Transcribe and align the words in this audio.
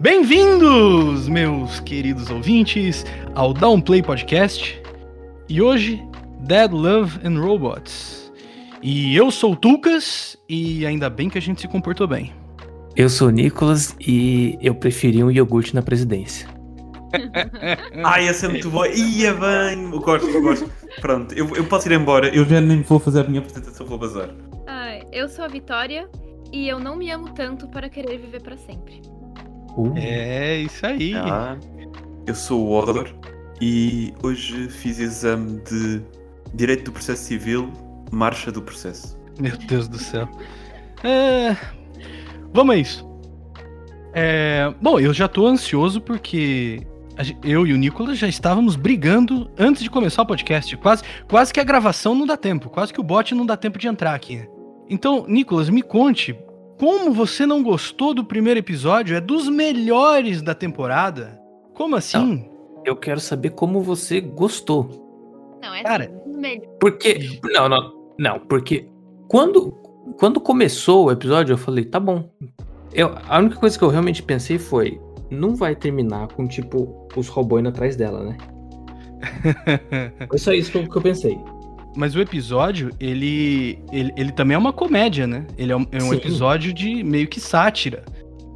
Bem-vindos, 0.00 1.26
meus 1.28 1.80
queridos 1.80 2.30
ouvintes, 2.30 3.04
ao 3.34 3.52
Downplay 3.52 4.00
Podcast. 4.00 4.80
E 5.48 5.60
hoje, 5.60 6.00
Dead 6.42 6.70
Love 6.70 7.18
and 7.26 7.40
Robots. 7.40 8.32
E 8.80 9.16
eu 9.16 9.28
sou 9.32 9.54
o 9.54 9.56
Tucas, 9.56 10.38
e 10.48 10.86
ainda 10.86 11.10
bem 11.10 11.28
que 11.28 11.36
a 11.36 11.40
gente 11.40 11.60
se 11.60 11.66
comportou 11.66 12.06
bem. 12.06 12.32
Eu 12.94 13.08
sou 13.08 13.26
o 13.26 13.30
Nicolas 13.32 13.96
e 14.00 14.56
eu 14.62 14.72
preferi 14.72 15.24
um 15.24 15.32
iogurte 15.32 15.74
na 15.74 15.82
presidência. 15.82 16.48
Ai, 18.04 18.28
essa 18.28 18.46
é 18.46 18.50
muito 18.50 18.70
boa. 18.70 18.86
Ia 18.86 19.34
bem. 19.34 19.90
Eu 19.90 19.98
gosto, 19.98 20.28
eu 20.28 20.42
gosto. 20.42 20.70
Pronto, 21.00 21.34
eu, 21.34 21.48
eu 21.56 21.64
posso 21.64 21.88
ir 21.88 21.96
embora. 21.96 22.28
Eu 22.28 22.44
já 22.44 22.60
nem 22.60 22.82
vou 22.82 23.00
fazer 23.00 23.22
a 23.22 23.24
minha 23.24 23.40
apresentação, 23.40 23.84
vou 23.84 23.98
bazar. 23.98 24.30
Ai, 24.64 25.02
eu 25.10 25.28
sou 25.28 25.44
a 25.44 25.48
Vitória 25.48 26.08
e 26.52 26.68
eu 26.68 26.78
não 26.78 26.94
me 26.94 27.10
amo 27.10 27.30
tanto 27.34 27.66
para 27.66 27.88
querer 27.88 28.16
viver 28.18 28.42
para 28.42 28.56
sempre. 28.56 29.02
Uh. 29.76 29.92
É 29.96 30.58
isso 30.58 30.84
aí. 30.84 31.14
Ah, 31.14 31.56
eu 32.26 32.34
sou 32.34 32.66
o 32.66 32.72
Odor 32.72 33.08
e 33.60 34.12
hoje 34.22 34.68
fiz 34.68 34.98
exame 34.98 35.60
de 35.60 36.02
Direito 36.54 36.84
do 36.84 36.92
Processo 36.92 37.24
Civil, 37.24 37.72
Marcha 38.10 38.50
do 38.50 38.62
Processo. 38.62 39.18
Meu 39.38 39.56
Deus 39.56 39.88
do 39.88 39.98
céu. 39.98 40.28
É... 41.04 41.56
Vamos 42.52 42.74
a 42.74 42.78
isso. 42.78 43.08
É... 44.12 44.72
Bom, 44.80 44.98
eu 44.98 45.12
já 45.12 45.28
tô 45.28 45.46
ansioso 45.46 46.00
porque 46.00 46.86
eu 47.42 47.66
e 47.66 47.72
o 47.72 47.76
Nicolas 47.76 48.18
já 48.18 48.28
estávamos 48.28 48.76
brigando 48.76 49.50
antes 49.58 49.82
de 49.82 49.90
começar 49.90 50.22
o 50.22 50.26
podcast. 50.26 50.76
Quase, 50.76 51.02
quase 51.28 51.52
que 51.52 51.60
a 51.60 51.64
gravação 51.64 52.14
não 52.14 52.26
dá 52.26 52.36
tempo, 52.36 52.70
quase 52.70 52.92
que 52.92 53.00
o 53.00 53.04
bot 53.04 53.34
não 53.34 53.44
dá 53.44 53.56
tempo 53.56 53.78
de 53.78 53.88
entrar 53.88 54.14
aqui. 54.14 54.48
Então, 54.88 55.24
Nicolas, 55.28 55.68
me 55.68 55.82
conte 55.82 56.36
como 56.78 57.12
você 57.12 57.44
não 57.44 57.62
gostou 57.62 58.14
do 58.14 58.24
primeiro 58.24 58.60
episódio? 58.60 59.16
É 59.16 59.20
dos 59.20 59.48
melhores 59.48 60.40
da 60.40 60.54
temporada. 60.54 61.38
Como 61.74 61.96
assim? 61.96 62.18
Não, 62.18 62.82
eu 62.84 62.96
quero 62.96 63.20
saber 63.20 63.50
como 63.50 63.82
você 63.82 64.20
gostou. 64.20 65.58
Não, 65.62 65.74
é 65.74 65.82
Cara, 65.82 66.10
melhor. 66.26 66.66
Porque. 66.80 67.40
Não, 67.44 67.68
não. 67.68 67.98
Não, 68.18 68.40
porque 68.40 68.88
quando, 69.28 69.72
quando 70.18 70.40
começou 70.40 71.06
o 71.06 71.10
episódio, 71.10 71.52
eu 71.52 71.58
falei, 71.58 71.84
tá 71.84 72.00
bom. 72.00 72.30
Eu, 72.92 73.14
a 73.28 73.38
única 73.38 73.56
coisa 73.56 73.76
que 73.76 73.84
eu 73.84 73.88
realmente 73.88 74.22
pensei 74.22 74.58
foi. 74.58 75.00
Não 75.30 75.54
vai 75.54 75.76
terminar 75.76 76.28
com, 76.28 76.48
tipo, 76.48 77.06
os 77.14 77.28
robôs 77.28 77.60
indo 77.60 77.68
atrás 77.68 77.96
dela, 77.96 78.24
né? 78.24 78.38
Foi 80.26 80.38
só 80.38 80.52
isso 80.52 80.72
que 80.72 80.78
eu 80.78 81.02
pensei. 81.02 81.38
Mas 81.96 82.14
o 82.14 82.20
episódio, 82.20 82.90
ele, 83.00 83.78
ele, 83.92 84.12
ele 84.16 84.32
também 84.32 84.54
é 84.54 84.58
uma 84.58 84.72
comédia, 84.72 85.26
né? 85.26 85.46
Ele 85.56 85.72
é 85.72 85.76
um, 85.76 85.86
é 85.90 86.02
um 86.02 86.14
episódio 86.14 86.72
de 86.72 87.02
meio 87.02 87.26
que 87.26 87.40
sátira. 87.40 88.04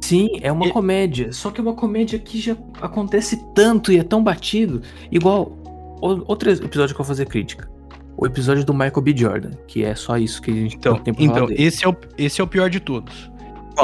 Sim, 0.01 0.27
é 0.41 0.51
uma 0.51 0.69
comédia. 0.69 1.31
Só 1.31 1.49
que 1.49 1.61
é 1.61 1.63
uma 1.63 1.73
comédia 1.73 2.19
que 2.19 2.39
já 2.39 2.57
acontece 2.81 3.41
tanto 3.55 3.91
e 3.91 3.97
é 3.97 4.03
tão 4.03 4.23
batido. 4.23 4.81
Igual. 5.11 5.57
Outro 6.01 6.51
episódio 6.51 6.93
que 6.93 7.01
eu 7.01 7.05
vou 7.05 7.15
fazer 7.15 7.25
crítica. 7.25 7.69
O 8.17 8.25
episódio 8.25 8.65
do 8.65 8.73
Michael 8.73 9.01
B. 9.01 9.15
Jordan, 9.15 9.51
que 9.65 9.83
é 9.83 9.95
só 9.95 10.17
isso 10.17 10.41
que 10.41 10.51
a 10.51 10.53
gente 10.53 10.75
então, 10.75 10.97
tem 10.97 11.13
Então, 11.17 11.47
esse 11.49 11.85
é, 11.85 11.87
o, 11.87 11.95
esse 12.17 12.41
é 12.41 12.43
o 12.43 12.47
pior 12.47 12.69
de 12.69 12.81
todos. 12.81 13.31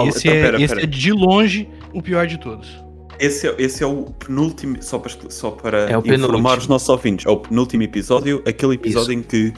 esse, 0.06 0.28
então, 0.28 0.38
é, 0.38 0.42
pera, 0.42 0.62
esse 0.62 0.76
pera. 0.76 0.86
é 0.86 0.86
de 0.86 1.12
longe 1.14 1.70
o 1.94 2.02
pior 2.02 2.28
de 2.28 2.38
todos. 2.38 2.84
Esse 3.20 3.48
é, 3.48 3.56
esse 3.58 3.84
é 3.84 3.88
o 3.88 4.06
penúltimo, 4.06 4.82
só 4.82 4.98
para, 4.98 5.12
só 5.30 5.52
para 5.52 5.92
é 5.92 5.98
informar 6.16 6.58
os 6.58 6.68
nossos 6.68 6.88
ouvintes, 6.88 7.26
é 7.26 7.30
o 7.30 7.38
penúltimo 7.38 7.84
episódio, 7.84 8.42
aquele 8.48 8.76
episódio 8.76 9.12
Isso. 9.12 9.20
em 9.20 9.22
que 9.22 9.54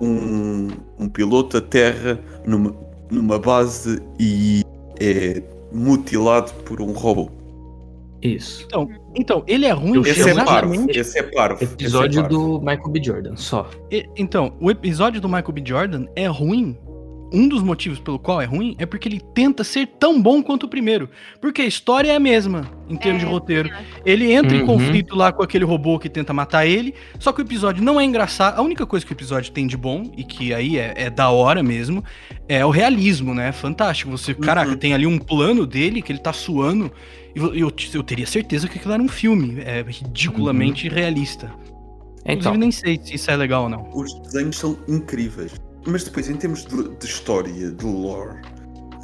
um, 0.00 0.68
um 0.98 1.08
piloto 1.08 1.58
aterra 1.58 2.18
numa, 2.46 2.74
numa 3.10 3.38
base 3.38 4.00
e 4.18 4.62
é 4.98 5.42
mutilado 5.70 6.52
por 6.64 6.80
um 6.80 6.92
robô. 6.92 7.30
Isso. 8.22 8.64
Então, 8.64 8.88
então 9.14 9.44
ele 9.46 9.66
é 9.66 9.72
ruim. 9.72 10.00
Esse 10.00 10.30
é 10.30 10.44
parvo. 10.44 10.86
Esse 10.88 11.18
é 11.18 11.22
parvo. 11.22 11.62
Episódio 11.62 12.20
é 12.20 12.22
parvo. 12.22 12.58
do 12.58 12.60
Michael 12.60 12.88
B. 12.88 13.02
Jordan, 13.04 13.36
só. 13.36 13.68
E, 13.90 14.08
então, 14.16 14.54
o 14.58 14.70
episódio 14.70 15.20
do 15.20 15.28
Michael 15.28 15.52
B. 15.52 15.62
Jordan 15.64 16.06
é 16.16 16.26
ruim 16.26 16.74
um 17.34 17.48
dos 17.48 17.62
motivos 17.62 17.98
pelo 17.98 18.18
qual 18.18 18.40
é 18.40 18.44
ruim 18.44 18.76
é 18.78 18.86
porque 18.86 19.08
ele 19.08 19.20
tenta 19.20 19.64
ser 19.64 19.86
tão 19.98 20.22
bom 20.22 20.42
quanto 20.42 20.64
o 20.64 20.68
primeiro. 20.68 21.08
Porque 21.40 21.62
a 21.62 21.66
história 21.66 22.12
é 22.12 22.16
a 22.16 22.20
mesma, 22.20 22.70
em 22.88 22.96
termos 22.96 23.22
é, 23.22 23.26
de 23.26 23.30
roteiro. 23.30 23.70
Ele 24.06 24.32
entra 24.32 24.56
uhum. 24.56 24.62
em 24.62 24.66
conflito 24.66 25.16
lá 25.16 25.32
com 25.32 25.42
aquele 25.42 25.64
robô 25.64 25.98
que 25.98 26.08
tenta 26.08 26.32
matar 26.32 26.66
ele, 26.66 26.94
só 27.18 27.32
que 27.32 27.40
o 27.40 27.44
episódio 27.44 27.82
não 27.82 28.00
é 28.00 28.04
engraçado. 28.04 28.58
A 28.58 28.62
única 28.62 28.86
coisa 28.86 29.04
que 29.04 29.12
o 29.12 29.14
episódio 29.14 29.50
tem 29.50 29.66
de 29.66 29.76
bom, 29.76 30.12
e 30.16 30.22
que 30.22 30.54
aí 30.54 30.78
é, 30.78 30.94
é 30.96 31.10
da 31.10 31.28
hora 31.30 31.62
mesmo, 31.62 32.04
é 32.48 32.64
o 32.64 32.70
realismo, 32.70 33.34
né? 33.34 33.50
Fantástico. 33.50 34.10
Você, 34.12 34.32
uhum. 34.32 34.38
caraca, 34.38 34.76
tem 34.76 34.94
ali 34.94 35.06
um 35.06 35.18
plano 35.18 35.66
dele 35.66 36.00
que 36.00 36.12
ele 36.12 36.20
tá 36.20 36.32
suando. 36.32 36.92
E 37.34 37.38
eu, 37.38 37.54
eu, 37.54 37.72
eu 37.94 38.02
teria 38.02 38.26
certeza 38.26 38.68
que 38.68 38.78
aquilo 38.78 38.94
era 38.94 39.02
um 39.02 39.08
filme. 39.08 39.60
É 39.60 39.84
ridiculamente 39.86 40.88
uhum. 40.88 40.94
realista. 40.94 41.50
Então. 42.24 42.34
Inclusive, 42.34 42.58
nem 42.58 42.70
sei 42.70 43.00
se 43.02 43.14
isso 43.14 43.30
é 43.30 43.36
legal 43.36 43.64
ou 43.64 43.68
não. 43.68 43.90
Os 43.92 44.14
desenhos 44.20 44.56
são 44.56 44.78
incríveis. 44.88 45.52
Mas 45.86 46.04
depois, 46.04 46.28
em 46.28 46.36
termos 46.36 46.64
de, 46.64 46.88
de 46.88 47.06
história, 47.06 47.70
de 47.70 47.84
lore, 47.84 48.38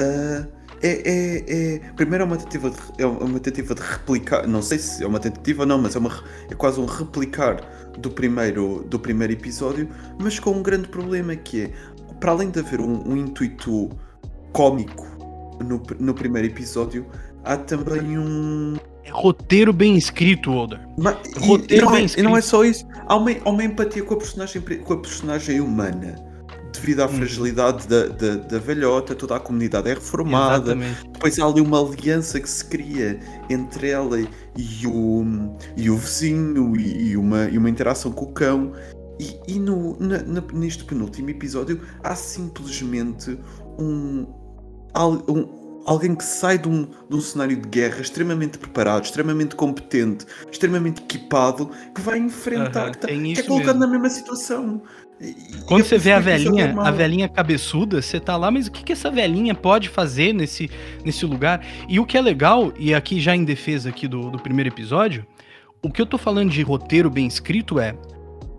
uh, 0.01 0.61
é, 0.83 1.03
é, 1.05 1.75
é, 1.75 1.79
Primeiro 1.95 2.25
é 2.25 2.27
uma, 2.27 2.37
tentativa 2.37 2.71
de, 2.71 2.77
é 2.99 3.07
uma 3.07 3.39
tentativa 3.39 3.75
de 3.75 3.83
replicar. 3.83 4.47
Não 4.47 4.63
sei 4.63 4.79
se 4.79 5.05
é 5.05 5.07
uma 5.07 5.21
tentativa 5.21 5.63
ou 5.63 5.67
não, 5.67 5.79
mas 5.79 5.95
é, 5.95 5.99
uma, 5.99 6.25
é 6.51 6.55
quase 6.55 6.81
um 6.81 6.87
replicar 6.87 7.61
do 7.99 8.11
primeiro, 8.11 8.85
do 8.89 8.99
primeiro 8.99 9.33
episódio, 9.33 9.89
mas 10.19 10.39
com 10.39 10.53
um 10.53 10.63
grande 10.63 10.89
problema 10.89 11.37
que 11.37 11.65
é, 11.65 11.73
para 12.19 12.33
além 12.33 12.51
de 12.51 12.61
haver 12.61 12.81
um, 12.81 13.07
um 13.07 13.17
intuito 13.17 13.91
cómico 14.53 15.07
no, 15.63 15.83
no 15.99 16.15
primeiro 16.15 16.49
episódio, 16.49 17.07
há 17.45 17.57
também 17.59 18.19
um. 18.19 18.77
É 19.05 19.11
roteiro 19.11 19.73
bem 19.73 19.97
escrito, 19.99 20.51
Older. 20.51 20.81
Mas, 20.97 21.17
roteiro 21.37 21.87
e, 21.87 21.89
e 21.89 21.93
bem 21.93 22.03
é, 22.03 22.05
escrito. 22.07 22.25
E 22.25 22.29
não 22.29 22.37
é 22.37 22.41
só 22.41 22.65
isso. 22.65 22.87
Há 23.07 23.17
uma, 23.17 23.31
há 23.31 23.51
uma 23.51 23.65
empatia 23.65 24.03
com 24.03 24.15
a 24.15 24.17
personagem, 24.17 24.63
com 24.63 24.93
a 24.95 24.99
personagem 24.99 25.61
humana 25.61 26.30
devido 26.73 27.01
à 27.01 27.07
uhum. 27.07 27.13
fragilidade 27.13 27.87
da, 27.87 28.07
da, 28.07 28.37
da 28.37 28.59
velhota, 28.59 29.15
toda 29.15 29.37
a 29.37 29.41
comunidade 29.41 29.89
é 29.89 29.95
reformada. 29.95 30.73
Exatamente. 30.73 31.11
Depois 31.13 31.39
há 31.39 31.47
ali 31.47 31.61
uma 31.61 31.81
aliança 31.81 32.41
que 32.41 32.49
se 32.49 32.65
cria 32.65 33.19
entre 33.49 33.91
ela 33.91 34.19
e 34.21 34.87
o, 34.87 35.25
e 35.77 35.91
o 35.91 35.97
vizinho 35.97 36.77
e, 36.77 37.11
e 37.11 37.17
uma, 37.17 37.45
e 37.49 37.59
uma 37.59 37.69
interação 37.69 38.13
com 38.13 38.27
o 38.27 38.33
cão. 38.33 38.73
E, 39.19 39.39
e 39.47 39.59
no, 39.59 39.99
na, 40.01 40.23
na, 40.23 40.43
neste 40.53 40.85
penúltimo 40.85 41.29
episódio 41.29 41.81
há 42.03 42.15
simplesmente 42.15 43.39
um, 43.79 44.27
um 45.29 45.61
alguém 45.87 46.15
que 46.15 46.25
sai 46.25 46.59
de 46.59 46.69
um, 46.69 46.85
de 46.85 47.17
um 47.17 47.21
cenário 47.21 47.57
de 47.57 47.69
guerra 47.69 48.01
extremamente 48.01 48.59
preparado, 48.59 49.05
extremamente 49.05 49.55
competente, 49.57 50.27
extremamente 50.51 51.03
equipado, 51.03 51.71
que 51.95 52.01
vai 52.01 52.19
enfrentar, 52.19 52.87
uhum, 52.87 52.93
que, 52.93 52.99
tá, 52.99 53.09
que 53.09 53.41
é 53.41 53.43
colocado 53.43 53.79
mesmo. 53.79 53.81
na 53.81 53.87
mesma 53.87 54.11
situação. 54.11 54.83
Quando 55.67 55.85
você 55.85 55.99
vê 55.99 56.13
a 56.13 56.19
velhinha, 56.19 56.75
a 56.81 56.91
velhinha 56.91 57.29
cabeçuda, 57.29 58.01
você 58.01 58.19
tá 58.19 58.37
lá, 58.37 58.51
mas 58.51 58.67
o 58.67 58.73
que, 58.73 58.83
que 58.83 58.93
essa 58.93 59.11
velhinha 59.11 59.55
pode 59.55 59.89
fazer 59.89 60.33
nesse, 60.33 60.71
nesse 61.05 61.27
lugar? 61.27 61.65
E 61.89 62.01
o 62.01 62.07
que 62.07 62.17
é 62.17 62.21
legal, 62.21 62.73
e 62.79 62.95
aqui 62.95 63.21
já 63.21 63.37
em 63.37 63.45
defesa 63.45 63.91
aqui 63.91 64.09
do, 64.09 64.31
do 64.31 64.39
primeiro 64.39 64.71
episódio, 64.71 65.27
o 65.83 65.91
que 65.91 66.01
eu 66.01 66.07
tô 66.07 66.17
falando 66.17 66.51
de 66.51 66.63
roteiro 66.63 67.11
bem 67.11 67.27
escrito 67.27 67.79
é, 67.79 67.95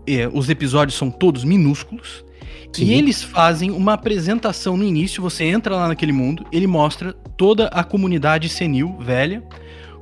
é 0.06 0.28
os 0.32 0.48
episódios 0.48 0.96
são 0.96 1.10
todos 1.10 1.44
minúsculos, 1.44 2.24
Sim. 2.72 2.84
E 2.84 2.94
eles 2.94 3.22
fazem 3.22 3.70
uma 3.70 3.92
apresentação 3.92 4.76
no 4.78 4.84
início, 4.84 5.22
você 5.22 5.44
entra 5.44 5.76
lá 5.76 5.88
naquele 5.88 6.12
mundo, 6.12 6.46
ele 6.50 6.66
mostra 6.66 7.12
toda 7.36 7.66
a 7.66 7.84
comunidade 7.84 8.48
senil, 8.48 8.96
velha, 8.98 9.42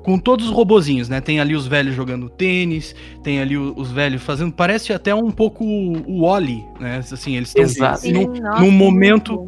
com 0.03 0.19
todos 0.19 0.47
os 0.47 0.53
robozinhos, 0.53 1.09
né? 1.09 1.21
Tem 1.21 1.41
ali 1.41 1.55
os 1.55 1.67
velhos 1.67 1.95
jogando 1.95 2.29
tênis, 2.29 2.95
tem 3.23 3.41
ali 3.41 3.57
os 3.57 3.91
velhos 3.91 4.23
fazendo. 4.23 4.53
Parece 4.53 4.93
até 4.93 5.15
um 5.15 5.31
pouco 5.31 5.65
o 5.65 6.23
Wally, 6.23 6.65
né? 6.79 6.99
Assim, 6.99 7.37
eles 7.37 7.55
estão 7.55 8.13
num, 8.13 8.61
num 8.61 8.71
momento. 8.71 9.47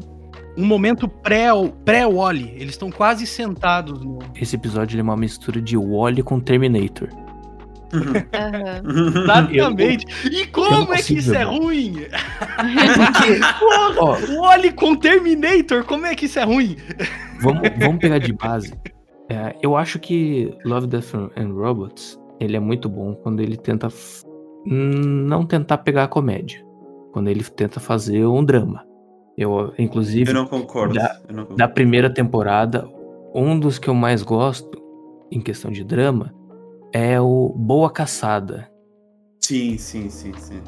Um 0.54 0.66
momento 0.66 1.08
pré-Wally. 1.08 1.72
Pré 1.82 2.06
eles 2.56 2.72
estão 2.72 2.90
quase 2.90 3.26
sentados 3.26 4.04
no. 4.04 4.18
Esse 4.36 4.54
episódio 4.54 5.00
é 5.00 5.02
uma 5.02 5.16
mistura 5.16 5.62
de 5.62 5.78
Wally 5.78 6.22
com 6.22 6.38
Terminator. 6.38 7.08
Uhum. 7.94 9.22
Exatamente. 9.22 10.06
E 10.30 10.46
como 10.48 10.92
é 10.92 11.00
que 11.00 11.14
isso 11.14 11.34
é 11.34 11.42
ruim? 11.42 12.04
Porra, 13.58 14.30
o 14.30 14.42
Wally 14.42 14.72
com 14.72 14.94
Terminator, 14.94 15.84
como 15.84 16.04
é 16.04 16.14
que 16.14 16.26
isso 16.26 16.38
é 16.38 16.44
ruim? 16.44 16.76
Vamos, 17.40 17.62
vamos 17.78 17.98
pegar 17.98 18.18
de 18.18 18.34
base 18.34 18.74
é, 19.32 19.56
eu 19.62 19.76
acho 19.76 19.98
que 19.98 20.54
Love, 20.64 20.86
Death 20.86 21.14
and 21.36 21.52
Robots 21.54 22.20
ele 22.38 22.56
é 22.56 22.60
muito 22.60 22.88
bom 22.88 23.14
quando 23.14 23.40
ele 23.40 23.56
tenta 23.56 23.88
não 24.66 25.44
tentar 25.44 25.78
pegar 25.78 26.04
a 26.04 26.08
comédia, 26.08 26.64
quando 27.12 27.28
ele 27.28 27.42
tenta 27.44 27.80
fazer 27.80 28.26
um 28.26 28.44
drama. 28.44 28.84
Eu, 29.36 29.72
inclusive, 29.78 30.30
eu 30.30 30.34
não 30.34 30.46
concordo. 30.46 30.94
Da, 30.94 31.20
eu 31.28 31.34
não 31.34 31.42
concordo. 31.44 31.56
da 31.56 31.68
primeira 31.68 32.10
temporada, 32.12 32.88
um 33.34 33.58
dos 33.58 33.78
que 33.78 33.88
eu 33.88 33.94
mais 33.94 34.22
gosto 34.22 34.70
em 35.30 35.40
questão 35.40 35.70
de 35.70 35.82
drama 35.82 36.34
é 36.92 37.20
o 37.20 37.48
Boa 37.56 37.90
Caçada. 37.90 38.70
Sim, 39.40 39.78
sim, 39.78 40.10
sim, 40.10 40.32
sim. 40.36 40.60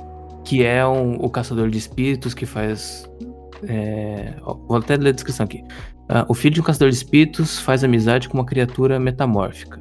Que 0.45 0.65
é 0.65 0.87
um, 0.87 1.17
o 1.17 1.29
caçador 1.29 1.69
de 1.69 1.79
espíritos 1.79 2.35
que 2.35 2.47
faz 2.47 3.09
É, 3.67 4.35
vou 4.43 4.77
até 4.77 4.97
ler 4.97 5.11
a 5.11 5.13
descrição 5.13 5.45
aqui. 5.45 5.63
Uh, 6.05 6.25
o 6.29 6.35
filho 6.35 6.55
de 6.55 6.61
um 6.61 6.65
caçador 6.65 6.91
de 6.91 6.97
espíritos 6.97 7.59
faz 7.59 7.83
amizade 7.83 8.29
com 8.29 8.37
uma 8.37 8.45
criatura 8.45 8.99
metamórfica. 9.01 9.81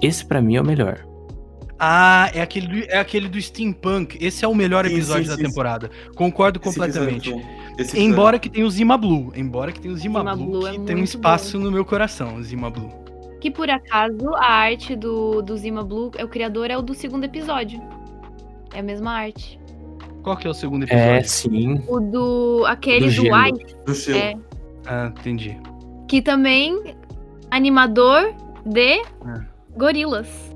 Esse 0.00 0.24
para 0.24 0.40
mim 0.40 0.56
é 0.56 0.60
o 0.60 0.64
melhor. 0.64 1.04
Ah, 1.84 2.30
é 2.32 2.40
aquele, 2.40 2.66
do, 2.68 2.90
é 2.90 2.98
aquele 2.98 3.28
do 3.28 3.42
Steampunk. 3.42 4.16
Esse 4.20 4.44
é 4.44 4.48
o 4.48 4.54
melhor 4.54 4.86
episódio 4.86 5.24
sim, 5.24 5.36
sim, 5.36 5.42
da 5.42 5.48
temporada. 5.48 5.90
Concordo 6.14 6.60
completamente. 6.60 7.34
embora 7.96 8.38
que 8.38 8.48
tenha 8.48 8.64
o 8.64 8.70
Zima 8.70 8.96
Blue. 8.96 9.32
Embora 9.34 9.72
que 9.72 9.80
tenha 9.80 9.92
o 9.92 9.96
Zima, 9.96 10.20
Zima 10.20 10.36
Blue, 10.36 10.46
Blue, 10.46 10.70
que 10.70 10.76
é 10.76 10.84
tem 10.84 10.94
um 10.94 11.02
espaço 11.02 11.58
bom. 11.58 11.64
no 11.64 11.72
meu 11.72 11.84
coração, 11.84 12.36
o 12.36 12.42
Zima 12.44 12.70
Blue. 12.70 12.88
Que 13.40 13.50
por 13.50 13.68
acaso 13.68 14.32
a 14.36 14.46
arte 14.46 14.94
do, 14.94 15.42
do 15.42 15.56
Zima 15.56 15.82
Blue, 15.82 16.12
é 16.16 16.24
o 16.24 16.28
criador 16.28 16.70
é 16.70 16.78
o 16.78 16.82
do 16.82 16.94
segundo 16.94 17.24
episódio. 17.24 17.82
É 18.72 18.78
a 18.78 18.82
mesma 18.82 19.14
arte. 19.14 19.58
Qual 20.22 20.36
que 20.36 20.46
é 20.46 20.50
o 20.50 20.54
segundo 20.54 20.84
episódio? 20.84 21.04
É, 21.04 21.22
sim. 21.24 21.82
O 21.88 21.98
do. 21.98 22.64
aquele 22.66 23.10
do, 23.10 23.22
do 23.24 23.46
Ice. 23.46 23.76
Do 23.84 23.94
gelo. 23.94 24.18
É. 24.18 24.51
Ah, 24.86 25.06
entendi. 25.06 25.58
Que 26.08 26.20
também 26.20 26.96
animador 27.50 28.34
de 28.64 29.02
ah. 29.24 29.44
gorilas. 29.76 30.52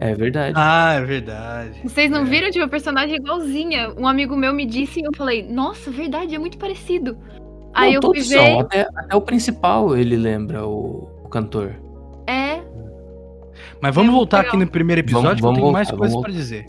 É 0.00 0.14
verdade. 0.14 0.54
Ah, 0.56 0.94
é 0.94 1.02
verdade. 1.02 1.80
Vocês 1.82 2.10
não 2.10 2.22
é. 2.22 2.24
viram? 2.24 2.50
Tinha 2.50 2.64
uma 2.64 2.70
personagem 2.70 3.16
igualzinha. 3.16 3.92
Um 3.98 4.08
amigo 4.08 4.34
meu 4.34 4.52
me 4.54 4.64
disse 4.64 5.00
e 5.00 5.04
eu 5.04 5.10
falei, 5.14 5.42
nossa, 5.42 5.90
verdade, 5.90 6.34
é 6.34 6.38
muito 6.38 6.56
parecido. 6.56 7.12
Não, 7.12 7.70
Aí 7.74 7.94
eu 7.94 8.00
fui 8.02 8.20
ver. 8.20 8.58
Até, 8.58 8.88
até, 8.96 9.14
o 9.14 9.20
principal 9.20 9.96
ele 9.96 10.16
lembra 10.16 10.66
o, 10.66 11.08
o 11.22 11.28
cantor. 11.28 11.74
É. 12.26 12.62
Mas 13.80 13.94
vamos 13.94 14.10
é 14.10 14.16
voltar 14.16 14.38
legal. 14.38 14.54
aqui 14.54 14.64
no 14.64 14.70
primeiro 14.70 15.00
episódio, 15.00 15.42
vamos, 15.42 15.42
vamos 15.42 15.56
que 15.56 15.60
eu 15.60 15.64
tenho 15.64 15.72
mais 15.72 15.90
coisas 15.90 16.20
para 16.20 16.32
dizer. 16.32 16.64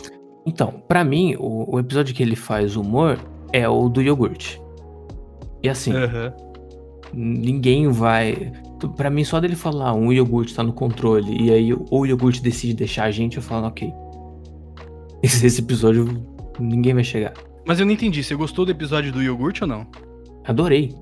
Então, 0.45 0.83
para 0.87 1.03
mim, 1.03 1.35
o, 1.39 1.75
o, 1.75 1.79
episódio 1.79 2.13
que 2.13 2.21
ele 2.21 2.35
faz 2.35 2.75
humor 2.75 3.17
é 3.53 3.67
o 3.67 3.87
do 3.87 4.01
iogurte. 4.01 4.61
E 5.63 5.69
assim, 5.69 5.93
uhum. 5.93 6.50
Ninguém 7.13 7.87
vai 7.89 8.51
para 8.95 9.09
mim, 9.09 9.23
só 9.23 9.39
dele 9.39 9.55
falar 9.55 9.93
um 9.93 10.11
iogurte 10.11 10.55
tá 10.55 10.63
no 10.63 10.73
controle 10.73 11.37
e 11.39 11.51
aí 11.51 11.73
ou 11.73 12.01
o 12.01 12.05
iogurte 12.05 12.41
decide 12.41 12.73
deixar 12.73 13.05
a 13.05 13.11
gente, 13.11 13.37
eu 13.37 13.43
falo, 13.43 13.67
ok. 13.67 13.91
Esse, 15.21 15.45
esse 15.45 15.61
episódio 15.61 16.07
ninguém 16.59 16.95
vai 16.95 17.03
chegar. 17.03 17.33
Mas 17.65 17.79
eu 17.79 17.85
não 17.85 17.93
entendi, 17.93 18.23
você 18.23 18.33
gostou 18.33 18.65
do 18.65 18.71
episódio 18.71 19.11
do 19.11 19.21
iogurte 19.21 19.63
ou 19.63 19.67
não? 19.67 19.85
Adorei. 20.45 20.95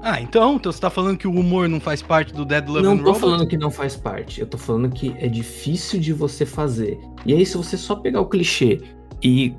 Ah, 0.00 0.20
então, 0.20 0.56
então 0.56 0.70
você 0.72 0.80
tá 0.80 0.90
falando 0.90 1.16
que 1.16 1.28
o 1.28 1.32
humor 1.32 1.68
não 1.68 1.80
faz 1.80 2.02
parte 2.02 2.32
do 2.32 2.44
Dead 2.44 2.68
Love 2.68 2.82
Não 2.82 2.96
tô 2.96 3.04
Robot? 3.04 3.20
falando 3.20 3.46
que 3.46 3.56
não 3.56 3.70
faz 3.70 3.96
parte, 3.96 4.40
eu 4.40 4.46
tô 4.46 4.58
falando 4.58 4.90
que 4.90 5.14
é 5.18 5.28
difícil 5.28 6.00
de 6.00 6.12
você 6.12 6.44
fazer. 6.44 6.98
E 7.24 7.32
aí, 7.32 7.46
se 7.46 7.56
você 7.56 7.76
só 7.76 7.94
pegar 7.96 8.20
o 8.20 8.26
clichê 8.26 8.80
e, 9.22 9.54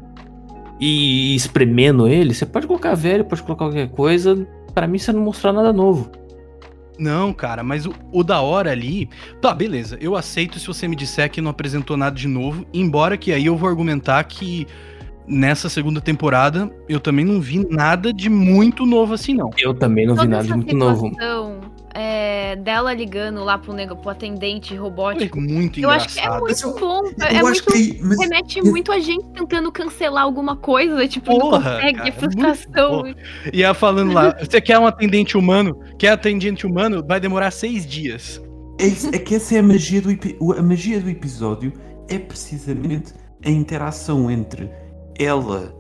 e 0.80 1.34
espremendo 1.36 2.08
ele, 2.08 2.34
você 2.34 2.46
pode 2.46 2.68
colocar 2.68 2.94
velho, 2.94 3.24
pode 3.24 3.42
colocar 3.44 3.66
qualquer 3.66 3.90
coisa, 3.92 4.48
para 4.74 4.88
mim 4.88 4.98
você 4.98 5.12
não 5.12 5.22
mostrar 5.22 5.54
nada 5.54 5.72
novo. 5.72 6.12
Não, 6.98 7.34
cara, 7.34 7.64
mas 7.64 7.86
o, 7.86 7.94
o, 8.12 8.24
da 8.24 8.42
hora 8.42 8.72
ali. 8.72 9.10
Tá, 9.42 9.54
beleza. 9.54 9.98
Eu 10.00 10.16
aceito 10.16 10.60
se 10.60 10.68
você 10.68 10.88
me 10.88 10.96
disser 10.96 11.30
que 11.30 11.42
não 11.42 11.50
apresentou 11.50 11.98
nada 11.98 12.16
de 12.16 12.28
novo. 12.28 12.66
Embora 12.74 13.18
que 13.18 13.32
aí 13.32 13.46
eu 13.46 13.58
vou 13.58 13.68
argumentar 13.68 14.24
que 14.26 14.68
nessa 15.28 15.70
segunda 15.70 16.00
temporada 16.02 16.70
eu 16.88 17.00
também 17.00 17.26
não 17.26 17.40
vi 17.42 17.66
nada 17.68 18.14
de 18.14 18.30
muito 18.30 18.86
novo 18.86 19.14
assim, 19.14 19.34
não. 19.34 19.50
Eu 19.58 19.74
também 19.74 20.06
não 20.06 20.16
Toda 20.16 20.28
vi 20.28 20.32
nada 20.32 20.44
de 20.44 20.54
muito 20.54 20.76
novo 20.76 21.12
é, 21.94 22.56
dela 22.56 22.94
ligando 22.94 23.44
lá 23.44 23.58
pro, 23.58 23.74
nego, 23.74 23.96
pro 23.96 24.10
atendente 24.10 24.76
robótico. 24.76 25.38
É 25.38 25.42
muito 25.42 25.80
eu 25.80 25.90
engraçado. 25.90 26.06
acho 26.06 26.14
que 26.14 26.20
é 26.20 26.40
muito 26.40 26.80
bom. 26.80 27.02
É, 27.22 27.36
é 27.36 27.42
muito, 27.42 27.66
que, 27.66 28.00
mas... 28.02 28.20
remete 28.20 28.62
muito 28.62 28.92
a 28.92 29.00
gente 29.00 29.26
tentando 29.30 29.72
cancelar 29.72 30.24
alguma 30.24 30.56
coisa, 30.56 31.08
tipo, 31.08 31.28
Porra, 31.28 31.60
não 31.60 31.76
consegue, 31.76 31.98
cara, 32.00 32.12
frustração. 32.14 33.04
E 33.52 33.64
ela 33.64 33.74
falando 33.74 34.12
lá, 34.12 34.36
você 34.42 34.60
quer 34.60 34.80
um 34.80 34.88
atendente 34.88 35.38
humano? 35.38 35.80
Quer 36.00 36.10
atendente 36.10 36.66
humano? 36.66 37.04
Vai 37.08 37.20
demorar 37.20 37.52
seis 37.52 37.86
dias. 37.86 38.42
É, 38.80 39.16
é 39.16 39.20
que 39.20 39.36
essa 39.36 39.56
é 39.56 39.60
a 39.60 39.64
magia 39.64 40.02
do 40.02 40.54
a 40.54 40.62
magia 40.64 41.00
do 41.00 41.10
episódio 41.10 41.72
é 42.10 42.18
precisamente 42.18 43.14
a 43.46 43.50
interação 43.50 44.32
entre 44.32 44.70
ela, 45.18 45.74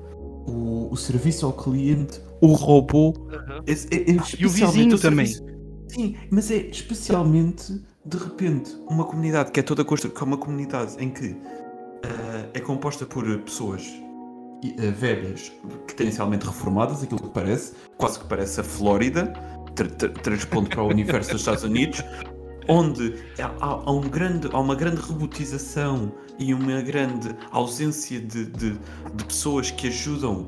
o, 0.46 0.90
o 0.92 0.96
serviço 0.96 1.46
ao 1.46 1.54
cliente, 1.54 2.22
o 2.40 2.48
robô 2.54 3.14
uhum. 3.18 3.64
é, 3.66 3.72
é, 3.72 4.12
é 4.12 4.18
e 4.38 4.46
o 4.46 4.50
vizinho 4.50 5.00
também. 5.00 5.26
Serviço, 5.26 5.53
Sim, 5.94 6.16
mas 6.32 6.50
é 6.50 6.58
especialmente 6.58 7.80
de 8.04 8.18
repente 8.18 8.76
uma 8.90 9.06
comunidade 9.06 9.52
que 9.52 9.60
é 9.60 9.64
toda 9.64 9.86
construída, 9.86 10.18
que 10.18 10.24
é 10.24 10.28
uma 10.28 10.38
comunidade 10.38 10.96
em 10.98 11.12
que 11.12 11.28
uh, 11.28 12.50
é 12.52 12.60
composta 12.60 13.06
por 13.06 13.24
pessoas 13.42 13.86
uh, 13.88 14.92
velhas, 14.92 15.52
que 15.88 15.94
tendencialmente 15.94 16.48
reformadas, 16.48 17.04
aquilo 17.04 17.22
que 17.22 17.30
parece, 17.30 17.74
quase 17.96 18.20
que 18.20 18.26
parece 18.26 18.60
a 18.60 18.64
Flórida, 18.64 19.32
transpondo 20.24 20.68
para 20.68 20.82
o 20.82 20.88
universo 20.88 21.32
dos 21.32 21.42
Estados 21.42 21.64
Unidos, 21.64 22.04
onde 22.68 23.14
há, 23.60 23.92
um 23.92 24.02
grande, 24.02 24.50
há 24.52 24.60
uma 24.60 24.76
grande 24.76 25.00
robotização 25.00 26.12
e 26.40 26.56
uma 26.56 26.82
grande 26.82 27.36
ausência 27.52 28.20
de, 28.20 28.46
de, 28.46 28.80
de 29.14 29.26
pessoas 29.26 29.70
que 29.70 29.90
ajudam 29.90 30.48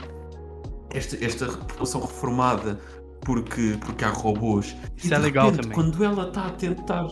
esta, 0.90 1.24
esta 1.24 1.46
população 1.46 2.02
reformada 2.02 2.80
porque, 3.26 3.76
porque 3.82 4.06
há 4.06 4.10
robôs. 4.10 4.76
Isso 4.96 5.12
e 5.12 5.14
é 5.14 5.18
legal 5.18 5.48
repente, 5.48 5.64
também. 5.64 5.76
Quando 5.76 6.04
ela 6.04 6.28
está 6.28 6.46
a 6.46 6.52
tentar. 6.52 7.08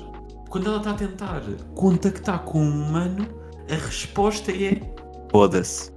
Quando 0.50 0.68
ela 0.68 0.78
está 0.78 0.92
a 0.92 0.94
tentar 0.94 1.42
contactar 1.74 2.40
com 2.44 2.64
um 2.64 2.88
humano, 2.88 3.28
a 3.70 3.74
resposta 3.74 4.52
é. 4.52 4.80
Foda-se. 5.32 5.92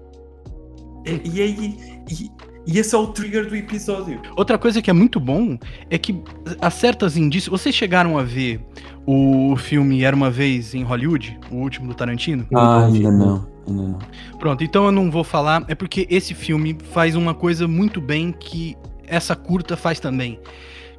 É, 1.04 1.20
e 1.22 1.42
aí. 1.42 2.02
E, 2.10 2.30
e 2.66 2.80
esse 2.80 2.96
é 2.96 2.98
o 2.98 3.06
trigger 3.06 3.48
do 3.48 3.54
episódio. 3.54 4.20
Outra 4.36 4.58
coisa 4.58 4.82
que 4.82 4.90
é 4.90 4.92
muito 4.92 5.20
bom 5.20 5.56
é 5.88 5.96
que 5.96 6.20
há 6.60 6.68
certas 6.68 7.16
indícios. 7.16 7.48
Vocês 7.48 7.72
chegaram 7.72 8.18
a 8.18 8.24
ver 8.24 8.60
o 9.06 9.54
filme 9.56 10.02
Era 10.02 10.16
uma 10.16 10.30
Vez 10.30 10.74
em 10.74 10.82
Hollywood, 10.82 11.38
o 11.48 11.56
último 11.56 11.86
do 11.86 11.94
Tarantino? 11.94 12.44
Ah, 12.52 12.86
ainda 12.86 13.12
não. 13.12 13.46
Ainda 13.68 13.82
não. 13.82 13.98
Pronto, 14.40 14.64
então 14.64 14.86
eu 14.86 14.92
não 14.92 15.12
vou 15.12 15.22
falar. 15.22 15.64
É 15.68 15.76
porque 15.76 16.08
esse 16.10 16.34
filme 16.34 16.76
faz 16.90 17.14
uma 17.14 17.34
coisa 17.34 17.68
muito 17.68 18.00
bem 18.00 18.32
que 18.32 18.76
essa 19.06 19.34
curta 19.34 19.76
faz 19.76 20.00
também, 20.00 20.40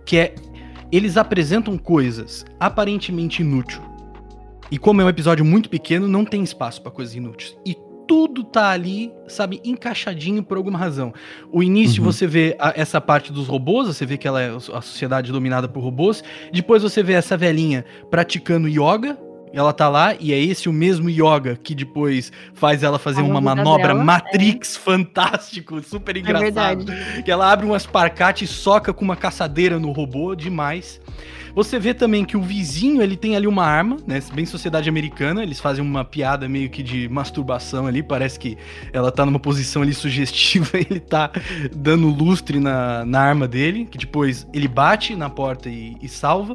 que 0.06 0.18
é 0.18 0.36
eles 0.92 1.18
apresentam 1.18 1.78
coisas 1.78 2.46
aparentemente 2.60 3.42
inúteis. 3.42 3.82
E 4.72 4.78
como 4.78 5.02
é 5.02 5.06
um 5.06 5.10
episódio 5.10 5.46
muito 5.46 5.70
pequeno, 5.70 6.08
não 6.08 6.26
tem 6.26 6.44
espaço 6.44 6.82
para 6.82 6.92
coisas 6.92 7.16
inúteis. 7.16 7.58
E 7.66 7.76
tudo 8.08 8.44
tá 8.44 8.70
ali, 8.70 9.12
sabe, 9.28 9.62
encaixadinho 9.64 10.42
por 10.42 10.58
alguma 10.58 10.80
razão. 10.80 11.14
O 11.52 11.62
início 11.62 12.02
uhum. 12.02 12.12
você 12.12 12.26
vê 12.26 12.56
a, 12.58 12.74
essa 12.76 13.02
parte 13.02 13.34
dos 13.34 13.48
robôs, 13.48 13.88
você 13.88 14.06
vê 14.06 14.18
que 14.18 14.28
ela 14.28 14.42
é 14.42 14.50
a 14.50 14.82
sociedade 14.82 15.32
dominada 15.32 15.68
por 15.68 15.82
robôs. 15.82 16.24
Depois 16.52 16.82
você 16.82 17.04
vê 17.04 17.14
essa 17.14 17.36
velhinha 17.36 17.84
praticando 18.10 18.68
yoga, 18.68 19.20
ela 19.54 19.74
tá 19.74 19.88
lá 19.90 20.16
e 20.20 20.34
é 20.34 20.40
esse 20.40 20.70
o 20.70 20.74
mesmo 20.74 21.10
yoga 21.10 21.56
que 21.56 21.74
depois 21.74 22.32
faz 22.54 22.84
ela 22.84 23.00
fazer 23.00 23.22
uma 23.22 23.42
manobra 23.42 23.88
dela, 23.88 24.04
Matrix 24.04 24.76
é. 24.76 24.80
fantástico, 24.80 25.82
super 25.82 26.16
é 26.16 26.20
engraçado. 26.20 26.92
É 26.92 27.22
que 27.22 27.32
ela 27.32 27.52
abre 27.52 27.66
um 27.66 27.74
asparcate 27.74 28.46
e 28.46 28.48
soca 28.48 28.94
com 28.94 29.04
uma 29.04 29.16
caçadeira 29.16 29.80
no 29.80 29.92
robô, 29.92 30.36
demais. 30.36 31.00
Você 31.58 31.80
vê 31.80 31.92
também 31.92 32.24
que 32.24 32.38
o 32.38 32.42
vizinho, 32.44 33.02
ele 33.02 33.18
tem 33.18 33.36
ali 33.36 33.48
uma 33.48 33.66
arma, 33.66 33.98
né? 34.06 34.22
Bem 34.32 34.46
sociedade 34.46 34.88
americana, 34.88 35.42
eles 35.42 35.60
fazem 35.60 35.84
uma 35.84 36.06
piada 36.06 36.48
meio 36.48 36.70
que 36.70 36.84
de 36.84 37.10
masturbação 37.10 37.88
ali, 37.88 38.04
parece 38.04 38.38
que 38.38 38.56
ela 38.94 39.12
tá 39.12 39.26
numa 39.26 39.40
posição 39.40 39.82
ali 39.82 39.92
sugestiva, 39.92 40.70
ele 40.78 41.00
tá 41.00 41.32
dando 41.76 42.10
lustre 42.10 42.60
na, 42.60 43.04
na 43.06 43.22
arma 43.22 43.48
dele, 43.48 43.88
que 43.90 43.98
depois 43.98 44.46
ele 44.54 44.68
bate 44.68 45.16
na 45.16 45.32
porta 45.32 45.68
e, 45.68 45.98
e 46.00 46.08
salva. 46.08 46.54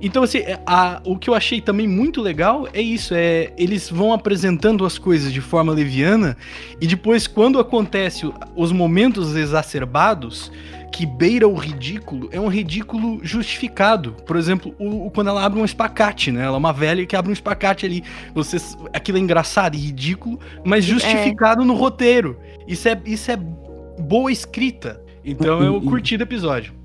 Então, 0.00 0.22
assim, 0.22 0.38
é, 0.38 0.60
a, 0.66 1.00
o 1.04 1.16
que 1.16 1.30
eu 1.30 1.34
achei 1.34 1.60
também 1.60 1.86
muito 1.86 2.20
legal 2.20 2.68
é 2.72 2.80
isso: 2.80 3.14
é 3.14 3.52
eles 3.56 3.90
vão 3.90 4.12
apresentando 4.12 4.84
as 4.84 4.98
coisas 4.98 5.32
de 5.32 5.40
forma 5.40 5.72
leviana, 5.72 6.36
e 6.80 6.86
depois, 6.86 7.26
quando 7.26 7.58
acontece 7.58 8.30
os 8.56 8.72
momentos 8.72 9.34
exacerbados, 9.34 10.50
que 10.94 11.04
beira 11.04 11.48
o 11.48 11.54
ridículo, 11.54 12.28
é 12.30 12.38
um 12.38 12.46
ridículo 12.46 13.18
justificado. 13.22 14.12
Por 14.24 14.36
exemplo, 14.36 14.72
o, 14.78 15.06
o, 15.06 15.10
quando 15.10 15.28
ela 15.28 15.44
abre 15.44 15.58
um 15.58 15.64
espacate, 15.64 16.30
né? 16.30 16.44
Ela 16.44 16.54
é 16.54 16.58
uma 16.58 16.72
velha 16.72 17.04
que 17.04 17.16
abre 17.16 17.30
um 17.30 17.32
espacate 17.32 17.84
ali. 17.84 18.04
Você, 18.32 18.58
aquilo 18.92 19.18
é 19.18 19.20
engraçado 19.20 19.74
e 19.74 19.78
ridículo, 19.78 20.38
mas 20.64 20.84
é. 20.84 20.88
justificado 20.88 21.62
é. 21.62 21.64
no 21.64 21.74
roteiro. 21.74 22.38
Isso 22.68 22.88
é, 22.88 23.00
isso 23.04 23.28
é 23.30 23.36
boa 23.36 24.30
escrita. 24.30 25.02
Então 25.24 25.62
eu 25.62 25.80
curti 25.80 26.14
o 26.14 26.22
episódio. 26.22 26.83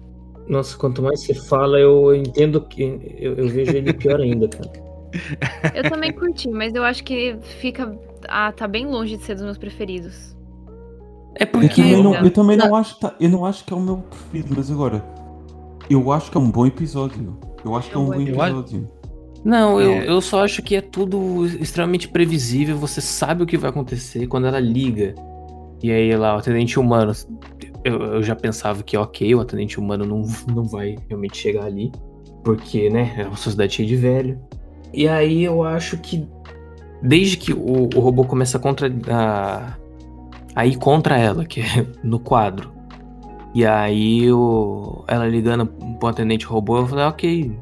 Nossa, 0.49 0.75
quanto 0.75 1.03
mais 1.03 1.21
você 1.21 1.35
fala, 1.35 1.79
eu 1.79 2.13
entendo 2.15 2.59
que. 2.61 2.81
Eu, 3.19 3.35
eu 3.35 3.47
vejo 3.47 3.71
ele 3.71 3.93
pior 3.93 4.19
ainda, 4.19 4.47
cara. 4.49 4.89
Eu 5.73 5.89
também 5.89 6.11
curti, 6.11 6.49
mas 6.49 6.75
eu 6.75 6.83
acho 6.83 7.03
que 7.03 7.35
fica. 7.59 7.97
Ah, 8.27 8.51
tá 8.51 8.67
bem 8.67 8.85
longe 8.85 9.17
de 9.17 9.23
ser 9.23 9.33
dos 9.33 9.43
meus 9.43 9.57
preferidos. 9.57 10.35
É 11.33 11.47
porque. 11.47 11.81
Eu, 11.81 12.03
não, 12.03 12.13
eu 12.13 12.29
também 12.29 12.55
não 12.55 12.75
acho, 12.75 12.99
tá, 12.99 13.15
eu 13.19 13.27
não 13.27 13.43
acho 13.43 13.65
que 13.65 13.73
é 13.73 13.75
o 13.75 13.79
meu 13.79 13.97
preferido, 13.97 14.53
mas 14.55 14.69
agora. 14.69 15.03
Eu 15.89 16.11
acho 16.11 16.29
que 16.29 16.37
é 16.37 16.39
um 16.39 16.51
bom 16.51 16.67
episódio. 16.67 17.39
Eu 17.65 17.75
acho 17.75 17.89
que 17.89 17.95
é 17.95 17.99
um 17.99 18.05
bom 18.05 18.21
episódio. 18.21 18.87
Não, 19.43 19.81
eu, 19.81 19.91
é. 19.91 20.09
eu 20.09 20.21
só 20.21 20.43
acho 20.43 20.61
que 20.61 20.75
é 20.75 20.81
tudo 20.81 21.45
extremamente 21.45 22.07
previsível. 22.07 22.77
Você 22.77 23.01
sabe 23.01 23.41
o 23.41 23.47
que 23.47 23.57
vai 23.57 23.71
acontecer 23.71 24.27
quando 24.27 24.45
ela 24.45 24.59
liga. 24.59 25.15
E 25.81 25.91
aí 25.91 26.15
lá, 26.15 26.35
o 26.35 26.39
atendente 26.39 26.79
humano 26.79 27.13
eu, 27.83 28.01
eu 28.01 28.23
já 28.23 28.35
pensava 28.35 28.83
que, 28.83 28.97
ok, 28.97 29.33
o 29.35 29.41
atendente 29.41 29.79
humano 29.79 30.05
não, 30.05 30.23
não 30.53 30.63
vai 30.63 30.95
realmente 31.07 31.37
chegar 31.37 31.65
ali, 31.65 31.91
porque, 32.43 32.89
né, 32.89 33.15
é 33.17 33.27
uma 33.27 33.35
sociedade 33.37 33.75
cheia 33.75 33.87
de 33.87 33.95
velho. 33.95 34.39
E 34.93 35.07
aí 35.07 35.43
eu 35.43 35.63
acho 35.63 35.97
que 35.97 36.27
desde 37.01 37.37
que 37.37 37.53
o, 37.53 37.89
o 37.95 37.99
robô 37.99 38.25
começa 38.25 38.57
a, 38.57 38.61
contra, 38.61 38.91
a, 39.09 39.77
a 40.55 40.65
ir 40.65 40.77
contra 40.77 41.17
ela, 41.17 41.45
que 41.45 41.61
é 41.61 41.85
no 42.03 42.19
quadro, 42.19 42.71
e 43.53 43.65
aí 43.65 44.31
o, 44.31 45.03
ela 45.07 45.27
ligando 45.27 45.65
pro 45.65 46.09
atendente 46.09 46.45
robô, 46.45 46.77
eu 46.77 46.87
falei, 46.87 47.05
ok, 47.05 47.59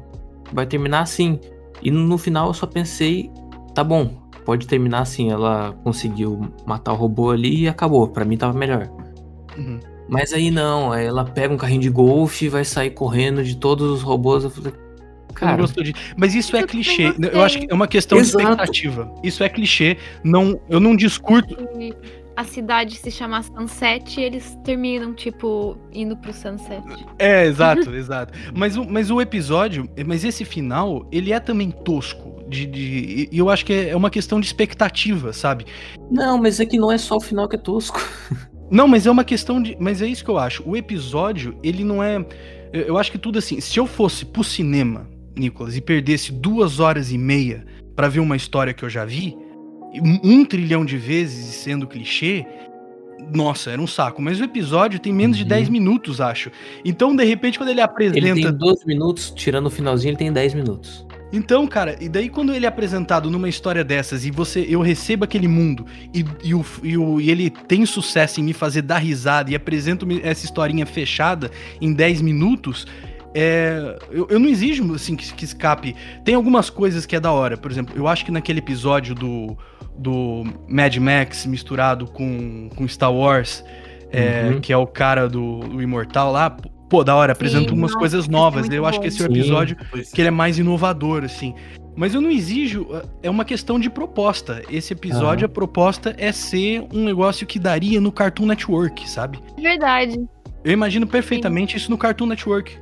vai 0.52 0.66
terminar 0.66 1.00
assim. 1.00 1.38
E 1.82 1.90
no 1.90 2.18
final 2.18 2.48
eu 2.48 2.54
só 2.54 2.66
pensei, 2.66 3.30
tá 3.74 3.82
bom, 3.82 4.10
pode 4.44 4.66
terminar 4.66 5.00
assim. 5.00 5.30
Ela 5.30 5.74
conseguiu 5.84 6.40
matar 6.66 6.92
o 6.92 6.96
robô 6.96 7.30
ali 7.30 7.62
e 7.62 7.68
acabou. 7.68 8.08
Para 8.08 8.24
mim 8.24 8.36
tava 8.36 8.56
melhor. 8.56 8.88
Uhum. 9.56 9.78
Mas 10.08 10.32
aí 10.32 10.50
não, 10.50 10.94
ela 10.94 11.24
pega 11.24 11.52
um 11.52 11.56
carrinho 11.56 11.82
de 11.82 11.90
golfe 11.90 12.46
e 12.46 12.48
vai 12.48 12.64
sair 12.64 12.90
correndo 12.90 13.44
de 13.44 13.56
todos 13.56 13.90
os 13.90 14.02
robôs. 14.02 14.44
Eu 14.44 14.50
falei, 14.50 14.72
cara. 15.34 15.64
De... 15.66 15.94
Mas 16.16 16.34
isso 16.34 16.56
é 16.56 16.62
clichê. 16.62 17.14
Eu 17.32 17.42
acho 17.42 17.60
que 17.60 17.66
é 17.70 17.74
uma 17.74 17.86
questão 17.86 18.18
Exato. 18.18 18.38
de 18.38 18.42
expectativa. 18.42 19.14
Isso 19.22 19.44
é 19.44 19.48
clichê. 19.48 19.98
Não, 20.24 20.60
eu 20.68 20.80
não 20.80 20.96
discurso 20.96 21.56
a 22.38 22.44
cidade 22.44 22.94
se 22.94 23.10
chamar 23.10 23.42
Sunset 23.42 24.20
e 24.20 24.22
eles 24.22 24.56
terminam, 24.62 25.12
tipo, 25.12 25.76
indo 25.92 26.16
pro 26.16 26.32
Sunset. 26.32 26.84
É, 27.18 27.44
exato, 27.44 27.90
exato. 27.96 28.32
Mas, 28.54 28.76
o, 28.76 28.84
mas 28.84 29.10
o 29.10 29.20
episódio, 29.20 29.90
mas 30.06 30.24
esse 30.24 30.44
final, 30.44 31.04
ele 31.10 31.32
é 31.32 31.40
também 31.40 31.72
tosco. 31.72 32.38
De, 32.48 32.64
de, 32.64 33.28
e 33.32 33.36
eu 33.36 33.50
acho 33.50 33.66
que 33.66 33.72
é 33.72 33.96
uma 33.96 34.08
questão 34.08 34.38
de 34.38 34.46
expectativa, 34.46 35.32
sabe? 35.32 35.66
Não, 36.12 36.38
mas 36.38 36.60
é 36.60 36.64
que 36.64 36.78
não 36.78 36.92
é 36.92 36.96
só 36.96 37.16
o 37.16 37.20
final 37.20 37.48
que 37.48 37.56
é 37.56 37.58
tosco. 37.58 38.00
Não, 38.70 38.86
mas 38.86 39.06
é 39.06 39.10
uma 39.10 39.24
questão 39.24 39.62
de. 39.62 39.76
Mas 39.78 40.02
é 40.02 40.06
isso 40.06 40.24
que 40.24 40.30
eu 40.30 40.38
acho. 40.38 40.62
O 40.68 40.76
episódio, 40.76 41.56
ele 41.62 41.84
não 41.84 42.02
é. 42.02 42.24
Eu 42.72 42.98
acho 42.98 43.10
que 43.10 43.18
tudo 43.18 43.38
assim. 43.38 43.60
Se 43.60 43.78
eu 43.78 43.86
fosse 43.86 44.24
pro 44.24 44.44
cinema, 44.44 45.08
Nicolas, 45.36 45.76
e 45.76 45.80
perdesse 45.80 46.32
duas 46.32 46.80
horas 46.80 47.10
e 47.12 47.18
meia 47.18 47.64
para 47.96 48.08
ver 48.08 48.20
uma 48.20 48.36
história 48.36 48.74
que 48.74 48.84
eu 48.84 48.90
já 48.90 49.04
vi, 49.04 49.36
um 50.22 50.44
trilhão 50.44 50.84
de 50.84 50.96
vezes 50.96 51.54
sendo 51.56 51.86
clichê, 51.86 52.46
nossa, 53.34 53.70
era 53.70 53.80
um 53.80 53.86
saco. 53.86 54.20
Mas 54.22 54.40
o 54.40 54.44
episódio 54.44 54.98
tem 54.98 55.12
menos 55.12 55.36
uhum. 55.36 55.42
de 55.42 55.48
10 55.48 55.68
minutos, 55.68 56.20
acho. 56.20 56.50
Então, 56.84 57.14
de 57.14 57.24
repente, 57.24 57.58
quando 57.58 57.70
ele 57.70 57.80
apresenta. 57.80 58.18
Ele 58.18 58.42
tem 58.42 58.52
12 58.52 58.86
minutos, 58.86 59.32
tirando 59.34 59.66
o 59.66 59.70
finalzinho, 59.70 60.10
ele 60.10 60.18
tem 60.18 60.32
10 60.32 60.54
minutos. 60.54 61.06
Então, 61.32 61.66
cara, 61.66 61.96
e 62.00 62.08
daí 62.08 62.28
quando 62.28 62.54
ele 62.54 62.64
é 62.64 62.68
apresentado 62.68 63.30
numa 63.30 63.48
história 63.48 63.84
dessas 63.84 64.24
e 64.24 64.30
você 64.30 64.66
eu 64.68 64.80
recebo 64.80 65.24
aquele 65.24 65.46
mundo 65.46 65.84
e, 66.14 66.24
e, 66.42 66.54
o, 66.54 66.64
e, 66.82 66.96
o, 66.96 67.20
e 67.20 67.30
ele 67.30 67.50
tem 67.50 67.84
sucesso 67.84 68.40
em 68.40 68.42
me 68.42 68.54
fazer 68.54 68.82
dar 68.82 68.98
risada 68.98 69.50
e 69.50 69.54
apresento 69.54 70.06
essa 70.22 70.44
historinha 70.44 70.86
fechada 70.86 71.50
em 71.80 71.92
10 71.92 72.22
minutos, 72.22 72.86
é, 73.34 73.98
eu, 74.10 74.26
eu, 74.30 74.38
não 74.38 74.48
exijo 74.48 74.94
assim 74.94 75.14
que, 75.14 75.32
que, 75.32 75.44
escape. 75.44 75.94
Tem 76.24 76.34
algumas 76.34 76.70
coisas 76.70 77.04
que 77.04 77.14
é 77.14 77.20
da 77.20 77.30
hora. 77.30 77.56
Por 77.56 77.70
exemplo, 77.70 77.94
eu 77.96 78.08
acho 78.08 78.24
que 78.24 78.30
naquele 78.30 78.58
episódio 78.58 79.14
do, 79.14 79.56
do 79.96 80.44
Mad 80.66 80.96
Max 80.96 81.44
misturado 81.44 82.06
com, 82.06 82.70
com 82.74 82.88
Star 82.88 83.12
Wars, 83.12 83.62
é, 84.10 84.50
uhum. 84.50 84.60
que 84.60 84.72
é 84.72 84.76
o 84.76 84.86
cara 84.86 85.28
do, 85.28 85.60
do, 85.60 85.82
Imortal 85.82 86.32
lá, 86.32 86.56
pô, 86.88 87.04
da 87.04 87.14
hora, 87.14 87.32
apresenta 87.32 87.72
umas 87.72 87.92
nossa, 87.92 87.98
coisas 87.98 88.28
novas. 88.28 88.68
É 88.68 88.78
eu 88.78 88.86
acho 88.86 89.00
que 89.00 89.06
esse 89.06 89.22
é 89.22 89.26
o 89.26 89.30
episódio 89.30 89.76
Sim. 89.94 90.02
que 90.12 90.20
ele 90.20 90.28
é 90.28 90.32
mais 90.32 90.58
inovador, 90.58 91.24
assim. 91.24 91.54
Mas 91.96 92.14
eu 92.14 92.20
não 92.20 92.30
exijo, 92.30 92.86
é 93.22 93.28
uma 93.28 93.44
questão 93.44 93.78
de 93.78 93.90
proposta. 93.90 94.62
Esse 94.70 94.92
episódio, 94.92 95.46
uhum. 95.46 95.50
a 95.50 95.54
proposta 95.54 96.14
é 96.16 96.30
ser 96.30 96.86
um 96.92 97.04
negócio 97.04 97.46
que 97.46 97.58
daria 97.58 98.00
no 98.00 98.12
Cartoon 98.12 98.46
Network, 98.46 99.08
sabe? 99.08 99.40
Verdade. 99.60 100.24
Eu 100.64 100.72
imagino 100.72 101.06
perfeitamente 101.06 101.72
Sim. 101.72 101.78
isso 101.78 101.90
no 101.90 101.98
Cartoon 101.98 102.26
Network. 102.26 102.78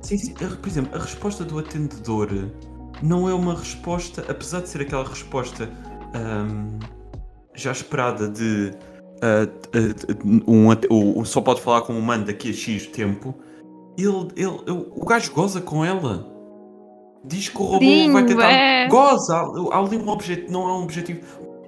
Sim, 0.00 0.18
sim. 0.18 0.34
Por 0.34 0.68
exemplo, 0.68 0.96
a 0.96 1.02
resposta 1.02 1.44
do 1.44 1.58
atendedor 1.58 2.28
não 3.02 3.28
é 3.28 3.34
uma 3.34 3.54
resposta, 3.54 4.24
apesar 4.28 4.60
de 4.60 4.68
ser 4.68 4.82
aquela 4.82 5.08
resposta 5.08 5.68
um, 6.14 6.78
já 7.54 7.72
esperada 7.72 8.28
de 8.28 8.72
uh, 9.22 9.46
uh, 9.76 10.50
um, 10.50 11.20
um, 11.20 11.24
só 11.24 11.40
pode 11.40 11.60
falar 11.60 11.82
com 11.82 11.92
um 11.92 11.98
humano 11.98 12.24
daqui 12.24 12.50
a 12.50 12.52
X 12.52 12.86
tempo, 12.86 13.34
ele, 14.04 14.28
ele, 14.36 14.58
ele, 14.66 14.86
o 14.94 15.04
gajo 15.04 15.32
goza 15.32 15.60
com 15.60 15.84
ela. 15.84 16.34
Diz 17.24 17.48
que 17.48 17.58
o 17.58 17.64
robô 17.64 17.84
Sim, 17.84 18.12
vai 18.12 18.24
tentar. 18.24 18.50
É... 18.52 18.88
Goza! 18.88 19.36
Há 19.36 19.78
ali 19.78 19.96
um 19.96 20.08
objetivo, 20.08 20.52
não 20.52 20.66
há 20.66 20.78
um 20.78 20.82
objetivo. 20.84 21.20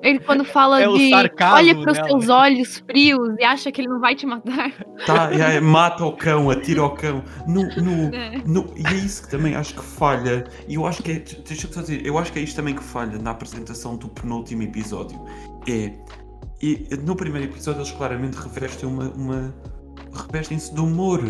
Ele 0.03 0.21
quando 0.21 0.45
fala 0.45 0.81
é 0.81 0.87
de 0.87 1.13
olha 1.13 1.75
para 1.81 1.93
os 1.93 1.99
seus 1.99 2.29
olhos 2.29 2.79
frios 2.87 3.35
e 3.39 3.45
acha 3.45 3.73
que 3.73 3.81
ele 3.81 3.89
não 3.89 4.01
vai 4.01 4.15
te 4.15 4.27
matar. 4.27 4.73
Tá, 5.05 5.33
é, 5.33 5.61
mata 5.61 6.05
o 6.05 6.13
cão, 6.13 6.51
atira 6.51 6.85
o 6.85 6.91
cão. 6.91 7.23
No, 7.47 7.63
no, 7.63 8.11
é. 8.15 8.39
no, 8.47 8.73
e 8.77 8.87
é 8.87 8.95
isso 8.95 9.23
que 9.23 9.31
também 9.31 9.57
acho 9.57 9.75
que 9.75 9.83
falha. 9.83 10.45
E 10.69 10.75
eu 10.75 10.87
acho 10.87 11.03
que 11.03 11.13
é. 11.13 11.19
Deixa 11.19 11.67
eu 11.67 11.73
só 11.73 11.81
dizer, 11.81 12.07
eu 12.07 12.17
acho 12.17 12.33
que 12.33 12.39
é 12.39 12.43
isto 12.43 12.57
também 12.57 12.75
que 12.75 12.83
falha 12.83 13.19
na 13.19 13.33
apresentação 13.33 13.97
do 13.97 14.09
penúltimo 14.09 14.63
episódio. 14.63 15.21
É. 15.69 15.93
E 16.63 16.89
no 17.05 17.17
primeiro 17.17 17.49
episódio 17.49 17.81
eles 17.81 17.93
claramente 17.93 18.37
revestem 18.37 18.89
uma. 18.89 19.11
uma 19.11 19.55
revestem-se 20.27 20.73
de 20.73 20.81
humor 20.81 21.21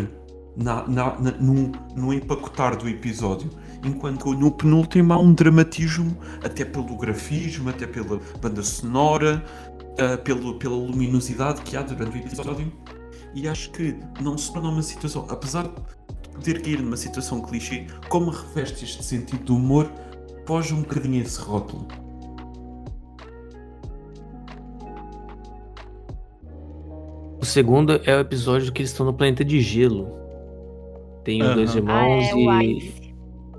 na, 0.58 0.86
na, 0.88 1.16
na, 1.20 2.14
empacotar 2.14 2.76
do 2.76 2.88
episódio 2.88 3.48
enquanto 3.84 4.32
no 4.34 4.50
penúltimo 4.50 5.12
há 5.12 5.18
um 5.18 5.32
dramatismo, 5.32 6.16
até 6.42 6.64
pelo 6.64 6.96
grafismo, 6.96 7.70
até 7.70 7.86
pela 7.86 8.20
banda 8.40 8.62
sonora, 8.62 9.44
uh, 9.82 10.18
pelo, 10.22 10.58
pela 10.58 10.74
luminosidade 10.74 11.62
que 11.62 11.76
há 11.76 11.82
durante 11.82 12.16
o 12.16 12.20
episódio. 12.20 12.72
E 13.34 13.46
acho 13.46 13.70
que 13.70 13.96
não 14.20 14.36
se 14.36 14.52
torna 14.52 14.68
uma 14.68 14.82
situação, 14.82 15.26
apesar 15.28 15.62
de 15.62 16.28
poder 16.30 16.60
cair 16.60 16.82
numa 16.82 16.96
situação 16.96 17.40
clichê, 17.40 17.86
como 18.08 18.30
reveste 18.30 18.84
este 18.84 19.04
sentido 19.04 19.44
do 19.44 19.56
humor, 19.56 19.90
foge 20.44 20.74
um 20.74 20.80
bocadinho 20.80 21.22
esse 21.22 21.40
rótulo. 21.40 21.86
O 27.40 27.44
segundo 27.44 28.00
é 28.04 28.16
o 28.16 28.20
episódio 28.20 28.72
que 28.72 28.82
eles 28.82 28.90
estão 28.90 29.06
no 29.06 29.14
planeta 29.14 29.44
de 29.44 29.60
gelo. 29.60 30.27
Tem 31.24 31.42
os 31.42 31.48
uhum. 31.48 31.54
dois 31.54 31.74
irmãos 31.74 32.24
ah, 32.50 32.64
é, 32.64 32.66
e. 32.66 33.08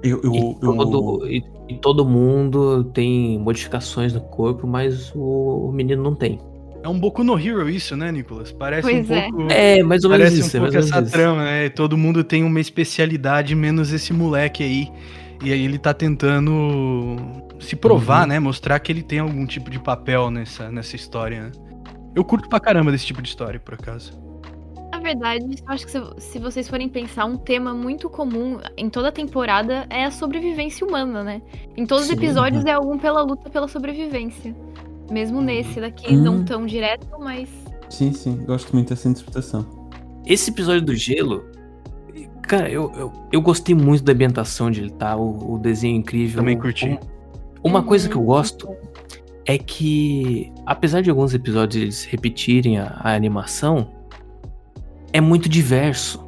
Eu, 0.01 0.21
eu, 0.23 0.33
e, 0.33 0.59
todo, 0.61 1.25
eu... 1.25 1.29
E, 1.29 1.43
e, 1.69 1.75
todo 1.75 2.05
mundo 2.05 2.85
tem 2.85 3.37
modificações 3.37 4.13
no 4.13 4.21
corpo, 4.21 4.65
mas 4.65 5.11
o, 5.13 5.67
o, 5.67 5.71
menino 5.71 6.01
não 6.01 6.15
tem. 6.15 6.39
É 6.81 6.87
um 6.87 6.97
Boku 6.97 7.23
no 7.23 7.37
Hero 7.37 7.69
isso, 7.69 7.97
né, 7.97 8.09
Nicolas? 8.09 8.51
Parece 8.53 8.89
pois 8.89 9.09
um 9.09 9.13
é. 9.13 9.29
pouco. 9.29 9.51
É, 9.51 9.83
mais 9.83 10.03
ou 10.05 10.09
menos 10.09 10.25
parece 10.25 10.39
isso. 10.39 10.57
Um 10.57 10.61
é 10.61 10.63
pouco 10.63 10.77
essa 10.77 11.01
trama, 11.01 11.43
né? 11.43 11.69
Todo 11.69 11.97
mundo 11.97 12.23
tem 12.23 12.43
uma 12.43 12.61
especialidade, 12.61 13.53
menos 13.55 13.91
esse 13.91 14.13
moleque 14.13 14.63
aí. 14.63 14.89
E 15.43 15.51
aí 15.51 15.65
ele 15.65 15.77
tá 15.77 15.93
tentando 15.93 17.17
se 17.59 17.75
provar, 17.75 18.21
uhum. 18.21 18.27
né? 18.27 18.39
Mostrar 18.39 18.79
que 18.79 18.91
ele 18.91 19.03
tem 19.03 19.19
algum 19.19 19.45
tipo 19.45 19.69
de 19.69 19.79
papel 19.79 20.31
nessa, 20.31 20.71
nessa 20.71 20.95
história, 20.95 21.43
né? 21.43 21.51
Eu 22.15 22.23
curto 22.23 22.47
pra 22.47 22.59
caramba 22.59 22.91
desse 22.91 23.05
tipo 23.05 23.21
de 23.21 23.29
história, 23.29 23.59
por 23.59 23.73
acaso. 23.73 24.28
Na 24.99 25.03
verdade, 25.03 25.45
eu 25.45 25.73
acho 25.73 25.85
que 25.85 25.91
se, 25.93 26.01
se, 26.17 26.39
vocês 26.39 26.67
forem 26.67 26.89
pensar, 26.89 27.23
um 27.23 27.37
tema 27.37 27.73
muito 27.73 28.09
comum 28.09 28.59
em 28.75 28.89
toda 28.89 29.07
a 29.07 29.11
temporada 29.13 29.87
é 29.89 30.03
a 30.03 30.11
sobrevivência 30.11 30.85
humana, 30.85 31.23
né? 31.23 31.41
Em 31.77 31.85
todos 31.85 32.05
Sim. 32.05 32.13
os 32.13 32.19
episódios 32.19 32.65
é 32.65 32.73
algum 32.73 32.97
pela 32.97 33.21
luta 33.21 33.49
pela 33.49 33.69
sobrevivência. 33.69 34.53
Mesmo 35.09 35.41
nesse 35.41 35.79
daqui, 35.79 36.13
hum. 36.13 36.21
não 36.21 36.43
tão 36.43 36.65
direto, 36.65 37.07
mas. 37.17 37.47
Sim, 37.89 38.11
sim, 38.11 38.43
gosto 38.45 38.73
muito 38.73 38.89
dessa 38.89 39.07
interpretação. 39.07 39.65
Esse 40.25 40.51
episódio 40.51 40.81
do 40.81 40.93
gelo, 40.93 41.45
cara, 42.41 42.69
eu, 42.69 42.91
eu, 42.97 43.13
eu 43.31 43.41
gostei 43.41 43.73
muito 43.73 44.03
da 44.03 44.11
ambientação 44.11 44.69
de 44.69 44.81
ele, 44.81 44.91
tá? 44.91 45.15
O, 45.15 45.53
o 45.53 45.57
desenho 45.57 45.95
incrível. 45.95 46.41
Também 46.41 46.59
curti. 46.59 46.99
Um, 47.63 47.69
uma 47.69 47.79
uhum. 47.79 47.85
coisa 47.85 48.09
que 48.09 48.17
eu 48.17 48.21
gosto 48.21 48.67
é 49.45 49.57
que, 49.57 50.51
apesar 50.65 51.01
de 51.01 51.09
alguns 51.09 51.33
episódios 51.33 51.81
eles 51.81 52.03
repetirem 52.03 52.79
a, 52.79 52.99
a 52.99 53.15
animação, 53.15 53.97
é 55.13 55.21
muito 55.21 55.49
diverso. 55.49 56.27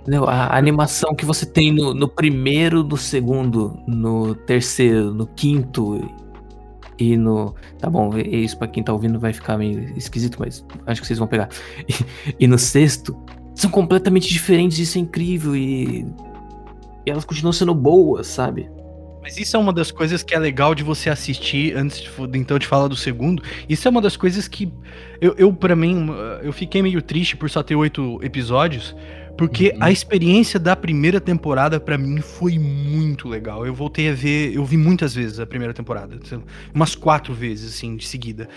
Entendeu? 0.00 0.26
A 0.26 0.56
animação 0.56 1.14
que 1.14 1.24
você 1.24 1.44
tem 1.44 1.72
no, 1.72 1.92
no, 1.92 2.08
primeiro, 2.08 2.82
no 2.82 2.96
segundo, 2.96 3.78
no 3.86 4.34
terceiro, 4.34 5.12
no 5.12 5.26
quinto 5.26 6.00
e 6.98 7.16
no. 7.16 7.54
Tá 7.78 7.90
bom, 7.90 8.16
isso 8.16 8.56
pra 8.56 8.66
quem 8.68 8.82
tá 8.82 8.92
ouvindo 8.92 9.20
vai 9.20 9.32
ficar 9.32 9.58
meio 9.58 9.96
esquisito, 9.96 10.38
mas 10.38 10.64
acho 10.86 11.00
que 11.00 11.06
vocês 11.06 11.18
vão 11.18 11.28
pegar. 11.28 11.48
E, 11.86 12.44
e 12.44 12.46
no 12.46 12.58
sexto, 12.58 13.16
são 13.54 13.70
completamente 13.70 14.28
diferentes, 14.28 14.78
isso 14.78 14.98
é 14.98 15.00
incrível 15.00 15.54
e. 15.54 16.06
E 17.04 17.10
elas 17.10 17.24
continuam 17.24 17.52
sendo 17.52 17.74
boas, 17.74 18.26
sabe? 18.26 18.70
Mas 19.28 19.36
isso 19.36 19.58
é 19.58 19.60
uma 19.60 19.74
das 19.74 19.90
coisas 19.90 20.22
que 20.22 20.34
é 20.34 20.38
legal 20.38 20.74
de 20.74 20.82
você 20.82 21.10
assistir 21.10 21.76
antes 21.76 22.00
de, 22.00 22.08
então 22.38 22.58
de 22.58 22.66
falar 22.66 22.88
do 22.88 22.96
segundo. 22.96 23.42
Isso 23.68 23.86
é 23.86 23.90
uma 23.90 24.00
das 24.00 24.16
coisas 24.16 24.48
que 24.48 24.72
eu, 25.20 25.34
eu 25.36 25.52
para 25.52 25.76
mim, 25.76 26.08
eu 26.42 26.50
fiquei 26.50 26.80
meio 26.80 27.02
triste 27.02 27.36
por 27.36 27.50
só 27.50 27.62
ter 27.62 27.74
oito 27.74 28.18
episódios, 28.22 28.96
Porque 29.38 29.68
uhum. 29.68 29.84
a 29.84 29.90
experiência 29.92 30.58
da 30.58 30.74
primeira 30.74 31.20
temporada 31.20 31.78
para 31.78 31.96
mim 31.96 32.20
foi 32.20 32.58
muito 32.58 33.28
legal. 33.28 33.64
Eu 33.64 33.72
voltei 33.72 34.10
a 34.10 34.12
ver, 34.12 34.52
eu 34.52 34.64
vi 34.64 34.76
muitas 34.76 35.14
vezes 35.14 35.38
a 35.38 35.46
primeira 35.46 35.72
temporada, 35.72 36.18
umas 36.74 36.96
quatro 36.96 37.32
vezes 37.32 37.76
assim 37.76 37.96
de 37.96 38.04
seguida. 38.04 38.48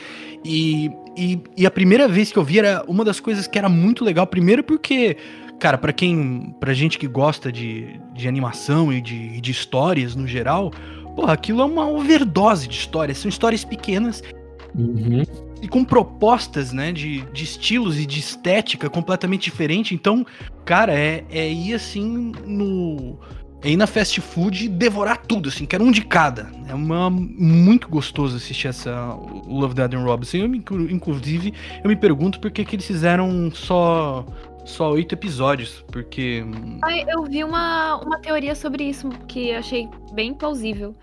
E, 0.44 0.90
e, 1.16 1.40
e 1.56 1.66
a 1.68 1.72
primeira 1.72 2.08
vez 2.08 2.32
que 2.32 2.40
eu 2.40 2.44
vi 2.44 2.58
era 2.58 2.84
uma 2.88 3.06
das 3.06 3.20
coisas 3.20 3.46
que 3.46 3.60
era 3.60 3.70
muito 3.70 4.04
legal. 4.04 4.26
Primeiro 4.26 4.64
porque 4.64 5.18
cara, 5.62 5.78
para 5.78 5.94
quem, 5.94 6.56
pra 6.60 6.74
gente 6.74 6.98
que 6.98 7.08
gosta 7.08 7.52
de, 7.52 8.02
de 8.16 8.28
animação 8.28 8.92
e 8.92 9.00
de, 9.00 9.40
de 9.40 9.52
histórias 9.52 10.16
no 10.16 10.26
geral, 10.26 10.72
porra, 11.16 11.34
aquilo 11.34 11.62
é 11.62 11.66
uma 11.66 11.88
overdose 11.88 12.68
de 12.68 12.76
histórias. 12.76 13.20
São 13.20 13.30
histórias 13.30 13.64
pequenas 13.64 14.24
uhum. 14.76 15.22
e 15.62 15.68
com 15.68 15.86
propostas, 15.86 16.74
né, 16.74 16.92
de, 16.92 17.22
de 17.32 17.44
estilos 17.44 18.00
e 18.00 18.08
de 18.08 18.20
estética 18.20 18.90
completamente 18.90 19.44
diferente. 19.44 19.94
Então, 19.94 20.26
cara, 20.66 20.94
é, 20.94 21.24
é 21.30 21.48
ir 21.48 21.76
assim 21.76 22.32
no. 22.44 23.20
É 23.64 23.70
ir 23.70 23.78
na 23.78 23.86
fast 23.86 24.20
food 24.20 24.66
e 24.66 24.68
devorar 24.68 25.18
tudo, 25.18 25.50
assim, 25.50 25.68
quero 25.68 25.84
um 25.84 25.92
de 25.92 26.02
cada. 26.02 26.50
É 26.68 26.74
uma, 26.74 27.12
muito 27.12 27.88
gostoso 27.88 28.36
assistir 28.36 28.70
essa 28.70 29.16
Love, 29.46 29.76
Dead 29.76 29.94
and 29.94 30.04
Robinson. 30.04 30.38
Eu, 30.38 30.46
inclusive, 30.90 31.54
eu 31.84 31.88
me 31.88 31.96
pergunto 31.96 32.40
por 32.40 32.50
que, 32.50 32.66
que 32.66 32.76
eles 32.76 32.88
fizeram 32.88 33.52
só 33.54 34.26
só 34.66 34.92
oito 34.92 35.14
episódios, 35.14 35.84
porque. 35.92 36.44
Eu 37.08 37.24
vi 37.24 37.44
uma, 37.44 37.98
uma 37.98 38.20
teoria 38.20 38.56
sobre 38.56 38.84
isso 38.84 39.10
que 39.28 39.52
achei 39.54 39.90
bem 40.14 40.34
plausível. 40.34 40.96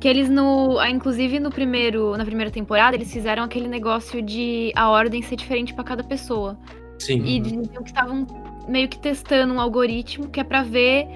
Que 0.00 0.08
eles 0.08 0.28
no. 0.28 0.78
Ah, 0.78 0.90
inclusive 0.90 1.38
no 1.38 1.50
primeiro. 1.50 2.16
Na 2.16 2.24
primeira 2.24 2.50
temporada, 2.50 2.96
eles 2.96 3.12
fizeram 3.12 3.44
aquele 3.44 3.68
negócio 3.68 4.20
de 4.20 4.72
a 4.74 4.88
ordem 4.88 5.22
ser 5.22 5.36
diferente 5.36 5.72
para 5.72 5.84
cada 5.84 6.02
pessoa. 6.04 6.58
Sim. 6.98 7.24
E 7.24 7.40
diziam 7.40 7.82
que 7.82 7.90
estavam 7.90 8.26
meio 8.68 8.88
que 8.88 8.98
testando 8.98 9.54
um 9.54 9.60
algoritmo 9.60 10.28
que 10.28 10.40
é 10.40 10.44
para 10.44 10.62
ver 10.62 11.06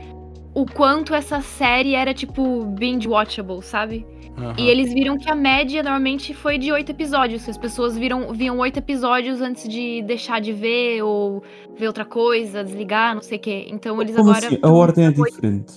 o 0.54 0.66
quanto 0.66 1.14
essa 1.14 1.40
série 1.40 1.94
era, 1.94 2.12
tipo, 2.12 2.64
binge-watchable, 2.64 3.62
sabe? 3.62 4.06
Uhum. 4.38 4.54
E 4.56 4.68
eles 4.68 4.92
viram 4.92 5.18
que 5.18 5.28
a 5.28 5.34
média 5.34 5.82
normalmente 5.82 6.32
foi 6.32 6.58
de 6.58 6.70
oito 6.70 6.90
episódios. 6.90 7.48
As 7.48 7.58
pessoas 7.58 7.98
viram, 7.98 8.32
viam 8.32 8.58
oito 8.58 8.78
episódios 8.78 9.40
antes 9.40 9.68
de 9.68 10.02
deixar 10.02 10.40
de 10.40 10.52
ver 10.52 11.02
ou 11.02 11.42
ver 11.76 11.88
outra 11.88 12.04
coisa, 12.04 12.62
desligar, 12.62 13.14
não 13.14 13.22
sei 13.22 13.38
o 13.38 13.40
quê. 13.40 13.66
Então 13.68 14.00
eles 14.00 14.14
Como 14.14 14.30
agora. 14.30 14.46
Assim? 14.46 14.58
A 14.62 14.70
ordem 14.70 15.06
é 15.06 15.10
diferente. 15.10 15.74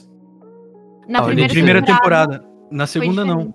Na 1.08 1.20
a 1.20 1.24
primeira, 1.24 1.52
primeira 1.52 1.82
temporada, 1.82 2.40
temporada. 2.40 2.68
Na 2.72 2.86
segunda, 2.86 3.26
não. 3.26 3.54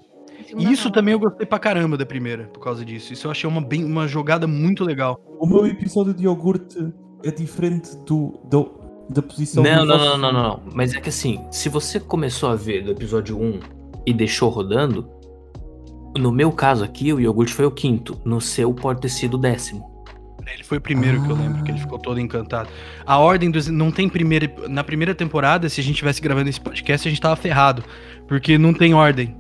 E 0.57 0.73
isso 0.73 0.87
não. 0.87 0.93
também 0.93 1.13
eu 1.13 1.19
gostei 1.19 1.47
pra 1.47 1.59
caramba 1.59 1.97
da 1.97 2.05
primeira, 2.05 2.45
por 2.45 2.61
causa 2.61 2.85
disso. 2.85 3.13
Isso 3.13 3.27
eu 3.27 3.31
achei 3.31 3.49
uma, 3.49 3.61
bem, 3.61 3.85
uma 3.85 4.07
jogada 4.07 4.47
muito 4.47 4.85
legal. 4.85 5.21
O 5.39 5.47
meu 5.47 5.67
episódio 5.67 6.13
de 6.13 6.25
iogurte 6.25 6.93
é 7.25 7.31
diferente 7.31 7.97
do, 8.05 8.39
do 8.45 8.87
da 9.09 9.23
posição 9.23 9.63
não, 9.63 9.87
não, 9.87 9.99
não, 9.99 10.19
não, 10.19 10.33
não. 10.33 10.63
Mas 10.75 10.93
é 10.95 11.01
que 11.01 11.09
assim, 11.09 11.45
se 11.51 11.69
você 11.69 12.01
começou 12.01 12.49
a 12.49 12.57
ver 12.57 12.83
do 12.83 12.91
episódio 12.91 13.41
1 13.41 13.76
e 14.07 14.13
deixou 14.13 14.49
rodando, 14.49 15.11
no 16.17 16.33
meu 16.33 16.51
caso 16.53 16.85
aqui, 16.85 17.13
o 17.13 17.21
iogurte 17.21 17.53
foi 17.53 17.67
o 17.67 17.71
quinto. 17.71 18.19
No 18.25 18.41
seu 18.41 18.73
pode 18.73 19.01
ter 19.01 19.09
sido 19.09 19.35
o 19.35 19.39
décimo. 19.39 19.95
Ele 20.47 20.63
foi 20.63 20.79
o 20.79 20.81
primeiro 20.81 21.21
ah. 21.21 21.27
que 21.27 21.31
eu 21.31 21.37
lembro, 21.37 21.65
que 21.65 21.71
ele 21.73 21.79
ficou 21.79 21.99
todo 21.99 22.21
encantado. 22.21 22.69
A 23.05 23.19
ordem 23.19 23.51
dos. 23.51 23.67
Não 23.69 23.91
tem 23.91 24.09
primeira. 24.09 24.51
Na 24.69 24.85
primeira 24.85 25.15
temporada, 25.15 25.69
se 25.69 25.81
a 25.81 25.85
gente 25.85 25.97
tivesse 25.97 26.21
gravando 26.21 26.49
esse 26.49 26.61
podcast, 26.61 27.07
a 27.07 27.11
gente 27.11 27.21
tava 27.21 27.37
ferrado. 27.37 27.83
Porque 28.29 28.57
não 28.57 28.73
tem 28.73 28.95
ordem 28.95 29.37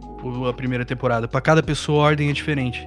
a 0.49 0.53
primeira 0.53 0.85
temporada. 0.85 1.29
para 1.29 1.41
cada 1.41 1.63
pessoa, 1.63 2.03
a 2.03 2.07
ordem 2.09 2.29
é 2.29 2.33
diferente. 2.33 2.87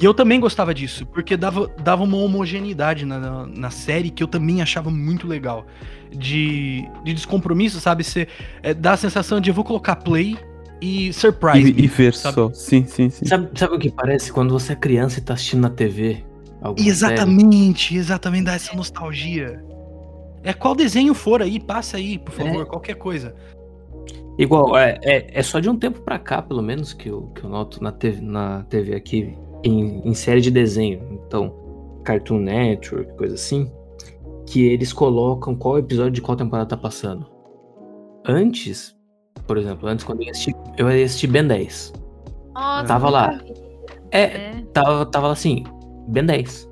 E 0.00 0.04
eu 0.04 0.14
também 0.14 0.40
gostava 0.40 0.72
disso, 0.72 1.04
porque 1.04 1.36
dava, 1.36 1.68
dava 1.82 2.02
uma 2.02 2.16
homogeneidade 2.16 3.04
na, 3.04 3.18
na, 3.18 3.46
na 3.46 3.70
série 3.70 4.08
que 4.08 4.22
eu 4.22 4.28
também 4.28 4.62
achava 4.62 4.90
muito 4.90 5.26
legal. 5.26 5.66
De, 6.10 6.88
de 7.04 7.12
descompromisso, 7.12 7.80
sabe? 7.80 8.02
Você 8.02 8.26
é, 8.62 8.72
dá 8.72 8.92
a 8.92 8.96
sensação 8.96 9.40
de 9.40 9.50
eu 9.50 9.54
vou 9.54 9.62
colocar 9.62 9.96
play 9.96 10.36
e 10.80 11.12
surprise. 11.12 11.70
E, 11.70 11.74
me, 11.74 11.82
e 11.82 11.86
ver 11.86 12.14
sabe? 12.14 12.34
só. 12.34 12.52
Sim, 12.52 12.86
sim, 12.86 13.10
sim. 13.10 13.24
Sabe, 13.26 13.48
sabe 13.58 13.74
o 13.74 13.78
que 13.78 13.90
parece? 13.90 14.32
Quando 14.32 14.52
você 14.52 14.72
é 14.72 14.76
criança 14.76 15.18
e 15.18 15.22
tá 15.22 15.34
assistindo 15.34 15.60
na 15.60 15.70
TV. 15.70 16.24
Exatamente, 16.76 17.88
série. 17.88 18.00
exatamente, 18.00 18.44
dá 18.44 18.54
essa 18.54 18.74
nostalgia. 18.74 19.64
É 20.42 20.52
qual 20.52 20.74
desenho 20.74 21.14
for 21.14 21.42
aí, 21.42 21.58
passa 21.58 21.96
aí, 21.96 22.18
por 22.18 22.32
favor, 22.32 22.62
é. 22.62 22.64
qualquer 22.64 22.94
coisa. 22.94 23.34
Igual, 24.38 24.76
é, 24.76 24.98
é, 25.02 25.38
é, 25.38 25.42
só 25.42 25.60
de 25.60 25.68
um 25.68 25.76
tempo 25.76 26.00
pra 26.00 26.18
cá, 26.18 26.40
pelo 26.40 26.62
menos, 26.62 26.94
que 26.94 27.10
eu, 27.10 27.30
que 27.34 27.44
eu 27.44 27.50
noto 27.50 27.82
na 27.82 27.92
TV, 27.92 28.22
na 28.22 28.62
TV 28.64 28.94
aqui, 28.94 29.36
em, 29.62 30.00
em 30.02 30.14
série 30.14 30.40
de 30.40 30.50
desenho. 30.50 31.20
Então, 31.26 31.54
Cartoon 32.04 32.38
Network, 32.38 33.14
coisa 33.16 33.34
assim, 33.34 33.70
que 34.46 34.64
eles 34.64 34.92
colocam 34.92 35.54
qual 35.54 35.78
episódio 35.78 36.12
de 36.12 36.22
qual 36.22 36.36
temporada 36.36 36.70
tá 36.70 36.76
passando. 36.76 37.26
Antes, 38.26 38.96
por 39.50 39.58
exemplo, 39.58 39.88
antes 39.88 40.04
quando 40.04 40.20
eu 40.20 40.26
ia 40.26 40.30
assistir, 40.30 40.54
eu 40.78 40.88
ia 40.88 41.04
assistir 41.04 41.26
Ben 41.26 41.44
10. 41.44 41.92
Nossa, 42.54 42.86
tava 42.86 43.10
lá. 43.10 43.40
É, 44.12 44.22
é, 44.22 44.64
Tava, 44.72 45.04
tava 45.06 45.26
lá 45.26 45.32
assim, 45.32 45.64
Ben 46.06 46.24
10. 46.24 46.70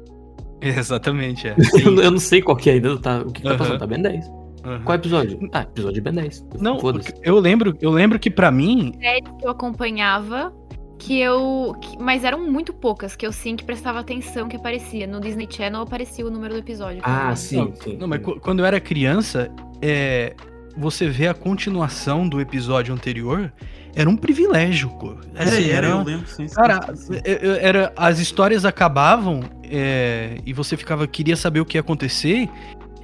Exatamente, 0.60 1.48
é. 1.48 1.56
eu 1.84 2.12
não 2.12 2.20
sei 2.20 2.40
qual 2.40 2.56
que 2.56 2.70
é 2.70 2.74
ainda, 2.74 2.96
tá, 3.00 3.22
o 3.22 3.32
que, 3.32 3.42
que 3.42 3.48
tá 3.48 3.56
passando, 3.56 3.80
tá 3.80 3.86
Ben 3.88 4.00
10. 4.00 4.28
Uhum. 4.28 4.82
Qual 4.84 4.94
episódio? 4.94 5.40
Ah, 5.52 5.62
episódio 5.62 5.94
de 5.94 6.00
Ben 6.00 6.12
10. 6.12 6.46
Não, 6.60 6.78
eu 7.24 7.40
lembro, 7.40 7.76
eu 7.80 7.90
lembro 7.90 8.16
que 8.16 8.30
para 8.30 8.48
mim. 8.52 8.92
Série 9.00 9.22
que 9.22 9.44
eu 9.44 9.50
acompanhava, 9.50 10.54
que 11.00 11.18
eu. 11.18 11.74
Que, 11.80 12.00
mas 12.00 12.22
eram 12.22 12.48
muito 12.48 12.72
poucas, 12.72 13.16
que 13.16 13.26
eu 13.26 13.32
sim 13.32 13.56
que 13.56 13.64
prestava 13.64 13.98
atenção 13.98 14.46
que 14.46 14.54
aparecia. 14.54 15.04
No 15.04 15.20
Disney 15.20 15.48
Channel 15.50 15.80
aparecia 15.80 16.24
o 16.24 16.30
número 16.30 16.54
do 16.54 16.60
episódio. 16.60 17.00
Ah, 17.02 17.34
sim, 17.34 17.56
não, 17.56 17.74
sim. 17.74 17.96
Não, 17.96 18.06
mas 18.06 18.20
quando 18.40 18.60
eu 18.60 18.64
era 18.64 18.78
criança, 18.78 19.50
é, 19.82 20.36
você 20.78 21.08
vê 21.08 21.26
a 21.26 21.34
continuação 21.34 22.28
do 22.28 22.40
episódio 22.40 22.94
anterior, 22.94 23.52
era 23.94 24.08
um 24.08 24.16
privilégio, 24.16 24.90
pô. 24.90 25.16
Assim, 25.34 25.70
era, 25.70 25.88
eu 25.88 26.02
lembro, 26.02 26.28
sim, 26.28 26.46
Cara, 26.46 26.94
sim, 26.94 27.14
sim. 27.14 27.20
É, 27.24 27.32
é, 27.32 27.66
era, 27.66 27.92
as 27.96 28.20
histórias 28.20 28.64
acabavam 28.64 29.40
é, 29.64 30.38
e 30.46 30.52
você 30.52 30.76
ficava, 30.76 31.06
queria 31.06 31.36
saber 31.36 31.60
o 31.60 31.64
que 31.64 31.76
ia 31.76 31.80
acontecer. 31.80 32.48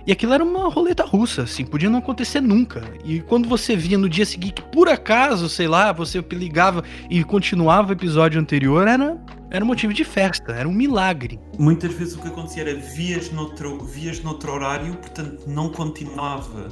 E 0.06 0.12
aquilo 0.12 0.34
era 0.34 0.44
uma 0.44 0.68
roleta 0.68 1.02
russa, 1.02 1.42
assim, 1.42 1.64
podia 1.64 1.88
não 1.88 1.98
acontecer 1.98 2.40
nunca. 2.40 2.82
E 3.04 3.20
quando 3.22 3.48
você 3.48 3.74
via 3.74 3.96
no 3.96 4.06
dia 4.06 4.26
seguinte, 4.26 4.62
por 4.70 4.86
acaso, 4.86 5.48
sei 5.48 5.66
lá, 5.66 5.92
você 5.92 6.22
ligava 6.30 6.84
e 7.08 7.24
continuava 7.24 7.88
o 7.88 7.92
episódio 7.92 8.38
anterior, 8.38 8.86
era, 8.86 9.18
era 9.50 9.64
motivo 9.64 9.94
de 9.94 10.04
festa, 10.04 10.52
era 10.52 10.68
um 10.68 10.74
milagre. 10.74 11.40
Muitas 11.58 11.94
vezes 11.94 12.14
o 12.16 12.20
que 12.20 12.28
acontecia 12.28 12.64
era 12.64 12.74
vias 12.76 13.32
noutro, 13.32 13.78
vias 13.78 14.22
noutro 14.22 14.52
horário, 14.52 14.94
portanto 14.94 15.48
não 15.48 15.70
continuava 15.70 16.68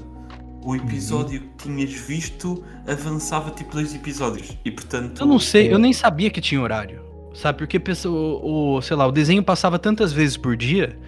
o 0.65 0.77
episódio 0.77 1.41
uhum. 1.41 1.49
que 1.57 1.65
tinhas 1.65 1.93
visto 1.93 2.63
avançava 2.87 3.51
tipo 3.51 3.73
dois 3.73 3.95
episódios. 3.95 4.57
E 4.65 4.71
portanto. 4.71 5.21
Eu 5.21 5.27
não 5.27 5.39
sei, 5.39 5.69
é... 5.69 5.75
eu 5.75 5.79
nem 5.79 5.93
sabia 5.93 6.31
que 6.31 6.41
tinha 6.41 6.61
horário. 6.61 7.03
Sabe? 7.35 7.59
Porque 7.59 7.81
o, 8.07 8.77
o, 8.77 8.83
sei 8.83 8.97
lá, 8.97 9.07
o 9.07 9.13
desenho 9.13 9.43
passava 9.43 9.79
tantas 9.79 10.13
vezes 10.13 10.37
por 10.37 10.57
dia 10.57 10.99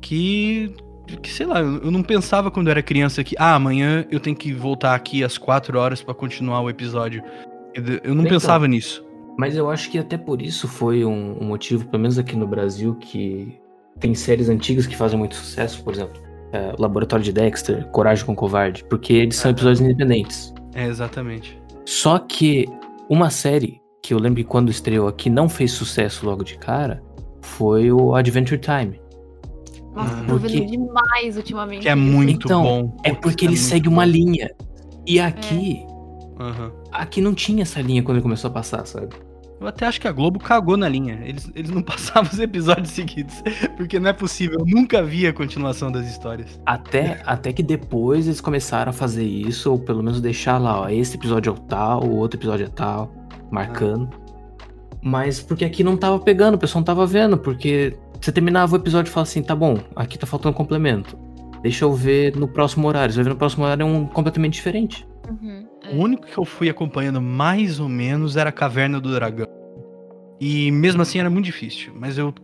que. 0.00 0.74
Que 1.20 1.30
sei 1.30 1.44
lá, 1.44 1.60
eu 1.60 1.90
não 1.90 2.02
pensava 2.02 2.50
quando 2.50 2.68
eu 2.68 2.70
era 2.70 2.82
criança 2.82 3.24
que, 3.24 3.34
ah, 3.36 3.56
amanhã 3.56 4.06
eu 4.10 4.20
tenho 4.20 4.36
que 4.36 4.52
voltar 4.52 4.94
aqui 4.94 5.22
às 5.24 5.36
quatro 5.36 5.76
horas 5.78 6.00
para 6.00 6.14
continuar 6.14 6.60
o 6.62 6.70
episódio. 6.70 7.22
Eu 7.74 8.14
não 8.14 8.22
então, 8.22 8.38
pensava 8.38 8.68
nisso. 8.68 9.04
Mas 9.36 9.56
eu 9.56 9.68
acho 9.68 9.90
que 9.90 9.98
até 9.98 10.16
por 10.16 10.40
isso 10.40 10.68
foi 10.68 11.04
um, 11.04 11.36
um 11.40 11.44
motivo, 11.44 11.84
pelo 11.86 12.00
menos 12.00 12.18
aqui 12.18 12.36
no 12.36 12.46
Brasil, 12.46 12.94
que 12.94 13.58
tem 13.98 14.14
séries 14.14 14.48
antigas 14.48 14.86
que 14.86 14.96
fazem 14.96 15.18
muito 15.18 15.34
sucesso, 15.34 15.82
por 15.82 15.92
exemplo 15.92 16.31
é, 16.52 16.74
Laboratório 16.78 17.24
de 17.24 17.32
Dexter, 17.32 17.86
Coragem 17.88 18.24
com 18.24 18.36
Covarde, 18.36 18.84
porque 18.84 19.12
eles 19.12 19.36
são 19.36 19.50
episódios 19.50 19.80
independentes. 19.80 20.52
É, 20.74 20.86
exatamente. 20.86 21.60
Só 21.84 22.18
que 22.18 22.66
uma 23.08 23.30
série 23.30 23.80
que 24.02 24.14
eu 24.14 24.18
lembro 24.18 24.42
que 24.42 24.48
quando 24.48 24.70
estreou 24.70 25.08
aqui 25.08 25.30
não 25.30 25.48
fez 25.48 25.72
sucesso 25.72 26.26
logo 26.26 26.44
de 26.44 26.58
cara 26.58 27.02
foi 27.40 27.90
o 27.90 28.14
Adventure 28.14 28.60
Time. 28.60 29.00
Nossa, 29.94 30.20
ah, 30.20 30.24
tô 30.26 30.36
vendo 30.36 30.66
demais 30.66 31.36
ultimamente. 31.36 31.82
Que 31.82 31.88
é 31.88 31.94
muito 31.94 32.46
então, 32.46 32.62
bom. 32.62 32.96
É 33.04 33.12
porque 33.12 33.44
ele 33.44 33.54
é 33.54 33.58
segue 33.58 33.88
uma 33.88 34.04
linha. 34.04 34.50
E 35.06 35.20
aqui. 35.20 35.84
É. 35.88 36.42
Uhum. 36.42 36.72
Aqui 36.90 37.20
não 37.20 37.34
tinha 37.34 37.62
essa 37.62 37.80
linha 37.80 38.02
quando 38.02 38.16
ele 38.16 38.22
começou 38.22 38.48
a 38.48 38.52
passar, 38.52 38.86
sabe? 38.86 39.14
Eu 39.62 39.68
até 39.68 39.86
acho 39.86 40.00
que 40.00 40.08
a 40.08 40.12
Globo 40.12 40.40
cagou 40.40 40.76
na 40.76 40.88
linha. 40.88 41.20
Eles, 41.24 41.50
eles 41.54 41.70
não 41.70 41.80
passavam 41.82 42.30
os 42.32 42.38
episódios 42.38 42.90
seguidos. 42.90 43.42
Porque 43.76 44.00
não 44.00 44.10
é 44.10 44.12
possível. 44.12 44.58
Eu 44.60 44.66
nunca 44.66 45.02
vi 45.02 45.26
a 45.26 45.32
continuação 45.32 45.90
das 45.90 46.06
histórias. 46.06 46.60
Até, 46.66 47.22
até 47.24 47.52
que 47.52 47.62
depois 47.62 48.26
eles 48.26 48.40
começaram 48.40 48.90
a 48.90 48.92
fazer 48.92 49.24
isso, 49.24 49.70
ou 49.70 49.78
pelo 49.78 50.02
menos 50.02 50.20
deixar 50.20 50.58
lá, 50.58 50.80
ó, 50.80 50.88
esse 50.88 51.16
episódio 51.16 51.50
é 51.50 51.52
o 51.52 51.58
tal, 51.58 52.04
o 52.04 52.16
outro 52.16 52.38
episódio 52.38 52.66
é 52.66 52.68
tal, 52.68 53.12
marcando. 53.50 54.10
Ah. 54.12 54.22
Mas 55.00 55.40
porque 55.40 55.64
aqui 55.64 55.82
não 55.84 55.96
tava 55.96 56.18
pegando, 56.18 56.54
o 56.54 56.58
pessoal 56.58 56.80
não 56.80 56.84
tava 56.84 57.06
vendo, 57.06 57.38
porque 57.38 57.96
você 58.20 58.30
terminava 58.30 58.72
o 58.72 58.78
episódio 58.78 59.10
e 59.10 59.12
falava 59.12 59.28
assim, 59.28 59.42
tá 59.42 59.54
bom, 59.54 59.78
aqui 59.94 60.18
tá 60.18 60.26
faltando 60.26 60.54
complemento. 60.54 61.18
Deixa 61.62 61.84
eu 61.84 61.92
ver 61.92 62.36
no 62.36 62.48
próximo 62.48 62.88
horário. 62.88 63.12
Você 63.12 63.18
vai 63.18 63.24
ver 63.24 63.30
no 63.30 63.36
próximo 63.36 63.64
horário 63.64 63.82
é 63.82 63.86
um 63.86 64.06
completamente 64.06 64.54
diferente. 64.54 65.06
Uhum. 65.28 65.61
O 65.92 65.96
único 65.96 66.26
que 66.26 66.38
eu 66.38 66.44
fui 66.44 66.68
acompanhando 66.68 67.20
mais 67.20 67.78
ou 67.78 67.88
menos 67.88 68.36
era 68.36 68.48
a 68.48 68.52
Caverna 68.52 69.00
do 69.00 69.12
Dragão. 69.12 69.46
E 70.40 70.70
mesmo 70.70 71.02
assim 71.02 71.18
era 71.18 71.30
muito 71.30 71.44
difícil, 71.44 71.92
mas 71.94 72.18
eu 72.18 72.34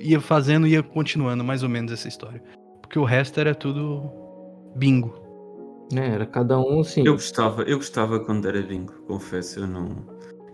ia 0.00 0.20
fazendo 0.20 0.66
e 0.66 0.72
ia 0.72 0.82
continuando 0.82 1.42
mais 1.44 1.62
ou 1.62 1.68
menos 1.68 1.92
essa 1.92 2.08
história. 2.08 2.42
Porque 2.80 2.98
o 2.98 3.04
resto 3.04 3.40
era 3.40 3.54
tudo 3.54 4.10
bingo. 4.76 5.14
É, 5.94 6.08
era 6.08 6.26
cada 6.26 6.58
um 6.58 6.80
assim. 6.80 7.06
Eu 7.06 7.14
gostava, 7.14 7.62
eu 7.62 7.76
gostava 7.76 8.20
quando 8.20 8.46
era 8.46 8.60
bingo, 8.60 8.92
confesso, 9.06 9.60
eu 9.60 9.66
não. 9.66 9.88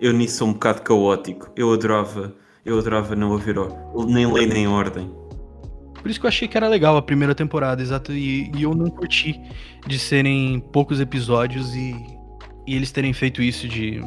Eu 0.00 0.12
nisso 0.12 0.38
sou 0.38 0.48
um 0.48 0.52
bocado 0.52 0.82
caótico. 0.82 1.50
Eu 1.56 1.72
adorava, 1.72 2.34
eu 2.64 2.78
adorava 2.78 3.16
não 3.16 3.34
haver 3.34 3.56
nem 4.06 4.32
lei 4.32 4.46
nem 4.46 4.68
ordem. 4.68 5.10
Por 6.00 6.10
isso 6.10 6.20
que 6.20 6.26
eu 6.26 6.28
achei 6.28 6.46
que 6.46 6.56
era 6.56 6.68
legal 6.68 6.96
a 6.96 7.02
primeira 7.02 7.34
temporada, 7.34 7.80
exato. 7.80 8.12
E, 8.12 8.52
e 8.54 8.62
eu 8.62 8.74
não 8.74 8.90
curti 8.90 9.40
de 9.86 9.98
serem 9.98 10.60
poucos 10.72 11.00
episódios 11.00 11.74
e, 11.74 11.94
e, 12.66 12.74
eles 12.74 12.90
terem 12.92 13.12
feito 13.12 13.42
isso 13.42 13.68
de, 13.68 14.00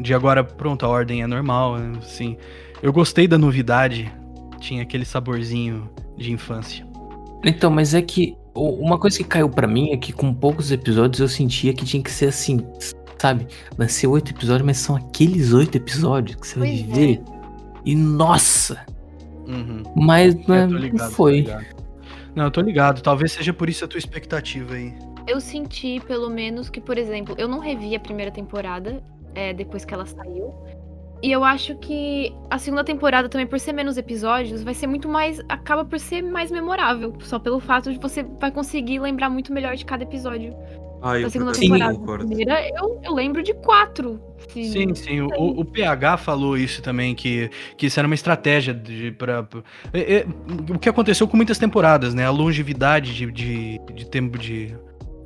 de 0.00 0.14
agora, 0.14 0.42
pronto, 0.42 0.84
a 0.84 0.88
ordem 0.88 1.22
é 1.22 1.26
normal, 1.26 1.76
assim. 1.98 2.36
Eu 2.82 2.92
gostei 2.92 3.28
da 3.28 3.38
novidade, 3.38 4.12
tinha 4.58 4.82
aquele 4.82 5.04
saborzinho 5.04 5.88
de 6.16 6.32
infância. 6.32 6.86
Então, 7.44 7.70
mas 7.70 7.94
é 7.94 8.02
que 8.02 8.36
uma 8.54 8.98
coisa 8.98 9.18
que 9.18 9.24
caiu 9.24 9.48
para 9.48 9.66
mim 9.66 9.92
é 9.92 9.96
que 9.96 10.12
com 10.12 10.32
poucos 10.32 10.70
episódios 10.70 11.20
eu 11.20 11.28
sentia 11.28 11.72
que 11.72 11.84
tinha 11.84 12.02
que 12.02 12.10
ser 12.10 12.26
assim, 12.26 12.60
sabe? 13.18 13.46
Vai 13.76 13.88
ser 13.88 14.06
oito 14.06 14.30
episódios, 14.30 14.66
mas 14.66 14.78
são 14.78 14.96
aqueles 14.96 15.52
oito 15.52 15.76
episódios 15.76 16.36
que 16.36 16.46
você 16.46 16.58
vai 16.58 16.70
viver. 16.70 17.20
É. 17.26 17.42
E 17.84 17.96
nossa, 17.96 18.84
Uhum. 19.46 19.82
Mas 19.94 20.34
né, 20.46 20.66
ligado, 20.66 20.98
não 20.98 21.10
foi. 21.10 21.46
Não, 22.34 22.44
eu 22.44 22.50
tô 22.50 22.60
ligado. 22.60 23.02
Talvez 23.02 23.32
seja 23.32 23.52
por 23.52 23.68
isso 23.68 23.84
a 23.84 23.88
tua 23.88 23.98
expectativa 23.98 24.74
aí. 24.74 24.94
Eu 25.26 25.40
senti, 25.40 26.00
pelo 26.00 26.28
menos, 26.28 26.68
que, 26.68 26.80
por 26.80 26.98
exemplo, 26.98 27.34
eu 27.38 27.48
não 27.48 27.58
revi 27.58 27.94
a 27.94 28.00
primeira 28.00 28.30
temporada 28.30 29.02
é, 29.34 29.52
depois 29.52 29.84
que 29.84 29.94
ela 29.94 30.06
saiu. 30.06 30.54
E 31.22 31.30
eu 31.30 31.44
acho 31.44 31.76
que 31.76 32.34
a 32.50 32.58
segunda 32.58 32.82
temporada 32.82 33.28
também, 33.28 33.46
por 33.46 33.60
ser 33.60 33.72
menos 33.72 33.96
episódios, 33.96 34.64
vai 34.64 34.74
ser 34.74 34.88
muito 34.88 35.08
mais. 35.08 35.40
acaba 35.48 35.84
por 35.84 36.00
ser 36.00 36.20
mais 36.20 36.50
memorável. 36.50 37.16
Só 37.20 37.38
pelo 37.38 37.60
fato 37.60 37.92
de 37.92 37.98
você 37.98 38.24
vai 38.40 38.50
conseguir 38.50 38.98
lembrar 38.98 39.30
muito 39.30 39.52
melhor 39.52 39.76
de 39.76 39.84
cada 39.84 40.02
episódio. 40.02 40.52
Ah, 41.00 41.18
eu, 41.18 41.30
segunda 41.30 41.54
sim, 41.54 41.62
temporada. 41.62 41.98
Primeira, 42.26 42.68
eu, 42.76 43.00
eu 43.04 43.14
lembro 43.14 43.42
de 43.42 43.54
quatro. 43.54 44.20
Sim, 44.48 44.94
sim. 44.94 45.20
O, 45.20 45.60
o, 45.60 45.64
PH 45.64 46.16
falou 46.16 46.56
isso 46.56 46.82
também, 46.82 47.14
que, 47.14 47.50
que 47.76 47.86
isso 47.86 47.98
era 47.98 48.06
uma 48.06 48.14
estratégia 48.14 48.74
de, 48.74 49.12
pra, 49.12 49.42
pra 49.42 49.62
é, 49.92 50.14
é, 50.14 50.26
o 50.72 50.78
que 50.78 50.88
aconteceu 50.88 51.26
com 51.26 51.36
muitas 51.36 51.58
temporadas, 51.58 52.14
né? 52.14 52.26
A 52.26 52.30
longevidade 52.30 53.14
de, 53.14 53.30
de, 53.32 53.80
de 53.94 54.06
tempo 54.06 54.38
de 54.38 54.76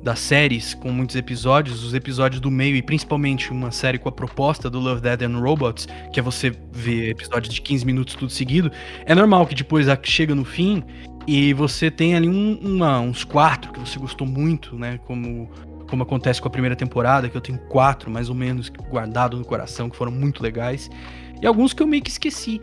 das 0.01 0.19
séries 0.19 0.73
com 0.73 0.91
muitos 0.91 1.15
episódios, 1.15 1.83
os 1.83 1.93
episódios 1.93 2.39
do 2.39 2.49
meio 2.49 2.75
e 2.75 2.81
principalmente 2.81 3.51
uma 3.51 3.71
série 3.71 3.97
com 3.97 4.09
a 4.09 4.11
proposta 4.11 4.69
do 4.69 4.79
Love, 4.79 5.01
Dead 5.01 5.23
and 5.23 5.39
Robots, 5.39 5.87
que 6.13 6.19
é 6.19 6.23
você 6.23 6.51
ver 6.71 7.09
episódios 7.09 7.53
de 7.53 7.61
15 7.61 7.85
minutos 7.85 8.15
tudo 8.15 8.31
seguido, 8.31 8.71
é 9.05 9.13
normal 9.13 9.45
que 9.45 9.55
depois 9.55 9.87
chega 10.03 10.33
no 10.33 10.45
fim 10.45 10.83
e 11.27 11.53
você 11.53 11.91
tem 11.91 12.15
ali 12.15 12.29
um, 12.29 12.57
uma, 12.61 12.99
uns 12.99 13.23
quatro 13.23 13.71
que 13.73 13.79
você 13.79 13.99
gostou 13.99 14.25
muito, 14.25 14.75
né? 14.77 14.99
Como 15.05 15.49
como 15.89 16.03
acontece 16.03 16.41
com 16.41 16.49
a 16.49 16.51
primeira 16.51 16.75
temporada, 16.75 17.29
que 17.29 17.37
eu 17.37 17.41
tenho 17.41 17.57
quatro 17.69 18.11
mais 18.11 18.29
ou 18.29 18.35
menos 18.35 18.69
guardado 18.89 19.37
no 19.37 19.45
coração, 19.45 19.89
que 19.89 19.95
foram 19.95 20.11
muito 20.11 20.43
legais, 20.43 20.89
e 21.41 21.47
alguns 21.47 21.73
que 21.73 21.81
eu 21.81 21.87
meio 21.87 22.03
que 22.03 22.09
esqueci. 22.09 22.61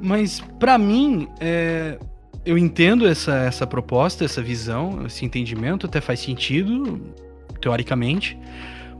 Mas 0.00 0.40
para 0.58 0.78
mim, 0.78 1.28
é, 1.40 1.98
eu 2.44 2.58
entendo 2.58 3.06
essa, 3.06 3.34
essa 3.34 3.66
proposta, 3.66 4.24
essa 4.24 4.42
visão, 4.42 5.04
esse 5.06 5.24
entendimento, 5.24 5.86
até 5.86 6.00
faz 6.00 6.20
sentido, 6.20 7.00
teoricamente. 7.60 8.38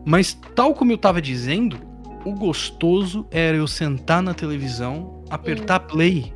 Mas 0.04 0.38
tal 0.54 0.74
como 0.74 0.92
eu 0.92 0.98
tava 0.98 1.20
dizendo, 1.20 1.78
o 2.24 2.32
gostoso 2.32 3.26
era 3.30 3.56
eu 3.56 3.66
sentar 3.66 4.22
na 4.22 4.34
televisão, 4.34 5.22
apertar 5.30 5.80
play 5.80 6.32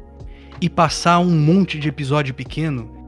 e 0.61 0.69
passar 0.69 1.19
um 1.19 1.31
monte 1.31 1.79
de 1.79 1.89
episódio 1.89 2.35
pequeno 2.35 2.99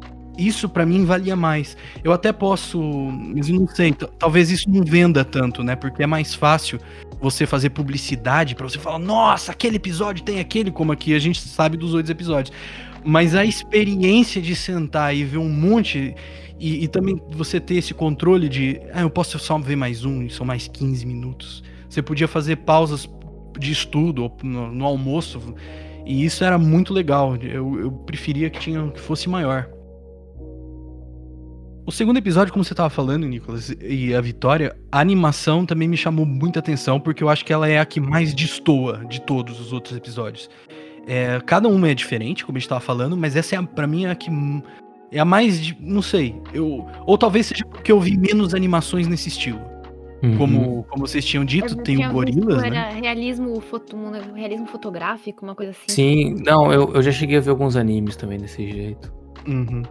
isso 0.40 0.68
para 0.68 0.86
mim 0.86 1.04
valia 1.04 1.36
mais. 1.36 1.76
Eu 2.02 2.12
até 2.12 2.32
posso, 2.32 2.80
mas 2.80 3.48
eu 3.48 3.60
não 3.60 3.68
sei, 3.68 3.92
talvez 4.18 4.50
isso 4.50 4.68
não 4.70 4.82
venda 4.82 5.24
tanto, 5.24 5.62
né? 5.62 5.76
Porque 5.76 6.02
é 6.02 6.06
mais 6.06 6.34
fácil 6.34 6.80
você 7.20 7.46
fazer 7.46 7.70
publicidade 7.70 8.54
para 8.54 8.66
você 8.66 8.78
falar, 8.78 8.98
nossa, 8.98 9.52
aquele 9.52 9.76
episódio 9.76 10.24
tem 10.24 10.40
aquele, 10.40 10.70
como 10.70 10.92
aqui 10.92 11.14
a 11.14 11.18
gente 11.18 11.40
sabe 11.40 11.76
dos 11.76 11.92
outros 11.92 12.10
episódios. 12.10 12.56
Mas 13.04 13.34
a 13.34 13.44
experiência 13.44 14.40
de 14.42 14.54
sentar 14.54 15.14
e 15.14 15.24
ver 15.24 15.38
um 15.38 15.48
monte 15.48 16.14
e, 16.58 16.84
e 16.84 16.88
também 16.88 17.20
você 17.30 17.58
ter 17.58 17.76
esse 17.76 17.94
controle 17.94 18.48
de, 18.48 18.80
ah, 18.92 19.00
eu 19.00 19.10
posso 19.10 19.38
só 19.38 19.58
ver 19.58 19.76
mais 19.76 20.04
um, 20.04 20.28
são 20.28 20.44
mais 20.44 20.68
15 20.68 21.06
minutos. 21.06 21.62
Você 21.88 22.02
podia 22.02 22.28
fazer 22.28 22.56
pausas 22.56 23.08
de 23.58 23.72
estudo 23.72 24.30
no, 24.42 24.70
no 24.70 24.84
almoço 24.84 25.40
e 26.04 26.24
isso 26.24 26.44
era 26.44 26.58
muito 26.58 26.92
legal. 26.92 27.36
Eu, 27.36 27.80
eu 27.80 27.92
preferia 27.92 28.50
que 28.50 28.60
tinha 28.60 28.90
que 28.90 29.00
fosse 29.00 29.28
maior. 29.28 29.70
O 31.86 31.90
segundo 31.92 32.18
episódio, 32.18 32.52
como 32.52 32.62
você 32.62 32.72
estava 32.72 32.90
falando, 32.90 33.26
Nicolas, 33.26 33.74
e 33.80 34.14
a 34.14 34.20
Vitória, 34.20 34.76
a 34.92 35.00
animação 35.00 35.66
também 35.66 35.88
me 35.88 35.96
chamou 35.96 36.26
muita 36.26 36.60
atenção, 36.60 37.00
porque 37.00 37.24
eu 37.24 37.28
acho 37.28 37.44
que 37.44 37.52
ela 37.52 37.66
é 37.66 37.80
a 37.80 37.86
que 37.86 37.98
mais 37.98 38.34
destoa 38.34 39.04
de 39.08 39.20
todos 39.22 39.58
os 39.58 39.72
outros 39.72 39.96
episódios. 39.96 40.48
É, 41.12 41.40
cada 41.44 41.68
uma 41.68 41.88
é 41.88 41.94
diferente, 41.94 42.46
como 42.46 42.56
a 42.56 42.60
gente 42.60 42.66
estava 42.66 42.80
falando, 42.80 43.16
mas 43.16 43.34
essa 43.34 43.56
é, 43.56 43.62
para 43.62 43.84
mim, 43.84 44.04
é 44.04 44.10
a 44.10 44.14
que 44.14 44.30
é 45.10 45.18
a 45.18 45.24
mais, 45.24 45.74
não 45.80 46.00
sei, 46.00 46.40
eu 46.54 46.86
ou 47.04 47.18
talvez 47.18 47.46
seja 47.46 47.64
porque 47.64 47.90
eu 47.90 47.98
vi 47.98 48.16
menos 48.16 48.54
animações 48.54 49.08
nesse 49.08 49.28
estilo. 49.28 49.60
Uhum. 50.22 50.36
Como, 50.36 50.84
como 50.84 51.04
vocês 51.04 51.24
tinham 51.24 51.44
dito, 51.44 51.74
tem 51.76 52.06
o 52.06 52.12
Gorilas, 52.12 52.62
era 52.62 52.92
né? 52.92 53.00
realismo, 53.02 53.60
foto, 53.60 53.96
realismo 54.36 54.66
fotográfico, 54.66 55.44
uma 55.44 55.56
coisa 55.56 55.72
assim. 55.72 55.88
Sim, 55.88 56.34
não, 56.46 56.72
eu, 56.72 56.94
eu 56.94 57.02
já 57.02 57.10
cheguei 57.10 57.38
a 57.38 57.40
ver 57.40 57.50
alguns 57.50 57.74
animes 57.74 58.14
também 58.14 58.38
desse 58.38 58.70
jeito. 58.70 59.12
Uhum. 59.48 59.82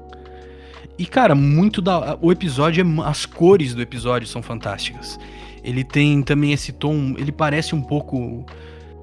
E, 0.98 1.06
cara, 1.06 1.34
muito 1.34 1.82
da. 1.82 2.18
O 2.22 2.32
episódio, 2.32 2.82
é, 2.82 3.10
as 3.10 3.26
cores 3.26 3.74
do 3.74 3.82
episódio 3.82 4.28
são 4.28 4.42
fantásticas. 4.42 5.20
Ele 5.64 5.84
tem 5.84 6.22
também 6.22 6.54
esse 6.54 6.72
tom. 6.72 7.16
Ele 7.18 7.32
parece 7.32 7.74
um 7.74 7.82
pouco. 7.82 8.46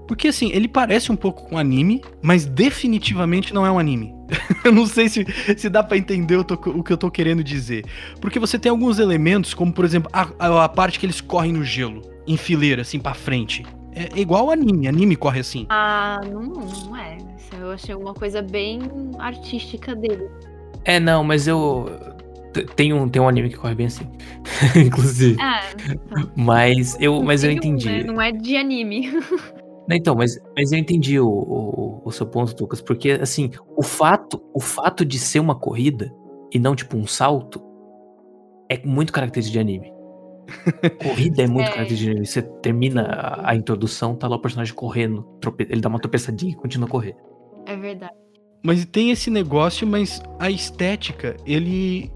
Porque 0.07 0.29
assim, 0.29 0.51
ele 0.53 0.69
parece 0.69 1.11
um 1.11 1.16
pouco 1.16 1.49
com 1.49 1.59
anime, 1.59 2.03
mas 2.23 2.47
definitivamente 2.47 3.53
não 3.53 3.66
é 3.66 3.71
um 3.71 3.79
anime. 3.79 4.14
eu 4.64 4.73
não 4.73 4.87
sei 4.87 5.09
se, 5.09 5.27
se 5.57 5.69
dá 5.69 5.83
para 5.83 5.97
entender 5.97 6.37
o, 6.37 6.45
tô, 6.45 6.55
o, 6.55 6.83
que 6.83 6.92
eu 6.92 6.97
tô 6.97 7.11
querendo 7.11 7.42
dizer. 7.42 7.85
Porque 8.21 8.38
você 8.38 8.59
tem 8.59 8.71
alguns 8.71 8.99
elementos, 8.99 9.55
como 9.55 9.73
por 9.73 9.85
exemplo, 9.85 10.11
a, 10.12 10.29
a, 10.38 10.64
a 10.64 10.69
parte 10.69 10.99
que 10.99 11.07
eles 11.07 11.21
correm 11.21 11.53
no 11.53 11.64
gelo, 11.64 12.03
em 12.27 12.37
fileira, 12.37 12.83
assim, 12.83 12.99
para 12.99 13.14
frente. 13.14 13.64
É, 13.95 14.19
é 14.19 14.21
igual 14.21 14.51
anime, 14.51 14.87
anime 14.87 15.16
corre 15.16 15.40
assim. 15.40 15.66
Ah, 15.71 16.21
não, 16.25 16.42
não 16.42 16.97
é. 16.97 17.16
Eu 17.59 17.71
achei 17.71 17.95
uma 17.95 18.12
coisa 18.12 18.42
bem 18.42 18.83
artística 19.19 19.95
dele. 19.95 20.29
É, 20.85 21.01
não, 21.01 21.25
mas 21.25 21.49
eu. 21.49 21.88
Tem 22.75 22.92
um, 22.92 23.09
tem 23.09 23.21
um 23.21 23.29
anime 23.29 23.51
que 23.51 23.57
corre 23.57 23.75
bem 23.75 23.87
assim. 23.87 24.07
Inclusive. 24.77 25.37
Ah, 25.40 25.62
então. 25.73 26.31
Mas 26.37 26.97
eu, 27.01 27.23
mas 27.23 27.45
eu 27.45 27.51
entendi. 27.51 27.87
né? 27.87 28.05
Não 28.05 28.21
é 28.21 28.33
de 28.33 28.57
anime. 28.57 29.11
Então, 29.90 30.14
mas, 30.16 30.38
mas 30.57 30.72
eu 30.72 30.79
entendi 30.79 31.18
o, 31.20 31.29
o, 31.29 32.03
o, 32.05 32.11
seu 32.11 32.27
ponto, 32.27 32.55
Lucas, 32.61 32.81
porque 32.81 33.12
assim, 33.12 33.51
o 33.77 33.83
fato, 33.83 34.42
o 34.53 34.61
fato 34.61 35.05
de 35.05 35.18
ser 35.18 35.38
uma 35.38 35.55
corrida 35.55 36.12
e 36.53 36.59
não 36.59 36.75
tipo 36.75 36.96
um 36.96 37.07
salto 37.07 37.62
é 38.68 38.85
muito 38.85 39.12
característico 39.12 39.53
de 39.53 39.61
anime. 39.61 39.92
Corrida 41.03 41.42
é 41.42 41.46
muito 41.46 41.68
é. 41.68 41.72
característica 41.72 42.07
de 42.07 42.11
anime. 42.11 42.27
Você 42.27 42.42
termina 42.42 43.03
a, 43.03 43.51
a, 43.51 43.57
introdução, 43.57 44.16
tá 44.16 44.27
lá 44.27 44.37
o 44.37 44.40
personagem 44.40 44.75
correndo, 44.75 45.27
ele 45.68 45.81
dá 45.81 45.88
uma 45.88 46.01
tropeçadinha 46.01 46.53
e 46.53 46.57
continua 46.57 46.88
a 46.88 46.90
correr. 46.90 47.16
É 47.66 47.77
verdade. 47.77 48.14
Mas 48.64 48.85
tem 48.87 49.11
esse 49.11 49.31
negócio, 49.31 49.87
mas 49.87 50.20
a 50.40 50.51
estética, 50.51 51.37
ele 51.46 52.11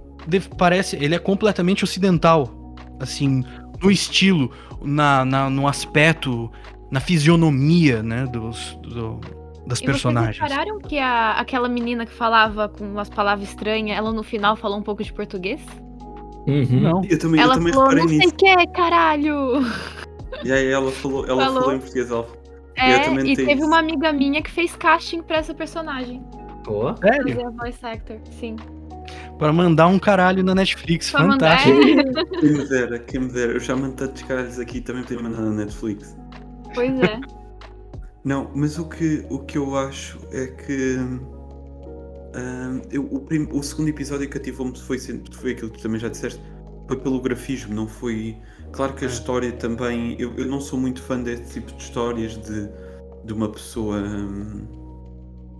parece, 0.59 0.96
ele 0.96 1.14
é 1.14 1.18
completamente 1.18 1.85
ocidental, 1.85 2.74
assim, 2.98 3.44
no 3.80 3.90
estilo, 3.90 4.50
na, 4.83 5.24
na 5.24 5.50
no 5.50 5.68
aspecto, 5.68 6.50
na 6.90 7.00
fisionomia, 7.00 8.03
né, 8.03 8.26
dos, 8.26 8.79
do, 8.83 9.20
das 9.66 9.81
e 9.81 9.85
personagens. 9.85 10.37
Vocês 10.37 10.50
repararam 10.50 10.79
que 10.79 10.98
a, 10.98 11.33
aquela 11.33 11.68
menina 11.68 12.05
que 12.05 12.12
falava 12.12 12.68
com 12.68 12.85
umas 12.85 13.09
palavras 13.09 13.48
estranhas, 13.48 13.96
ela 13.96 14.12
no 14.12 14.22
final 14.22 14.57
falou 14.57 14.79
um 14.79 14.83
pouco 14.83 15.03
de 15.03 15.12
português? 15.12 15.61
Uhum. 16.46 16.81
Não. 16.81 17.05
Eu 17.05 17.18
também, 17.18 17.40
ela 17.40 17.55
eu 17.55 17.59
também 17.59 17.72
falou, 17.72 17.94
não 17.94 18.09
sei 18.09 18.26
o 18.26 18.33
que, 18.33 18.66
caralho! 18.68 19.62
E 20.44 20.53
aí 20.53 20.68
ela 20.68 20.90
falou, 20.90 21.26
ela 21.26 21.44
falou, 21.44 21.61
falou 21.61 21.76
em 21.76 21.79
português, 21.79 22.11
ela 22.11 22.26
é, 22.76 23.12
e 23.26 23.37
teve 23.37 23.53
isso. 23.53 23.66
uma 23.66 23.79
amiga 23.79 24.11
minha 24.12 24.40
que 24.42 24.50
fez 24.50 24.74
casting 24.74 25.22
pra 25.22 25.37
essa 25.37 25.53
personagem. 25.53 26.22
Pô. 26.64 26.94
Sério? 26.96 27.29
Fazer 27.29 27.46
a 27.46 27.50
voice 27.50 27.87
actor, 27.87 28.18
sim. 28.31 28.57
Pra 29.38 29.53
mandar 29.53 29.87
um 29.88 29.98
caralho 29.98 30.42
na 30.42 30.55
Netflix, 30.55 31.11
pra 31.11 31.20
fantástico. 31.20 31.79
Mandar... 31.79 32.24
quem 32.40 32.53
me 32.53 32.68
dera, 32.68 32.98
quem 32.98 33.20
me 33.20 33.29
dera. 33.33 33.53
Eu 33.53 33.61
já 33.61 33.76
mando 33.76 33.96
tantos 33.96 34.22
caralhos 34.22 34.59
aqui 34.59 34.81
também 34.81 35.03
podia 35.03 35.22
mandar 35.22 35.42
na 35.42 35.50
Netflix. 35.50 36.16
Pois 36.74 37.00
é. 37.00 37.20
Não, 38.24 38.50
mas 38.54 38.78
o 38.78 38.88
que, 38.88 39.24
o 39.30 39.38
que 39.40 39.59
eu 39.59 39.76
acho 39.76 40.18
é 40.33 40.46
que. 40.46 40.96
Um, 42.33 42.83
eu, 42.90 43.04
o, 43.11 43.20
prim, 43.20 43.48
o, 43.50 43.62
segundo 43.62 43.88
episódio 43.88 44.28
que 44.28 44.38
ativou-me 44.38 44.78
foi, 44.78 44.98
foi 44.98 45.52
aquilo 45.52 45.70
que 45.70 45.78
tu 45.78 45.83
também 45.83 45.98
já 45.98 46.09
disseste, 46.09 46.40
foi 46.87 46.96
pelo 46.98 47.20
grafismo, 47.20 47.74
não 47.74 47.88
foi. 47.88 48.37
Claro 48.72 48.94
que 48.94 49.04
a 49.04 49.09
é. 49.09 49.11
história 49.11 49.52
também. 49.52 50.16
Eu, 50.18 50.35
eu 50.37 50.46
não 50.46 50.61
sou 50.61 50.78
muito 50.78 51.02
fã 51.02 51.20
desse 51.20 51.54
tipo 51.54 51.72
de 51.72 51.83
histórias 51.83 52.37
de, 52.37 52.68
de 53.24 53.33
uma 53.33 53.48
pessoa. 53.48 53.96
Um, 53.98 54.80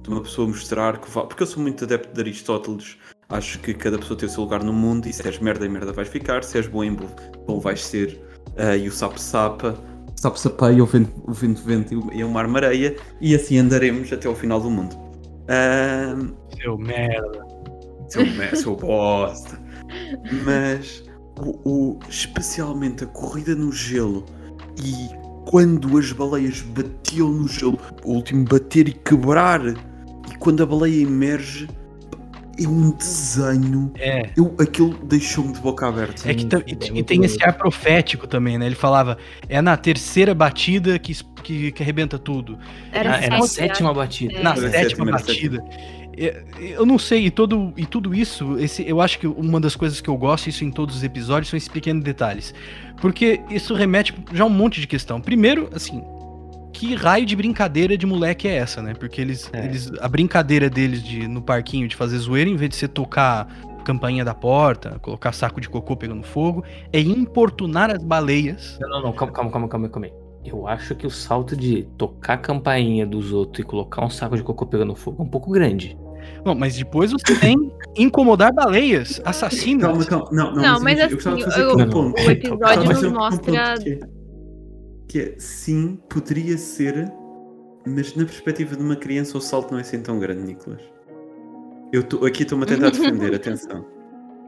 de 0.03 0.09
uma 0.09 0.23
pessoa 0.23 0.49
mostrar 0.49 0.99
que 0.99 1.11
vale. 1.11 1.29
Porque 1.29 1.43
eu 1.43 1.47
sou 1.47 1.63
muito 1.63 1.85
adepto 1.85 2.15
de 2.15 2.21
Aristóteles, 2.21 2.97
Acho 3.31 3.61
que 3.61 3.73
cada 3.73 3.97
pessoa 3.97 4.19
tem 4.19 4.29
o 4.29 4.33
seu 4.33 4.43
lugar 4.43 4.65
no 4.65 4.73
mundo 4.73 5.07
e 5.07 5.13
se 5.13 5.25
és 5.25 5.39
merda, 5.39 5.69
merda 5.69 5.93
vais 5.93 6.09
ficar, 6.09 6.43
se 6.43 6.59
és 6.59 6.67
bom 6.67 6.83
em 6.83 6.97
bom 7.47 7.61
vais 7.61 7.85
ser 7.85 8.21
uh, 8.59 8.77
e 8.77 8.89
o 8.89 8.93
sapo-sapa, 8.93 9.79
sapo-sapa 10.21 10.71
e 10.71 10.83
o 10.83 10.87
vento, 10.87 11.11
o 11.27 11.33
vento, 11.33 11.63
vento 11.63 12.11
e 12.13 12.23
o 12.23 12.29
mar 12.29 12.47
mareia 12.47 12.95
e 13.23 13.35
assim 13.35 13.57
andaremos 13.57 14.13
até 14.13 14.29
ao 14.29 14.35
final 14.35 14.61
do 14.61 14.71
mundo. 14.71 14.95
Uh, 15.49 16.37
seu 16.61 16.77
merda. 16.77 17.47
Seu 18.07 18.27
merda, 18.27 18.57
seu 18.57 18.77
bosta. 18.77 19.59
Mas 20.45 21.03
o, 21.39 21.59
o, 21.65 21.99
especialmente 22.07 23.05
a 23.05 23.07
corrida 23.07 23.55
no 23.55 23.73
gelo 23.73 24.27
e 24.85 24.93
quando 25.51 25.97
as 25.97 26.13
baleias 26.13 26.61
batiam 26.61 27.33
no 27.33 27.49
gelo, 27.49 27.79
o 28.05 28.13
último 28.13 28.45
bater 28.45 28.89
e 28.89 28.93
quebrar, 28.93 29.67
e 29.67 30.37
quando 30.39 30.63
a 30.63 30.67
baleia 30.67 31.03
emerge, 31.03 31.67
é 32.65 32.69
um 32.69 32.91
desenho. 32.91 33.93
É. 33.99 34.31
Eu, 34.37 34.55
aquilo 34.59 34.97
deixou-me 35.05 35.53
de 35.53 35.61
boca 35.61 35.89
aberta. 35.89 36.31
É 36.31 36.35
que 36.35 36.45
e, 36.67 36.99
e, 36.99 37.03
tem 37.03 37.25
esse 37.25 37.43
ar 37.43 37.57
profético 37.57 38.27
também, 38.27 38.59
né? 38.59 38.67
Ele 38.67 38.75
falava, 38.75 39.19
é 39.49 39.61
na 39.61 39.77
terceira 39.77 40.35
batida 40.35 40.99
que, 40.99 41.15
que, 41.43 41.73
que 41.73 41.83
arrebenta 41.83 42.19
tudo. 42.19 42.59
Era, 42.93 43.17
ah, 43.17 43.25
é 43.25 43.31
na 43.31 43.43
sétima 43.43 43.93
batida. 43.95 44.35
É. 44.35 44.43
Na 44.43 44.57
sétima 44.57 45.11
batida. 45.11 45.65
Eu 46.59 46.85
não 46.85 46.99
sei, 46.99 47.27
e, 47.27 47.31
todo, 47.31 47.73
e 47.77 47.87
tudo 47.87 48.15
isso, 48.15 48.59
esse, 48.59 48.87
eu 48.87 49.01
acho 49.01 49.19
que 49.19 49.27
uma 49.27 49.59
das 49.59 49.75
coisas 49.75 50.03
que 50.03 50.11
eu 50.11 50.17
gosto, 50.17 50.49
isso 50.49 50.65
em 50.65 50.71
todos 50.71 50.97
os 50.97 51.03
episódios, 51.03 51.49
são 51.49 51.57
esses 51.57 51.69
pequenos 51.69 52.05
detalhes. 52.05 52.53
Porque 53.01 53.41
isso 53.49 53.73
remete 53.73 54.15
já 54.33 54.45
a 54.45 54.47
um 54.47 54.51
monte 54.51 54.81
de 54.81 54.87
questão. 54.87 55.19
Primeiro, 55.19 55.71
assim, 55.75 56.03
que 56.73 56.95
raio 56.95 57.27
de 57.27 57.37
brincadeira 57.37 57.97
de 57.97 58.07
moleque 58.07 58.49
é 58.49 58.57
essa, 58.57 58.83
né? 58.83 58.95
Porque 58.95 59.21
eles, 59.21 59.51
é. 59.53 59.65
eles 59.65 59.91
a 60.01 60.09
brincadeira 60.09 60.71
deles 60.71 61.03
de 61.03 61.27
no 61.27 61.43
parquinho 61.43 61.89
de 61.89 61.97
fazer 61.97 62.19
zoeira, 62.19 62.49
em 62.49 62.57
vez 62.57 62.71
de 62.71 62.77
você 62.77 62.89
tocar 62.89 63.49
campainha 63.85 64.25
da 64.25 64.35
porta, 64.35 64.99
colocar 65.01 65.33
saco 65.33 65.61
de 65.61 65.69
cocô 65.69 65.97
pegando 65.97 66.23
fogo, 66.23 66.65
é 66.93 67.01
importunar 67.01 67.91
as 67.91 68.03
baleias. 68.03 68.79
Não, 68.81 68.89
não, 68.89 69.03
não, 69.03 69.13
calma, 69.13 69.33
calma, 69.33 69.51
calma, 69.51 69.69
calma, 69.69 69.89
calma. 69.89 70.09
Eu 70.45 70.67
acho 70.67 70.95
que 70.95 71.07
o 71.07 71.11
salto 71.11 71.55
de 71.55 71.83
tocar 71.99 72.35
a 72.35 72.39
campainha 72.39 73.07
dos 73.07 73.33
outros 73.33 73.65
e 73.65 73.67
colocar 73.67 74.05
um 74.05 74.09
saco 74.09 74.37
de 74.37 74.43
cocô 74.43 74.67
pegando 74.67 74.95
fogo 74.95 75.23
é 75.23 75.27
um 75.27 75.29
pouco 75.29 75.51
grande. 75.51 75.99
Não, 76.45 76.55
mas 76.55 76.77
depois 76.77 77.13
você 77.13 77.39
tem 77.39 77.73
incomodar 77.97 78.53
baleias, 78.53 79.21
assassinos. 79.25 79.83
Calma, 79.83 80.05
calma. 80.05 80.29
Não, 80.33 80.55
não, 80.55 80.63
não 80.63 80.81
mas, 80.81 80.99
mas 80.99 81.01
assim, 81.01 81.41
eu, 81.41 81.49
eu, 81.49 81.81
eu, 81.81 82.13
o 82.13 82.31
episódio 82.31 82.85
nos 82.85 83.13
mostra. 83.13 83.75
Que, 85.11 85.19
que 85.19 85.19
é, 85.19 85.35
sim, 85.39 85.99
poderia 86.09 86.57
ser, 86.57 87.13
mas 87.85 88.15
na 88.15 88.25
perspectiva 88.25 88.77
de 88.77 88.83
uma 88.83 88.95
criança 88.95 89.37
o 89.37 89.41
salto 89.41 89.73
não 89.73 89.79
é 89.79 89.81
assim 89.81 90.01
tão 90.01 90.21
grande, 90.21 90.43
Nicolas. 90.43 90.81
Eu 91.93 92.05
tô, 92.05 92.25
aqui 92.25 92.45
estou-me 92.45 92.63
a 92.63 92.67
tentar 92.69 92.91
defender, 92.91 93.35
atenção. 93.35 93.85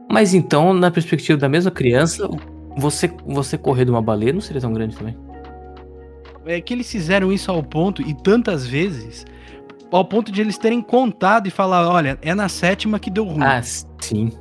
Mas 0.09 0.33
então, 0.33 0.73
na 0.73 0.89
perspectiva 0.89 1.37
da 1.37 1.49
mesma 1.49 1.69
criança, 1.69 2.29
você, 2.77 3.11
você 3.25 3.57
correr 3.57 3.83
de 3.83 3.91
uma 3.91 4.01
baleia 4.01 4.31
não 4.31 4.39
seria 4.39 4.61
tão 4.61 4.71
grande 4.71 4.95
também? 4.95 5.17
É 6.45 6.61
que 6.61 6.73
eles 6.73 6.89
fizeram 6.89 7.33
isso 7.33 7.51
ao 7.51 7.61
ponto, 7.61 8.01
e 8.01 8.13
tantas 8.13 8.65
vezes, 8.65 9.25
ao 9.91 10.05
ponto 10.05 10.31
de 10.31 10.39
eles 10.39 10.57
terem 10.57 10.81
contado 10.81 11.45
e 11.45 11.51
falar, 11.51 11.89
olha, 11.89 12.17
é 12.21 12.33
na 12.33 12.47
sétima 12.47 12.99
que 12.99 13.09
deu 13.09 13.25
ruim. 13.25 13.43
Ah, 13.43 13.61
sim. 13.61 14.31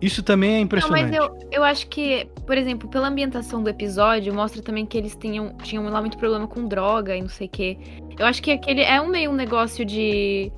Isso 0.00 0.22
também 0.22 0.54
é 0.56 0.60
impressionante. 0.60 1.10
Não, 1.10 1.28
mas 1.28 1.42
eu, 1.42 1.48
eu 1.50 1.64
acho 1.64 1.88
que, 1.88 2.28
por 2.46 2.56
exemplo, 2.56 2.88
pela 2.88 3.08
ambientação 3.08 3.62
do 3.62 3.68
episódio, 3.68 4.32
mostra 4.32 4.62
também 4.62 4.86
que 4.86 4.96
eles 4.96 5.16
tinham, 5.16 5.56
tinham 5.62 5.84
lá 5.88 6.00
muito 6.00 6.16
problema 6.16 6.46
com 6.46 6.66
droga 6.66 7.16
e 7.16 7.20
não 7.20 7.28
sei 7.28 7.48
o 7.48 7.50
quê. 7.50 7.78
Eu 8.16 8.26
acho 8.26 8.40
que 8.40 8.52
aquele 8.52 8.82
é 8.82 9.00
um 9.00 9.08
meio 9.08 9.30
um 9.30 9.34
negócio 9.34 9.84
de. 9.84 10.52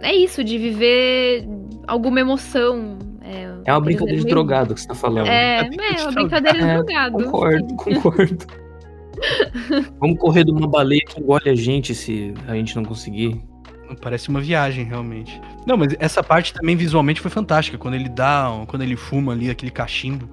É 0.00 0.14
isso, 0.14 0.44
de 0.44 0.58
viver 0.58 1.48
alguma 1.86 2.20
emoção. 2.20 2.98
É, 3.22 3.50
é 3.64 3.72
uma 3.72 3.80
brincadeira 3.80 4.20
de 4.20 4.26
drogado 4.26 4.74
que 4.74 4.80
você 4.80 4.88
tá 4.88 4.94
falando. 4.94 5.26
É, 5.26 5.60
é, 5.60 6.00
é 6.00 6.02
uma 6.02 6.12
brincadeira 6.12 6.58
de 6.58 6.64
é, 6.64 6.74
drogado. 6.74 7.24
Concordo, 7.24 7.76
concordo. 7.76 8.46
Vamos 9.98 10.18
correr 10.18 10.44
de 10.44 10.52
uma 10.52 10.68
baleia 10.68 11.00
que 11.06 11.20
engole 11.20 11.48
a 11.48 11.54
gente 11.54 11.94
se 11.94 12.34
a 12.46 12.54
gente 12.54 12.76
não 12.76 12.84
conseguir. 12.84 13.42
Parece 14.00 14.28
uma 14.28 14.40
viagem, 14.40 14.84
realmente. 14.84 15.40
Não, 15.66 15.76
mas 15.76 15.94
essa 15.98 16.22
parte 16.22 16.52
também 16.52 16.76
visualmente 16.76 17.20
foi 17.20 17.30
fantástica. 17.30 17.78
Quando 17.78 17.94
ele 17.94 18.08
dá. 18.08 18.50
Quando 18.66 18.82
ele 18.82 18.96
fuma 18.96 19.32
ali 19.32 19.50
aquele 19.50 19.70
cachimbo. 19.70 20.28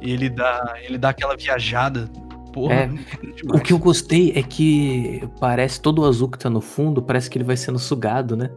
E 0.00 0.12
ele 0.12 0.28
dá. 0.28 0.74
Ele 0.82 0.98
dá 0.98 1.10
aquela 1.10 1.36
viajada. 1.36 2.08
Porra. 2.52 2.74
É, 2.74 2.90
o 3.52 3.60
que 3.60 3.72
eu 3.72 3.78
gostei 3.78 4.32
é 4.36 4.42
que 4.42 5.26
parece 5.40 5.80
todo 5.80 6.02
o 6.02 6.04
azul 6.04 6.28
que 6.28 6.38
tá 6.38 6.50
no 6.50 6.60
fundo, 6.60 7.02
parece 7.02 7.30
que 7.30 7.38
ele 7.38 7.44
vai 7.44 7.56
sendo 7.56 7.78
sugado, 7.78 8.36
né? 8.36 8.50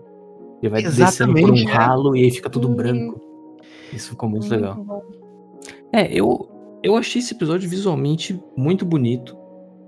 Ele 0.62 0.70
vai 0.70 0.82
Exatamente, 0.82 1.06
descendo 1.06 1.34
por 1.34 1.52
um 1.52 1.70
é. 1.70 1.74
ralo 1.74 2.16
e 2.16 2.24
aí 2.24 2.32
fica 2.32 2.50
tudo 2.50 2.68
branco. 2.68 3.22
Isso 3.94 4.10
ficou 4.10 4.28
muito 4.28 4.50
legal. 4.50 5.04
É, 5.94 6.12
eu, 6.12 6.50
eu 6.84 6.98
achei 6.98 7.22
esse 7.22 7.34
episódio 7.34 7.70
visualmente 7.70 8.38
muito 8.58 8.86
bonito. 8.86 9.36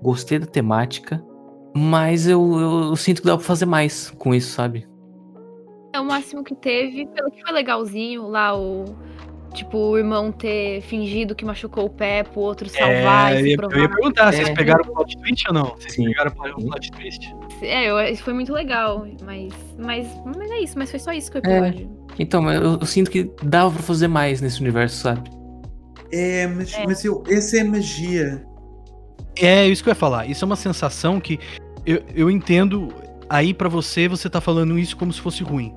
Gostei 0.02 0.38
da 0.38 0.46
temática. 0.46 1.22
Mas 1.74 2.26
eu, 2.26 2.40
eu, 2.58 2.80
eu, 2.90 2.96
sinto 2.96 3.20
que 3.22 3.26
dá 3.26 3.36
pra 3.36 3.44
fazer 3.44 3.66
mais 3.66 4.10
com 4.18 4.34
isso, 4.34 4.52
sabe? 4.52 4.86
É 5.92 6.00
o 6.00 6.04
máximo 6.04 6.42
que 6.42 6.54
teve. 6.54 7.06
Pelo 7.06 7.30
que 7.30 7.42
foi 7.42 7.52
legalzinho 7.52 8.28
lá, 8.28 8.56
o. 8.58 8.84
Tipo, 9.54 9.78
o 9.78 9.98
irmão 9.98 10.30
ter 10.30 10.82
fingido 10.82 11.34
que 11.34 11.42
machucou 11.42 11.86
o 11.86 11.90
pé 11.90 12.22
pro 12.22 12.40
outro 12.40 12.68
salvar 12.68 13.34
é, 13.34 13.40
e 13.40 13.50
se 13.50 13.56
provar. 13.56 13.76
Eu 13.76 13.82
ia 13.82 13.88
perguntar, 13.88 14.28
é. 14.28 14.32
vocês 14.32 14.50
pegaram 14.50 14.84
o 14.84 14.92
plot 14.92 15.16
twist 15.16 15.48
ou 15.48 15.54
não? 15.54 15.64
Vocês 15.76 15.94
Sim. 15.94 16.04
pegaram 16.04 16.30
o 16.30 16.66
plot 16.66 16.92
twist? 16.92 17.34
É, 17.62 17.86
eu, 17.86 17.98
isso 18.00 18.22
foi 18.22 18.34
muito 18.34 18.52
legal, 18.52 19.06
mas, 19.24 19.54
mas, 19.78 20.06
mas 20.36 20.50
é 20.50 20.60
isso, 20.60 20.78
mas 20.78 20.90
foi 20.90 21.00
só 21.00 21.12
isso 21.12 21.30
que 21.32 21.38
eu 21.38 21.42
episódio. 21.42 21.90
É. 22.12 22.14
Então, 22.18 22.50
eu, 22.52 22.78
eu, 22.78 22.86
sinto 22.86 23.10
que 23.10 23.32
dava 23.42 23.72
pra 23.72 23.82
fazer 23.82 24.06
mais 24.06 24.42
nesse 24.42 24.60
universo, 24.60 24.96
sabe? 24.96 25.30
É, 26.12 26.46
mas, 26.46 26.74
é. 26.74 26.84
mas 26.84 27.04
eu, 27.04 27.22
essa 27.28 27.56
é 27.56 27.60
a 27.60 27.64
magia. 27.64 28.47
É, 29.40 29.66
isso 29.66 29.82
que 29.82 29.88
eu 29.88 29.92
ia 29.92 29.96
falar. 29.96 30.26
Isso 30.26 30.44
é 30.44 30.46
uma 30.46 30.56
sensação 30.56 31.20
que 31.20 31.38
eu, 31.86 32.02
eu 32.14 32.30
entendo. 32.30 32.92
Aí 33.30 33.52
para 33.52 33.68
você, 33.68 34.08
você 34.08 34.28
tá 34.28 34.40
falando 34.40 34.78
isso 34.78 34.96
como 34.96 35.12
se 35.12 35.20
fosse 35.20 35.42
ruim. 35.42 35.72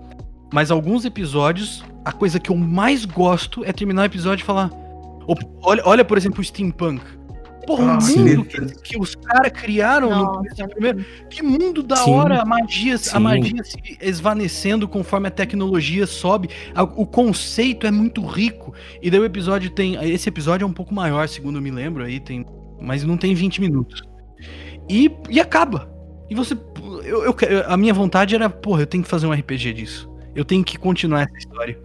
Mas 0.54 0.71
alguns 0.71 1.06
episódios, 1.06 1.84
a 2.04 2.12
coisa 2.12 2.39
que 2.39 2.50
eu 2.50 2.56
mais 2.56 3.06
gosto 3.06 3.63
é 3.63 3.71
terminar 3.71 4.04
o 4.04 4.06
episódio 4.06 4.43
e 4.43 4.45
falar. 4.45 4.69
Olha, 5.62 5.82
olha 5.86 6.06
por 6.06 6.17
exemplo, 6.17 6.41
o 6.41 6.43
Steampunk. 6.43 7.02
Porra, 7.65 7.93
ah, 7.93 8.00
o 8.00 8.19
mundo 8.19 8.45
que, 8.45 8.60
que, 8.82 9.00
os 9.00 9.13
caras 9.13 9.52
criaram 9.52 10.10
Nossa, 10.10 10.63
no 10.63 10.69
primeiro. 10.69 11.06
Que 11.30 11.43
mundo 11.43 11.84
da 11.84 11.97
sim, 11.97 12.12
hora, 12.12 12.41
a 12.41 12.45
magia, 12.45 12.97
sim. 12.97 13.15
a 13.15 13.19
magia 13.19 13.63
se 13.63 13.78
esvanecendo 14.02 14.88
conforme 14.88 15.28
a 15.28 15.32
tecnologia 15.32 16.08
sobe. 16.08 16.50
O 16.95 17.06
conceito 17.06 17.86
é 17.86 17.91
muito 17.91 18.26
rico. 18.26 18.74
E 19.02 19.12
daí 19.12 19.19
o 19.19 19.26
episódio 19.26 19.69
tem. 19.69 19.95
Esse 20.12 20.28
episódio 20.28 20.65
é 20.65 20.67
um 20.67 20.74
pouco 20.74 20.93
maior, 20.93 21.28
segundo 21.30 21.60
eu 21.60 21.62
me 21.62 21.71
lembro, 21.71 22.04
aí 22.04 22.19
tem 22.19 22.45
mas 22.82 23.04
não 23.04 23.17
tem 23.17 23.34
20 23.34 23.62
minutos. 23.62 24.02
E, 24.89 25.12
e 25.30 25.39
acaba. 25.39 25.89
E 26.30 26.36
você. 26.36 26.58
Eu, 27.04 27.24
eu, 27.24 27.36
a 27.67 27.78
minha 27.78 27.94
vontade 27.94 28.36
era, 28.36 28.50
porra, 28.50 28.82
eu 28.82 28.88
tenho 28.88 29.04
que 29.04 29.10
fazer 29.10 29.28
um 29.28 29.34
RPG 29.34 29.74
disso. 29.74 30.10
Eu 30.36 30.46
tenho 30.46 30.63
que 30.63 30.78
continuar 30.78 31.24
essa 31.24 31.38
história. 31.38 31.78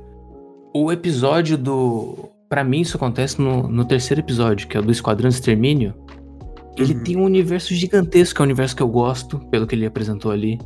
O 0.74 0.92
episódio 0.92 1.59
do. 1.59 2.30
para 2.48 2.62
mim, 2.62 2.80
isso 2.80 2.96
acontece 2.96 3.40
no, 3.40 3.68
no 3.68 3.85
terceiro 3.85 4.20
episódio, 4.20 4.68
que 4.68 4.76
é 4.76 4.80
o 4.80 4.82
do 4.82 4.92
Esquadrão 4.92 5.28
Extermínio. 5.28 5.94
Ele 6.76 6.94
uhum. 6.94 7.02
tem 7.02 7.16
um 7.16 7.24
universo 7.24 7.74
gigantesco, 7.74 8.37
que 8.37 8.42
é 8.42 8.44
o 8.44 8.46
universo 8.46 8.76
que 8.76 8.82
eu 8.82 8.88
gosto, 8.88 9.38
pelo 9.50 9.66
que 9.66 9.74
ele 9.74 9.87
apresentou 9.87 10.30
ali. 10.30 10.59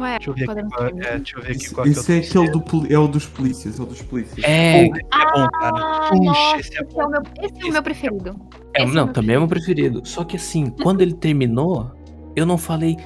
Qual 0.00 0.06
é? 0.06 0.18
Deixa 0.18 0.30
eu 0.30 0.34
ver 0.34 0.44
aqui, 0.44 0.70
qual, 0.70 0.86
é, 0.86 1.18
deixa 1.18 1.38
eu 1.38 1.42
ver 1.42 1.52
aqui 1.52 1.74
qual 1.74 1.86
Esse 1.86 2.12
é, 2.12 2.16
é 2.16 2.18
aquele 2.18 2.50
do, 2.50 2.92
é 2.92 2.98
o 2.98 3.08
dos 3.08 3.26
polícias, 3.26 3.78
é 3.78 3.82
o 3.82 3.86
dos 3.86 4.02
polícias. 4.02 4.44
É, 4.44 4.88
Pô, 4.88 4.96
é 4.96 5.32
bom, 5.32 5.48
cara. 5.48 5.72
Ah, 5.74 6.08
Puxa, 6.10 6.22
nossa, 6.22 6.60
esse 6.60 6.76
é, 6.76 6.84
bom. 6.84 7.02
é 7.02 7.06
o 7.06 7.10
meu, 7.10 7.22
esse 7.42 7.66
é 7.66 7.68
o 7.68 7.72
meu 7.72 7.82
preferido. 7.82 8.40
É, 8.74 8.86
não, 8.86 9.08
é 9.08 9.12
também 9.12 9.34
é 9.34 9.38
o 9.38 9.42
meu 9.42 9.48
preferido. 9.48 10.02
Só 10.04 10.24
que 10.24 10.36
assim, 10.36 10.70
quando 10.82 11.00
ele 11.00 11.14
terminou, 11.14 11.90
eu 12.36 12.46
não 12.46 12.56
falei, 12.56 12.96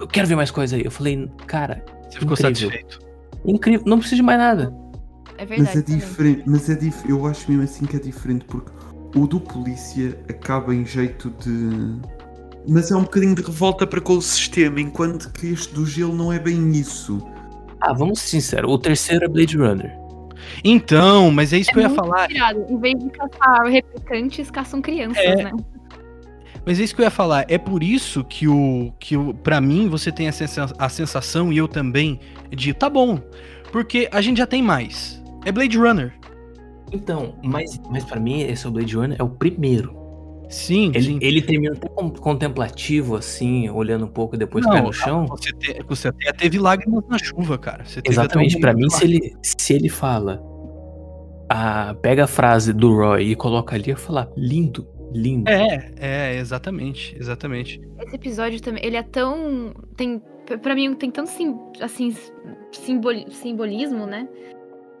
eu 0.00 0.06
quero 0.06 0.26
ver 0.26 0.36
mais 0.36 0.50
coisa 0.50 0.76
aí. 0.76 0.84
Eu 0.84 0.90
falei, 0.90 1.28
cara. 1.46 1.84
Você 2.10 2.18
ficou 2.18 2.34
incrível. 2.34 2.70
satisfeito. 2.70 2.98
Incrível, 3.44 3.82
não 3.86 3.98
precisa 3.98 4.16
de 4.16 4.22
mais 4.22 4.38
nada. 4.38 4.74
É 5.38 5.46
verdade. 5.46 5.76
Mas 5.76 5.76
é 5.76 5.96
diferente, 5.96 6.42
mas 6.46 6.70
é 6.70 6.74
dif 6.74 7.08
eu 7.08 7.26
acho 7.26 7.50
mesmo 7.50 7.64
assim 7.64 7.84
que 7.84 7.96
é 7.96 7.98
diferente, 7.98 8.44
porque 8.44 8.70
o 9.16 9.26
do 9.26 9.40
polícia 9.40 10.18
acaba 10.28 10.74
em 10.74 10.84
jeito 10.84 11.30
de. 11.40 12.00
Mas 12.68 12.90
é 12.90 12.96
um 12.96 13.02
bocadinho 13.02 13.34
de 13.34 13.42
revolta 13.42 13.86
para 13.86 14.00
com 14.00 14.14
o 14.14 14.22
sistema, 14.22 14.80
enquanto 14.80 15.32
que 15.32 15.48
este 15.48 15.74
do 15.74 15.84
gelo 15.84 16.14
não 16.14 16.32
é 16.32 16.38
bem 16.38 16.70
isso. 16.72 17.20
Ah, 17.80 17.92
vamos 17.92 18.20
ser 18.20 18.28
sinceros, 18.28 18.70
o 18.70 18.78
terceiro 18.78 19.24
é 19.24 19.28
Blade 19.28 19.56
Runner. 19.56 20.01
Então, 20.64 21.30
mas 21.30 21.52
é 21.52 21.58
isso 21.58 21.70
é 21.70 21.72
que 21.72 21.78
eu 21.78 21.82
ia 21.82 21.90
falar. 21.90 22.28
Tirado. 22.28 22.66
Em 22.68 22.78
vez 22.78 22.98
de 22.98 23.10
caçar 23.10 23.66
replicantes, 23.66 24.50
caçam 24.50 24.80
crianças, 24.80 25.24
é... 25.24 25.44
né? 25.44 25.52
Mas 26.64 26.78
é 26.78 26.84
isso 26.84 26.94
que 26.94 27.00
eu 27.00 27.04
ia 27.04 27.10
falar. 27.10 27.44
É 27.48 27.58
por 27.58 27.82
isso 27.82 28.22
que 28.24 28.46
o 28.46 28.92
que 28.98 29.16
o, 29.16 29.34
para 29.34 29.60
mim 29.60 29.88
você 29.88 30.12
tem 30.12 30.28
a, 30.28 30.32
sensa 30.32 30.72
a 30.78 30.88
sensação 30.88 31.52
e 31.52 31.58
eu 31.58 31.66
também 31.66 32.20
de 32.50 32.72
tá 32.72 32.88
bom, 32.88 33.18
porque 33.72 34.08
a 34.12 34.20
gente 34.20 34.38
já 34.38 34.46
tem 34.46 34.62
mais. 34.62 35.22
É 35.44 35.50
Blade 35.50 35.76
Runner. 35.76 36.14
Então, 36.92 37.34
mas 37.42 37.80
mas 37.90 38.04
para 38.04 38.20
mim 38.20 38.42
esse 38.42 38.64
é 38.64 38.68
o 38.68 38.72
Blade 38.72 38.96
Runner 38.96 39.16
é 39.18 39.22
o 39.22 39.28
primeiro. 39.28 40.01
Sim, 40.52 40.92
ele, 40.94 41.02
sim. 41.02 41.18
ele 41.22 41.40
termina 41.40 41.74
até 41.74 41.88
contemplativo, 42.20 43.16
assim, 43.16 43.70
olhando 43.70 44.04
um 44.04 44.08
pouco 44.08 44.36
depois 44.36 44.64
Não, 44.66 44.72
pé 44.72 44.82
no 44.82 44.92
chão. 44.92 45.26
Você, 45.26 45.50
te, 45.52 45.82
você 45.88 46.08
até 46.08 46.30
teve 46.32 46.58
lágrimas 46.58 47.02
na 47.08 47.18
chuva, 47.18 47.56
cara. 47.56 47.84
Exatamente, 48.04 48.60
para 48.60 48.74
mim, 48.74 48.88
se 48.90 49.04
ele, 49.04 49.34
se 49.42 49.72
ele 49.72 49.88
fala, 49.88 50.42
a, 51.48 51.94
pega 52.02 52.24
a 52.24 52.26
frase 52.26 52.74
do 52.74 52.94
Roy 52.94 53.30
e 53.30 53.34
coloca 53.34 53.74
ali, 53.74 53.90
eu 53.90 53.96
falar, 53.96 54.28
lindo, 54.36 54.86
lindo. 55.10 55.48
É, 55.48 55.90
é, 55.98 56.36
exatamente, 56.36 57.16
exatamente. 57.18 57.80
Esse 57.98 58.16
episódio 58.16 58.60
também, 58.60 58.84
ele 58.84 58.96
é 58.96 59.02
tão, 59.02 59.72
tem, 59.96 60.20
para 60.60 60.74
mim, 60.74 60.94
tem 60.94 61.10
tanto, 61.10 61.30
sim, 61.30 61.58
assim, 61.80 62.14
simbol, 62.72 63.14
simbolismo, 63.30 64.04
né? 64.04 64.28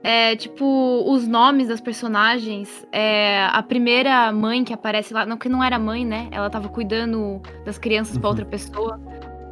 É, 0.04 0.34
tipo, 0.34 1.04
os 1.06 1.28
nomes 1.28 1.68
das 1.68 1.80
personagens. 1.80 2.86
É, 2.90 3.46
a 3.46 3.62
primeira 3.62 4.32
mãe 4.32 4.64
que 4.64 4.72
aparece 4.72 5.14
lá, 5.14 5.24
não 5.24 5.36
que 5.36 5.48
não 5.48 5.62
era 5.62 5.78
mãe, 5.78 6.04
né? 6.04 6.28
Ela 6.32 6.50
tava 6.50 6.68
cuidando 6.68 7.40
das 7.64 7.78
crianças 7.78 8.16
uhum. 8.16 8.20
para 8.20 8.30
outra 8.30 8.44
pessoa. 8.44 9.00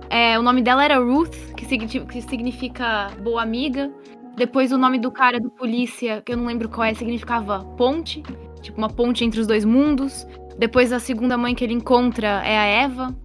É, 0.08 0.36
o 0.38 0.42
nome 0.42 0.60
dela 0.60 0.84
era 0.84 0.98
Ruth, 0.98 1.36
que, 1.56 1.64
que 1.86 2.22
significa 2.22 3.08
boa 3.22 3.42
amiga. 3.42 3.92
Depois 4.36 4.72
o 4.72 4.78
nome 4.78 4.98
do 4.98 5.10
cara 5.10 5.38
do 5.38 5.50
polícia, 5.50 6.20
que 6.24 6.32
eu 6.32 6.36
não 6.36 6.46
lembro 6.46 6.68
qual 6.68 6.84
é, 6.84 6.94
significava 6.94 7.64
ponte. 7.76 8.22
Tipo, 8.60 8.78
uma 8.78 8.90
ponte 8.90 9.24
entre 9.24 9.40
os 9.40 9.46
dois 9.46 9.64
mundos. 9.64 10.26
Depois 10.58 10.92
a 10.92 10.98
segunda 10.98 11.38
mãe 11.38 11.54
que 11.54 11.62
ele 11.62 11.74
encontra 11.74 12.42
é 12.44 12.58
a 12.58 12.64
Eva. 12.64 13.16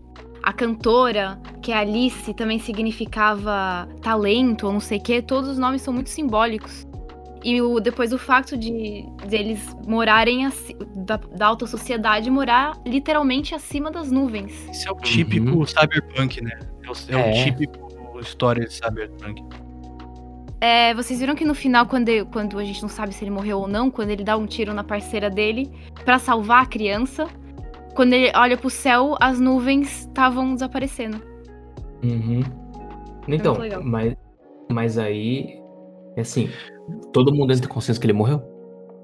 A 0.43 0.53
cantora, 0.53 1.39
que 1.59 1.71
é 1.71 1.77
Alice, 1.77 2.31
também 2.35 2.59
significava 2.59 3.89
talento 3.99 4.67
ou 4.67 4.73
não 4.73 4.79
sei 4.79 4.99
o 4.99 5.01
quê. 5.01 5.21
Todos 5.23 5.49
os 5.49 5.57
nomes 5.57 5.81
são 5.81 5.91
muito 5.91 6.11
simbólicos. 6.11 6.85
E 7.45 7.61
o, 7.61 7.79
depois 7.79 8.11
o 8.11 8.17
fato 8.17 8.57
de, 8.57 9.05
de 9.27 9.35
eles 9.35 9.77
morarem 9.85 10.49
da, 10.95 11.17
da, 11.17 11.45
alta 11.45 11.67
sociedade 11.67 12.27
morar 12.31 12.75
literalmente 12.83 13.53
acima 13.53 13.91
das 13.91 14.11
nuvens. 14.11 14.67
Isso 14.71 14.89
é 14.89 14.91
o 14.91 14.95
típico 14.95 15.51
uhum. 15.51 15.63
cyberpunk, 15.63 16.41
né? 16.41 16.57
É 16.83 16.89
o, 16.89 16.93
é, 17.15 17.29
é. 17.29 17.31
o 17.31 17.45
típico 17.45 18.19
história 18.19 18.65
de 18.65 18.73
cyberpunk. 18.73 19.43
É, 20.59 20.95
vocês 20.95 21.19
viram 21.19 21.35
que 21.35 21.45
no 21.45 21.53
final, 21.53 21.85
quando, 21.85 22.09
quando 22.31 22.57
a 22.57 22.63
gente 22.63 22.81
não 22.81 22.89
sabe 22.89 23.13
se 23.13 23.23
ele 23.23 23.29
morreu 23.29 23.59
ou 23.59 23.67
não, 23.67 23.91
quando 23.91 24.09
ele 24.09 24.23
dá 24.23 24.35
um 24.35 24.47
tiro 24.47 24.73
na 24.73 24.83
parceira 24.83 25.29
dele 25.29 25.71
para 26.03 26.17
salvar 26.17 26.63
a 26.63 26.65
criança, 26.65 27.27
quando 27.93 28.13
ele 28.13 28.31
olha 28.35 28.57
pro 28.57 28.71
céu, 28.71 29.15
as 29.21 29.39
nuvens 29.39 29.99
estavam 29.99 30.55
desaparecendo. 30.55 31.21
Uhum. 32.03 32.41
Então, 33.27 33.55
mas, 33.83 34.15
mas 34.71 34.97
aí, 34.97 35.59
é 36.15 36.21
assim, 36.21 36.49
Todo 37.11 37.33
mundo 37.33 37.53
entra 37.53 37.67
consenso 37.67 37.99
que 37.99 38.05
ele 38.05 38.13
morreu? 38.13 38.41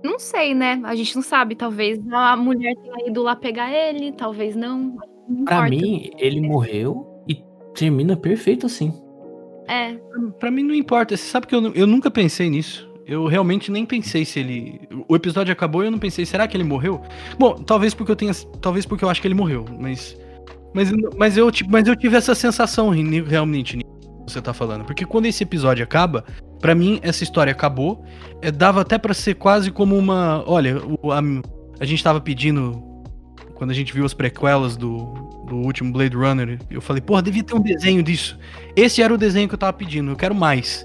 Não 0.04 0.20
sei, 0.20 0.54
né? 0.54 0.82
A 0.84 0.96
gente 0.96 1.16
não 1.16 1.22
sabe. 1.22 1.56
Talvez 1.56 2.00
a 2.12 2.36
mulher 2.36 2.76
tenha 2.76 3.10
ido 3.10 3.22
lá 3.22 3.36
pegar 3.36 3.72
ele, 3.72 4.12
talvez 4.12 4.56
não. 4.56 4.98
não 5.28 5.46
pra 5.46 5.70
mim, 5.70 6.10
ele 6.18 6.42
morreu 6.42 7.08
e 7.28 7.44
termina 7.76 8.16
perfeito 8.16 8.66
assim. 8.66 8.94
É. 9.68 9.98
Pra 10.40 10.52
mim 10.52 10.64
não 10.64 10.74
importa. 10.74 11.16
Você 11.16 11.24
sabe 11.24 11.48
que 11.48 11.56
eu, 11.56 11.74
eu 11.74 11.88
nunca 11.88 12.10
pensei 12.10 12.50
nisso. 12.50 12.90
Eu 13.06 13.26
realmente 13.28 13.72
nem 13.72 13.86
pensei 13.86 14.26
se 14.26 14.40
ele. 14.40 14.82
O 15.08 15.16
episódio 15.16 15.52
acabou 15.52 15.84
e 15.84 15.88
eu 15.88 15.92
não 15.92 16.00
pensei, 16.00 16.26
será 16.26 16.48
que 16.48 16.56
ele 16.56 16.64
morreu? 16.64 17.02
Bom, 17.38 17.56
talvez 17.56 17.94
porque 17.94 18.12
eu 18.12 18.16
tenha. 18.16 18.34
Talvez 18.60 18.86
porque 18.86 19.04
eu 19.04 19.10
acho 19.10 19.22
que 19.22 19.28
ele 19.28 19.36
morreu, 19.36 19.66
mas. 19.80 20.18
Mas, 20.74 20.90
mas, 21.18 21.38
eu, 21.38 21.52
mas 21.70 21.86
eu 21.86 21.96
tive 21.98 22.16
essa 22.16 22.34
sensação 22.34 22.92
realmente 23.28 23.78
você 24.26 24.42
tá 24.42 24.54
falando. 24.54 24.86
Porque 24.86 25.06
quando 25.06 25.26
esse 25.26 25.44
episódio 25.44 25.84
acaba, 25.84 26.24
para 26.60 26.76
mim 26.76 27.00
essa 27.02 27.24
história 27.24 27.52
acabou. 27.52 28.06
É, 28.42 28.52
dava 28.52 28.82
até 28.82 28.98
para 28.98 29.14
ser 29.14 29.36
quase 29.36 29.72
como 29.72 29.98
uma. 29.98 30.44
Olha, 30.48 30.78
o, 31.02 31.12
a, 31.12 31.22
a 31.80 31.86
gente 31.86 32.04
tava 32.04 32.22
pedindo. 32.22 32.84
Quando 33.56 33.72
a 33.72 33.74
gente 33.76 33.94
viu 33.94 34.04
as 34.04 34.14
prequelas 34.14 34.76
do, 34.76 35.14
do 35.48 35.56
último 35.58 35.92
Blade 35.92 36.16
Runner, 36.16 36.58
eu 36.70 36.82
falei, 36.82 37.00
porra, 37.00 37.22
devia 37.22 37.44
ter 37.44 37.54
um 37.54 37.62
desenho 37.62 38.02
disso. 38.02 38.40
Esse 38.76 39.04
era 39.04 39.14
o 39.14 39.18
desenho 39.18 39.48
que 39.48 39.54
eu 39.54 39.60
tava 39.60 39.74
pedindo, 39.74 40.10
eu 40.10 40.16
quero 40.16 40.34
mais. 40.34 40.84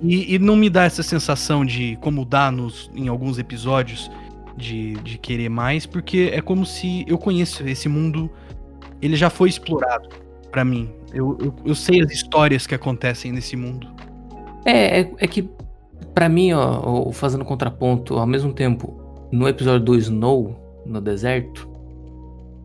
E, 0.00 0.34
e 0.34 0.38
não 0.38 0.54
me 0.54 0.68
dá 0.68 0.84
essa 0.84 1.02
sensação 1.02 1.64
de 1.64 1.96
como 2.02 2.24
dá 2.26 2.50
nos, 2.50 2.90
em 2.94 3.08
alguns 3.08 3.38
episódios 3.38 4.10
de, 4.56 4.94
de 4.96 5.16
querer 5.16 5.48
mais, 5.48 5.86
porque 5.86 6.30
é 6.32 6.42
como 6.42 6.66
se 6.66 7.04
eu 7.08 7.16
conheço 7.16 7.66
esse 7.66 7.88
mundo, 7.88 8.30
ele 9.00 9.16
já 9.16 9.30
foi 9.30 9.48
explorado 9.48 10.08
para 10.50 10.64
mim. 10.64 10.90
Eu, 11.12 11.38
eu, 11.40 11.54
eu, 11.64 11.74
sei 11.74 12.02
as 12.02 12.10
histórias 12.10 12.66
que 12.66 12.74
acontecem 12.74 13.32
nesse 13.32 13.56
mundo. 13.56 13.88
É, 14.64 15.00
é, 15.00 15.12
é 15.18 15.26
que, 15.26 15.48
para 16.14 16.28
mim, 16.28 16.52
ó, 16.52 17.10
fazendo 17.12 17.44
contraponto, 17.44 18.18
ao 18.18 18.26
mesmo 18.26 18.52
tempo, 18.52 19.00
no 19.32 19.48
episódio 19.48 19.84
do 19.84 19.96
Snow, 19.96 20.82
no 20.84 21.00
deserto. 21.00 21.68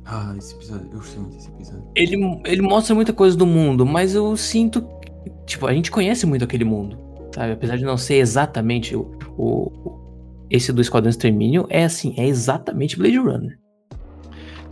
Ah, 0.05 0.35
esse 0.37 0.55
episódio, 0.55 0.87
eu 0.91 0.97
gostei 0.97 1.19
muito 1.19 1.35
desse 1.35 1.49
episódio. 1.49 1.87
Ele, 1.95 2.41
ele 2.45 2.61
mostra 2.61 2.93
muita 2.93 3.13
coisa 3.13 3.37
do 3.37 3.45
mundo, 3.45 3.85
mas 3.85 4.13
eu 4.13 4.35
sinto. 4.35 4.85
Tipo, 5.45 5.67
a 5.67 5.73
gente 5.73 5.89
conhece 5.89 6.25
muito 6.25 6.43
aquele 6.43 6.65
mundo, 6.65 6.97
sabe? 7.33 7.53
Apesar 7.53 7.77
de 7.77 7.85
não 7.85 7.97
ser 7.97 8.15
exatamente 8.15 8.95
o. 8.95 9.11
o 9.37 10.01
esse 10.49 10.71
do 10.71 10.81
Esquadrão 10.81 11.09
Extermínio 11.09 11.65
é 11.69 11.83
assim, 11.83 12.13
é 12.17 12.27
exatamente 12.27 12.97
Blade 12.97 13.17
Runner. 13.17 13.57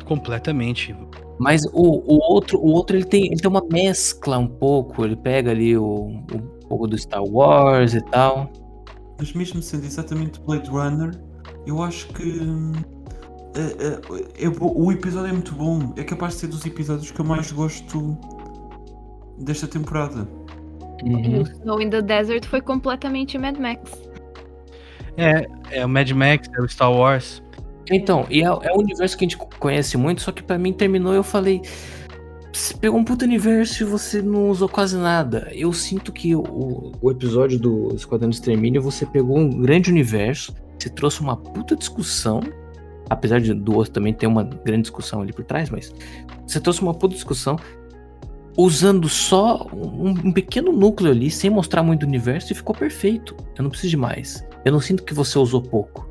Completamente. 0.06 0.96
Mas 1.42 1.66
o, 1.74 2.04
o 2.06 2.32
outro, 2.32 2.60
o 2.60 2.68
outro 2.68 2.96
ele 2.96 3.04
tem, 3.04 3.26
ele 3.26 3.38
tem 3.38 3.50
uma 3.50 3.66
mescla 3.68 4.38
um 4.38 4.48
pouco. 4.48 5.04
Ele 5.04 5.16
pega 5.16 5.50
ali 5.50 5.76
o, 5.76 6.06
um 6.06 6.68
pouco 6.70 6.88
do 6.88 6.96
Star 6.96 7.24
Wars 7.24 7.96
e 7.96 8.02
tal. 8.12 8.48
Mas 9.18 9.34
mesmo 9.34 9.60
sendo 9.60 9.84
exatamente 9.84 10.40
Blade 10.42 10.70
Runner, 10.70 11.20
eu 11.66 11.82
acho 11.82 12.08
que 12.10 12.40
é, 13.56 14.44
é, 14.44 14.46
é, 14.46 14.52
o 14.60 14.92
episódio 14.92 15.30
é 15.30 15.34
muito 15.34 15.56
bom. 15.56 15.92
É 15.98 16.04
capaz 16.04 16.36
de 16.36 16.42
ser 16.42 16.48
dos 16.48 16.64
episódios 16.64 17.10
que 17.10 17.20
eu 17.20 17.26
mais 17.26 17.52
gosto 17.52 18.16
desta 19.40 19.68
temporada. 19.68 20.28
Uhum. 21.04 21.42
Snow 21.42 21.82
in 21.82 21.90
the 21.90 22.04
Desert 22.04 22.46
foi 22.46 22.62
completamente 22.62 23.36
Mad 23.40 23.58
Max. 23.58 23.92
É, 25.18 25.48
é 25.72 25.84
o 25.84 25.90
Mad 25.90 26.12
Max, 26.12 26.48
é 26.56 26.62
o 26.62 26.70
Star 26.70 26.94
Wars. 26.94 27.42
Então, 27.90 28.26
e 28.30 28.42
é, 28.42 28.46
é 28.46 28.74
um 28.74 28.80
universo 28.80 29.18
que 29.18 29.26
a 29.26 29.28
gente 29.28 29.38
conhece 29.38 29.98
muito, 29.98 30.22
só 30.22 30.32
que 30.32 30.44
para 30.44 30.58
mim 30.58 30.74
terminou 30.74 31.14
eu 31.14 31.24
falei. 31.24 31.62
Você 32.54 32.76
pegou 32.76 33.00
um 33.00 33.04
puto 33.04 33.24
universo 33.24 33.84
e 33.84 33.86
você 33.86 34.22
não 34.22 34.50
usou 34.50 34.68
quase 34.68 34.98
nada. 34.98 35.50
Eu 35.54 35.72
sinto 35.72 36.12
que 36.12 36.36
o, 36.36 36.92
o 37.02 37.10
episódio 37.10 37.58
do 37.58 37.96
Esquadrão 37.96 38.30
de 38.30 38.36
Extermínio, 38.36 38.82
você 38.82 39.06
pegou 39.06 39.38
um 39.38 39.50
grande 39.50 39.90
universo, 39.90 40.54
você 40.78 40.90
trouxe 40.90 41.22
uma 41.22 41.38
puta 41.38 41.76
discussão, 41.76 42.42
apesar 43.10 43.40
de, 43.40 43.54
do 43.54 43.76
outro 43.76 43.94
também 43.94 44.14
ter 44.14 44.28
uma 44.28 44.44
grande 44.44 44.84
discussão 44.84 45.22
ali 45.22 45.32
por 45.32 45.46
trás, 45.46 45.70
mas 45.70 45.94
você 46.46 46.60
trouxe 46.60 46.82
uma 46.82 46.94
puta 46.94 47.16
discussão 47.16 47.58
usando 48.58 49.08
só 49.08 49.66
um, 49.74 50.10
um 50.10 50.32
pequeno 50.32 50.74
núcleo 50.74 51.12
ali, 51.12 51.32
sem 51.32 51.50
mostrar 51.50 51.84
muito 51.84 52.02
do 52.02 52.08
universo, 52.08 52.52
e 52.52 52.56
ficou 52.56 52.76
perfeito. 52.76 53.36
Eu 53.58 53.64
não 53.64 53.70
preciso 53.70 53.92
de 53.92 53.98
mais. 53.98 54.46
Eu 54.66 54.74
não 54.74 54.82
sinto 54.82 55.04
que 55.04 55.14
você 55.14 55.40
usou 55.40 55.62
pouco. 55.62 56.11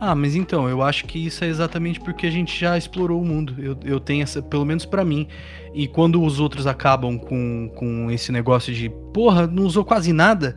Ah, 0.00 0.14
mas 0.14 0.34
então, 0.34 0.66
eu 0.66 0.80
acho 0.80 1.04
que 1.04 1.18
isso 1.26 1.44
é 1.44 1.48
exatamente 1.48 2.00
porque 2.00 2.26
a 2.26 2.30
gente 2.30 2.58
já 2.58 2.78
explorou 2.78 3.20
o 3.20 3.24
mundo. 3.24 3.54
Eu, 3.58 3.76
eu 3.84 4.00
tenho 4.00 4.22
essa, 4.22 4.40
pelo 4.40 4.64
menos 4.64 4.86
para 4.86 5.04
mim. 5.04 5.28
E 5.74 5.86
quando 5.86 6.22
os 6.22 6.40
outros 6.40 6.66
acabam 6.66 7.18
com, 7.18 7.70
com 7.76 8.10
esse 8.10 8.32
negócio 8.32 8.72
de, 8.72 8.88
porra, 9.12 9.46
não 9.46 9.64
usou 9.64 9.84
quase 9.84 10.10
nada, 10.10 10.56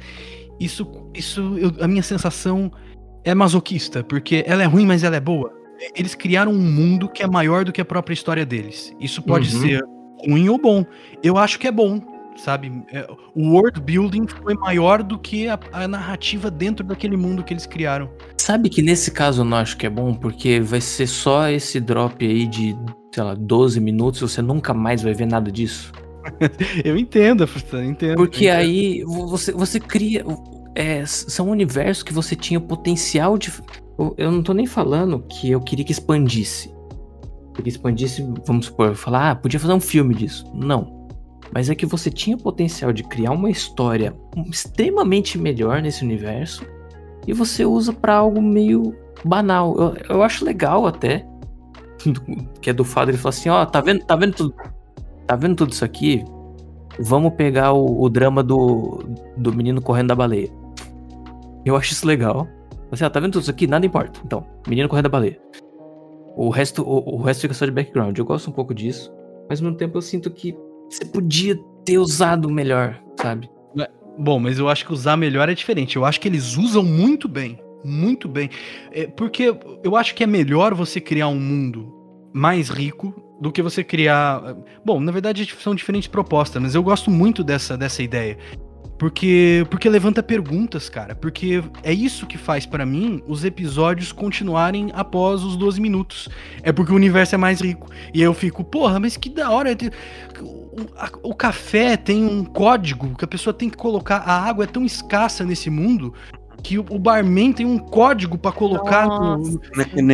isso, 0.57 0.87
isso 1.13 1.57
eu, 1.57 1.73
a 1.81 1.87
minha 1.89 2.01
sensação 2.01 2.71
é 3.25 3.35
masoquista, 3.35 4.01
porque 4.01 4.45
ela 4.47 4.63
é 4.63 4.65
ruim, 4.65 4.85
mas 4.85 5.03
ela 5.03 5.17
é 5.17 5.19
boa. 5.19 5.51
Eles 5.93 6.15
criaram 6.15 6.53
um 6.53 6.71
mundo 6.71 7.09
que 7.09 7.21
é 7.21 7.27
maior 7.27 7.65
do 7.65 7.73
que 7.73 7.81
a 7.81 7.85
própria 7.85 8.13
história 8.13 8.45
deles. 8.45 8.95
Isso 8.97 9.21
pode 9.21 9.53
uhum. 9.53 9.61
ser 9.61 9.83
ruim 10.25 10.47
ou 10.47 10.57
bom. 10.57 10.85
Eu 11.21 11.37
acho 11.37 11.59
que 11.59 11.67
é 11.67 11.71
bom, 11.71 11.99
sabe? 12.35 12.83
É, 12.91 13.07
o 13.35 13.51
world 13.53 13.79
building 13.81 14.25
foi 14.27 14.53
maior 14.55 15.03
do 15.03 15.17
que 15.17 15.47
a, 15.47 15.59
a, 15.71 15.87
narrativa 15.87 16.49
dentro 16.49 16.85
daquele 16.85 17.17
mundo 17.17 17.43
que 17.43 17.53
eles 17.53 17.65
criaram. 17.65 18.09
Sabe 18.37 18.69
que 18.69 18.81
nesse 18.81 19.11
caso 19.11 19.41
eu 19.41 19.45
não 19.45 19.57
acho 19.57 19.77
que 19.77 19.85
é 19.85 19.89
bom, 19.89 20.13
porque 20.13 20.59
vai 20.59 20.81
ser 20.81 21.07
só 21.07 21.49
esse 21.49 21.79
drop 21.79 22.25
aí 22.25 22.47
de, 22.47 22.75
sei 23.13 23.23
lá, 23.23 23.35
12 23.35 23.79
minutos, 23.79 24.21
você 24.21 24.41
nunca 24.41 24.73
mais 24.73 25.01
vai 25.01 25.13
ver 25.13 25.27
nada 25.27 25.51
disso. 25.51 25.91
eu 26.83 26.97
entendo, 26.97 27.47
eu 27.71 27.83
entendo. 27.83 28.15
Porque 28.15 28.45
eu 28.45 28.49
entendo. 28.49 28.59
aí 28.59 29.03
você, 29.03 29.51
você 29.51 29.79
cria. 29.79 30.25
É, 30.75 31.05
são 31.05 31.49
universos 31.49 32.01
que 32.01 32.13
você 32.13 32.35
tinha 32.35 32.59
potencial 32.59 33.37
de. 33.37 33.51
Eu 34.17 34.31
não 34.31 34.41
tô 34.41 34.53
nem 34.53 34.65
falando 34.65 35.23
que 35.29 35.51
eu 35.51 35.61
queria 35.61 35.85
que 35.85 35.91
expandisse. 35.91 36.73
Que 37.53 37.69
expandisse, 37.69 38.27
vamos 38.47 38.65
supor, 38.65 38.95
falar, 38.95 39.29
ah, 39.29 39.35
podia 39.35 39.59
fazer 39.59 39.73
um 39.73 39.79
filme 39.79 40.15
disso. 40.15 40.43
Não 40.55 41.02
mas 41.53 41.69
é 41.69 41.75
que 41.75 41.85
você 41.85 42.09
tinha 42.09 42.35
potencial 42.35 42.91
de 42.91 43.03
criar 43.03 43.31
uma 43.31 43.49
história 43.49 44.15
extremamente 44.49 45.37
melhor 45.37 45.81
nesse 45.81 46.03
universo 46.03 46.65
e 47.27 47.33
você 47.33 47.63
usa 47.63 47.93
para 47.93 48.15
algo 48.15 48.41
meio 48.41 48.95
banal. 49.23 49.75
Eu, 49.77 49.95
eu 50.09 50.23
acho 50.23 50.43
legal 50.43 50.87
até 50.87 51.25
que 52.59 52.69
é 52.71 52.73
do 52.73 52.83
Fado 52.83 53.11
ele 53.11 53.17
fala 53.17 53.29
assim, 53.29 53.49
ó, 53.49 53.61
oh, 53.61 53.65
tá 53.65 53.81
vendo, 53.81 54.03
tá 54.03 54.15
vendo 54.15 54.33
tudo, 54.33 54.55
tá 55.27 55.35
vendo 55.35 55.55
tudo 55.55 55.71
isso 55.71 55.85
aqui? 55.85 56.23
Vamos 56.99 57.33
pegar 57.33 57.73
o, 57.73 58.01
o 58.01 58.09
drama 58.09 58.41
do, 58.43 59.03
do 59.37 59.53
menino 59.53 59.81
correndo 59.81 60.07
da 60.07 60.15
baleia. 60.15 60.49
Eu 61.65 61.75
acho 61.75 61.93
isso 61.93 62.05
legal. 62.05 62.47
Você, 62.89 63.05
ó, 63.05 63.09
tá 63.09 63.19
vendo 63.19 63.33
tudo 63.33 63.43
isso 63.43 63.51
aqui? 63.51 63.65
Nada 63.67 63.85
importa. 63.85 64.19
Então, 64.25 64.45
menino 64.67 64.89
correndo 64.89 65.05
da 65.05 65.09
baleia. 65.09 65.39
O 66.35 66.49
resto, 66.49 66.83
o, 66.83 67.15
o 67.15 67.21
resto 67.21 67.41
fica 67.41 67.53
só 67.53 67.65
de 67.65 67.71
background. 67.71 68.17
Eu 68.17 68.25
gosto 68.25 68.49
um 68.49 68.53
pouco 68.53 68.73
disso, 68.73 69.11
mas 69.49 69.59
ao 69.59 69.65
mesmo 69.65 69.77
tempo 69.77 69.97
eu 69.97 70.01
sinto 70.01 70.29
que 70.29 70.55
você 70.93 71.05
podia 71.05 71.55
ter 71.85 71.97
usado 71.97 72.49
melhor, 72.49 72.99
sabe? 73.19 73.49
Bom, 74.17 74.39
mas 74.39 74.59
eu 74.59 74.69
acho 74.69 74.85
que 74.85 74.93
usar 74.93 75.17
melhor 75.17 75.49
é 75.49 75.55
diferente. 75.55 75.95
Eu 75.95 76.05
acho 76.05 76.19
que 76.21 76.27
eles 76.27 76.55
usam 76.55 76.83
muito 76.83 77.27
bem. 77.27 77.59
Muito 77.83 78.27
bem. 78.27 78.49
É, 78.91 79.07
porque 79.07 79.55
eu 79.83 79.95
acho 79.95 80.13
que 80.13 80.23
é 80.23 80.27
melhor 80.27 80.73
você 80.73 81.01
criar 81.01 81.27
um 81.27 81.39
mundo 81.39 81.91
mais 82.31 82.69
rico 82.69 83.13
do 83.41 83.51
que 83.51 83.61
você 83.61 83.83
criar. 83.83 84.55
Bom, 84.85 84.99
na 84.99 85.11
verdade 85.11 85.45
são 85.59 85.73
diferentes 85.73 86.07
propostas, 86.07 86.61
mas 86.61 86.75
eu 86.75 86.83
gosto 86.83 87.09
muito 87.09 87.43
dessa, 87.43 87.75
dessa 87.75 88.03
ideia. 88.03 88.37
Porque, 88.97 89.65
porque 89.69 89.89
levanta 89.89 90.21
perguntas, 90.21 90.87
cara. 90.87 91.15
Porque 91.15 91.61
é 91.81 91.91
isso 91.91 92.27
que 92.27 92.37
faz 92.37 92.65
para 92.65 92.85
mim 92.85 93.21
os 93.27 93.43
episódios 93.43 94.11
continuarem 94.11 94.91
após 94.93 95.43
os 95.43 95.57
12 95.57 95.81
minutos. 95.81 96.29
É 96.61 96.71
porque 96.71 96.93
o 96.93 96.95
universo 96.95 97.35
é 97.35 97.37
mais 97.37 97.59
rico. 97.59 97.89
E 98.13 98.21
eu 98.21 98.33
fico, 98.33 98.63
porra, 98.63 98.99
mas 98.99 99.17
que 99.17 99.29
da 99.29 99.49
hora. 99.49 99.75
O, 100.73 100.97
a, 100.97 101.09
o 101.23 101.35
café 101.35 101.95
tem 101.95 102.25
um 102.25 102.43
código 102.43 103.15
que 103.15 103.23
a 103.23 103.27
pessoa 103.27 103.53
tem 103.53 103.69
que 103.69 103.77
colocar. 103.77 104.17
A 104.17 104.41
água 104.41 104.63
é 104.63 104.67
tão 104.67 104.83
escassa 104.83 105.43
nesse 105.43 105.69
mundo 105.69 106.13
que 106.63 106.79
o, 106.79 106.97
barman 106.97 107.51
tem 107.51 107.65
um 107.65 107.77
código 107.77 108.37
para 108.37 108.51
colocar 108.53 109.05
no, 109.05 109.59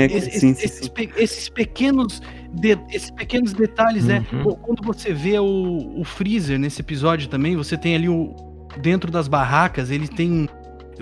esses, 0.10 0.90
esses, 1.16 1.48
pequenos 1.48 2.22
de, 2.52 2.78
esses 2.90 3.12
pequenos 3.12 3.54
detalhes, 3.54 4.06
né? 4.06 4.26
uhum. 4.34 4.50
né? 4.50 4.56
Quando 4.62 4.84
você 4.84 5.14
vê 5.14 5.38
o, 5.38 6.00
o 6.00 6.04
freezer 6.04 6.58
nesse 6.58 6.82
episódio 6.82 7.30
também, 7.30 7.56
você 7.56 7.78
tem 7.78 7.96
ali 7.96 8.10
o 8.10 8.36
dentro 8.82 9.12
das 9.12 9.28
barracas, 9.28 9.92
ele 9.92 10.08
tem 10.08 10.48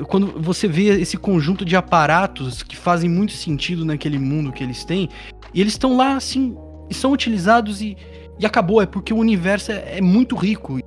quando 0.08 0.28
você 0.40 0.68
vê 0.68 0.90
esse 1.02 1.18
conjunto 1.18 1.66
de 1.66 1.76
aparatos 1.76 2.62
que 2.62 2.78
fazem 2.78 3.10
muito 3.10 3.32
sentido 3.32 3.84
naquele 3.84 4.20
mundo 4.20 4.52
que 4.52 4.64
eles 4.64 4.86
têm, 4.86 5.10
e 5.54 5.62
eles 5.62 5.74
estão 5.74 5.98
lá 5.98 6.16
assim, 6.16 6.56
e 6.90 6.94
são 6.94 7.12
utilizados 7.12 7.82
e, 7.82 7.98
e 8.40 8.46
acabou, 8.46 8.82
é 8.82 8.86
porque 8.86 9.14
o 9.14 9.18
universo 9.18 9.72
é, 9.72 9.98
é 9.98 10.02
muito 10.02 10.36
rico. 10.36 10.80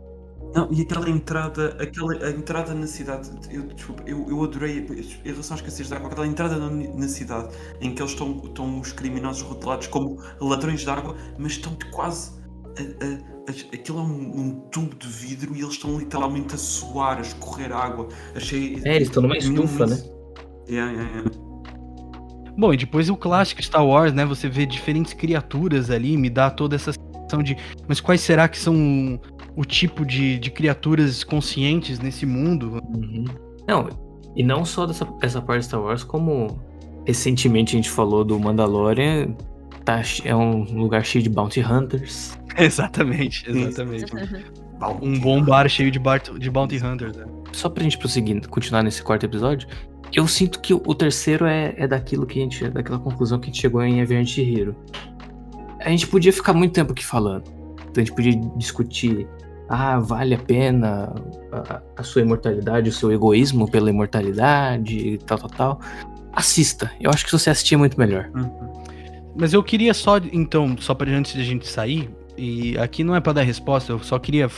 Não, 0.55 0.68
e 0.72 0.82
aquela 0.82 1.09
entrada, 1.09 1.76
aquela 1.80 2.12
a 2.24 2.30
entrada 2.30 2.74
na 2.74 2.86
cidade, 2.86 3.30
eu, 3.51 3.62
desculpa, 3.68 4.03
eu, 4.05 4.28
eu 4.28 4.42
adorei 4.42 4.78
em 5.24 5.28
relação 5.28 5.55
às 5.55 5.61
escassez 5.61 5.86
de 5.86 5.94
água, 5.94 6.11
aquela 6.11 6.26
entrada 6.26 6.57
na, 6.57 6.68
na, 6.68 7.09
cidade 7.09 7.55
em 7.80 7.94
que 7.94 8.03
eles 8.03 8.12
estão, 8.12 8.42
estão 8.44 8.80
os 8.80 8.92
criminosos 8.92 9.42
rotulados 9.42 9.86
como 9.86 10.20
ladrões 10.40 10.80
de 10.80 10.90
água, 10.90 11.16
mas 11.38 11.53
estão 11.53 11.76
quase 11.92 12.32
a, 12.76 12.82
a, 12.82 13.51
a, 13.51 13.74
aquilo 13.74 13.98
é 13.98 14.03
um, 14.03 14.40
um, 14.40 14.61
tubo 14.72 14.96
de 14.96 15.07
vidro 15.07 15.55
e 15.55 15.61
eles 15.61 15.74
estão 15.74 15.96
literalmente 15.98 16.55
a 16.55 16.59
suar, 16.59 17.18
a 17.18 17.20
escorrer 17.20 17.72
água. 17.72 18.09
Achei. 18.34 18.80
É, 18.84 18.96
eles 18.96 19.09
estão 19.09 19.22
numa 19.22 19.36
estufa, 19.36 19.86
né? 19.86 20.03
Yeah, 20.68 20.92
yeah, 20.92 21.11
yeah. 21.11 21.30
Bom, 22.57 22.74
e 22.74 22.76
depois 22.76 23.09
o 23.09 23.16
clássico 23.16 23.62
Star 23.62 23.86
Wars, 23.86 24.12
né? 24.12 24.24
Você 24.26 24.48
vê 24.48 24.66
diferentes 24.66 25.12
criaturas 25.12 25.90
ali, 25.90 26.16
me 26.16 26.28
dá 26.28 26.51
toda 26.51 26.74
essa 26.74 26.92
sensação 27.31 27.43
de. 27.43 27.57
Mas 27.87 28.01
quais 28.01 28.20
será 28.20 28.49
que 28.49 28.59
são 28.59 29.20
o 29.57 29.64
tipo 29.64 30.05
de, 30.05 30.39
de 30.39 30.51
criaturas 30.51 31.24
conscientes 31.24 31.99
nesse 31.99 32.26
mundo. 32.26 32.83
Uhum. 32.95 33.24
Não, 33.66 33.89
e 34.37 34.43
não 34.43 34.64
só 34.64 34.87
dessa 34.87 35.07
essa 35.22 35.41
parte 35.41 35.61
de 35.61 35.66
Star 35.66 35.81
Wars, 35.81 36.05
como 36.05 36.61
recentemente 37.07 37.74
a 37.74 37.78
gente 37.78 37.91
falou 37.91 38.24
do 38.24 38.39
Mandalorian, 38.39 39.35
tá, 39.85 40.03
é 40.24 40.35
um 40.35 40.62
lugar 40.62 41.05
cheio 41.05 41.22
de 41.22 41.31
bounty 41.31 41.61
hunters. 41.61 42.39
Exatamente, 42.59 43.49
exatamente. 43.49 44.12
um 45.01 45.18
bom 45.20 45.41
bar 45.43 45.68
cheio 45.68 45.91
de, 45.91 46.01
bar, 46.01 46.20
de 46.20 46.51
bounty 46.51 46.85
hunters. 46.85 47.16
Né? 47.16 47.24
Só 47.53 47.68
pra 47.68 47.85
gente 47.85 47.97
prosseguir, 47.97 48.47
continuar 48.49 48.83
nesse 48.83 49.03
quarto 49.03 49.24
episódio, 49.24 49.68
eu 50.12 50.26
sinto 50.26 50.61
que 50.61 50.74
o 50.74 50.95
terceiro 50.95 51.47
é, 51.47 51.74
é 51.76 51.87
daquilo 51.87 52.26
que 52.26 52.41
a 52.41 52.43
gente. 52.43 52.64
É 52.64 52.70
daquela 52.70 52.99
conclusão 52.99 53.39
que 53.39 53.45
a 53.45 53.53
gente 53.53 53.61
chegou 53.61 53.83
em 53.83 54.03
Aviante 54.03 54.45
de 54.45 54.61
Hero. 54.61 54.76
A 55.81 55.91
gente 55.91 56.07
podia 56.07 56.33
ficar 56.33 56.53
muito 56.53 56.72
tempo 56.72 56.93
aqui 56.93 57.05
falando. 57.05 57.45
Então 57.91 57.95
a 57.97 58.01
gente 58.01 58.12
podia 58.12 58.35
discutir 58.57 59.26
ah, 59.72 60.01
vale 60.01 60.35
a 60.35 60.39
pena 60.39 61.14
a, 61.53 61.81
a, 61.97 62.03
sua 62.03 62.22
imortalidade, 62.22 62.89
o 62.89 62.93
seu 62.93 63.12
egoísmo 63.12 63.70
pela 63.70 63.89
imortalidade, 63.89 65.18
tal, 65.24 65.39
tal, 65.39 65.51
tal. 65.51 65.81
Assista. 66.33 66.91
Eu 67.01 67.09
acho 67.09 67.24
que 67.24 67.31
você 67.31 67.51
assistir 67.51 67.76
é 67.76 67.78
muito 67.78 67.97
melhor. 67.97 68.28
Uhum. 68.35 68.83
Mas 69.39 69.53
eu 69.53 69.62
queria 69.62 69.95
só, 69.95 70.16
então, 70.33 70.76
só 70.76 70.93
para 70.93 71.09
antes 71.12 71.35
de 71.35 71.41
a 71.41 71.45
gente 71.45 71.68
sair, 71.68 72.11
e 72.37 72.76
aqui 72.78 73.05
não 73.05 73.14
é 73.14 73.20
para 73.20 73.35
dar 73.35 73.43
resposta, 73.43 73.93
eu 73.93 74.01
só 74.01 74.18
queria 74.18 74.51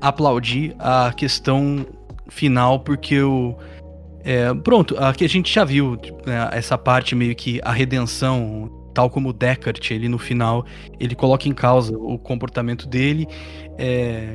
aplaudir 0.00 0.74
a 0.80 1.12
questão 1.16 1.86
final, 2.28 2.80
porque 2.80 3.14
eu. 3.14 3.56
É, 4.24 4.52
pronto, 4.52 4.96
aqui 4.98 5.24
a 5.24 5.28
gente 5.28 5.52
já 5.52 5.64
viu 5.64 5.96
né, 6.26 6.48
essa 6.50 6.76
parte 6.76 7.14
meio 7.14 7.36
que 7.36 7.60
a 7.62 7.70
redenção 7.70 8.68
tal 8.94 9.10
como 9.10 9.30
o 9.30 9.32
Deckard, 9.32 9.92
ele 9.92 10.08
no 10.08 10.18
final, 10.18 10.64
ele 11.00 11.14
coloca 11.14 11.48
em 11.48 11.52
causa 11.52 11.96
o 11.98 12.16
comportamento 12.16 12.86
dele 12.86 13.26
é, 13.76 14.28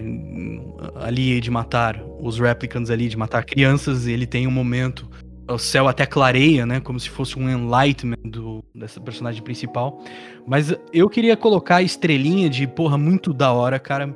ali 1.02 1.40
de 1.40 1.50
matar 1.50 2.04
os 2.20 2.38
replicants 2.38 2.92
ali, 2.92 3.08
de 3.08 3.18
matar 3.18 3.44
crianças, 3.46 4.06
ele 4.06 4.28
tem 4.28 4.46
um 4.46 4.52
momento, 4.52 5.10
o 5.48 5.58
céu 5.58 5.88
até 5.88 6.06
clareia, 6.06 6.66
né, 6.66 6.80
como 6.82 7.00
se 7.00 7.10
fosse 7.10 7.40
um 7.40 7.50
enlightenment 7.50 8.22
do, 8.26 8.64
dessa 8.76 9.00
personagem 9.00 9.42
principal, 9.42 10.04
mas 10.46 10.76
eu 10.94 11.10
queria 11.10 11.38
colocar 11.38 11.78
a 11.78 11.82
estrelinha 11.82 12.50
de, 12.50 12.68
porra, 12.68 12.98
muito 12.98 13.34
da 13.34 13.52
hora, 13.54 13.80
cara, 13.80 14.14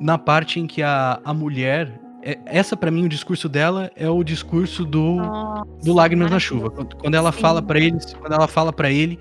na 0.00 0.16
parte 0.16 0.58
em 0.58 0.66
que 0.66 0.82
a, 0.82 1.20
a 1.24 1.34
mulher 1.34 2.00
é, 2.22 2.36
essa 2.46 2.76
para 2.76 2.90
mim 2.90 3.04
o 3.04 3.08
discurso 3.08 3.48
dela 3.48 3.90
é 3.94 4.08
o 4.08 4.24
discurso 4.24 4.84
do 4.84 5.16
Nossa, 5.16 5.64
do 5.84 5.92
Lágrimas 5.94 6.30
na 6.30 6.38
Chuva. 6.38 6.70
Quando 6.70 7.14
ela 7.14 7.30
Sim. 7.30 7.40
fala 7.40 7.62
para 7.62 7.78
eles, 7.78 8.12
quando 8.14 8.32
ela 8.32 8.48
fala 8.48 8.72
para 8.72 8.90
ele 8.90 9.18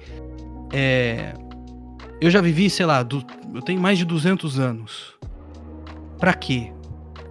é, 0.71 1.33
eu 2.19 2.29
já 2.29 2.41
vivi, 2.41 2.69
sei 2.69 2.85
lá, 2.85 3.03
do, 3.03 3.23
eu 3.53 3.61
tenho 3.61 3.79
mais 3.79 3.97
de 3.97 4.05
200 4.05 4.59
anos. 4.59 5.13
Pra 6.19 6.33
quê? 6.33 6.71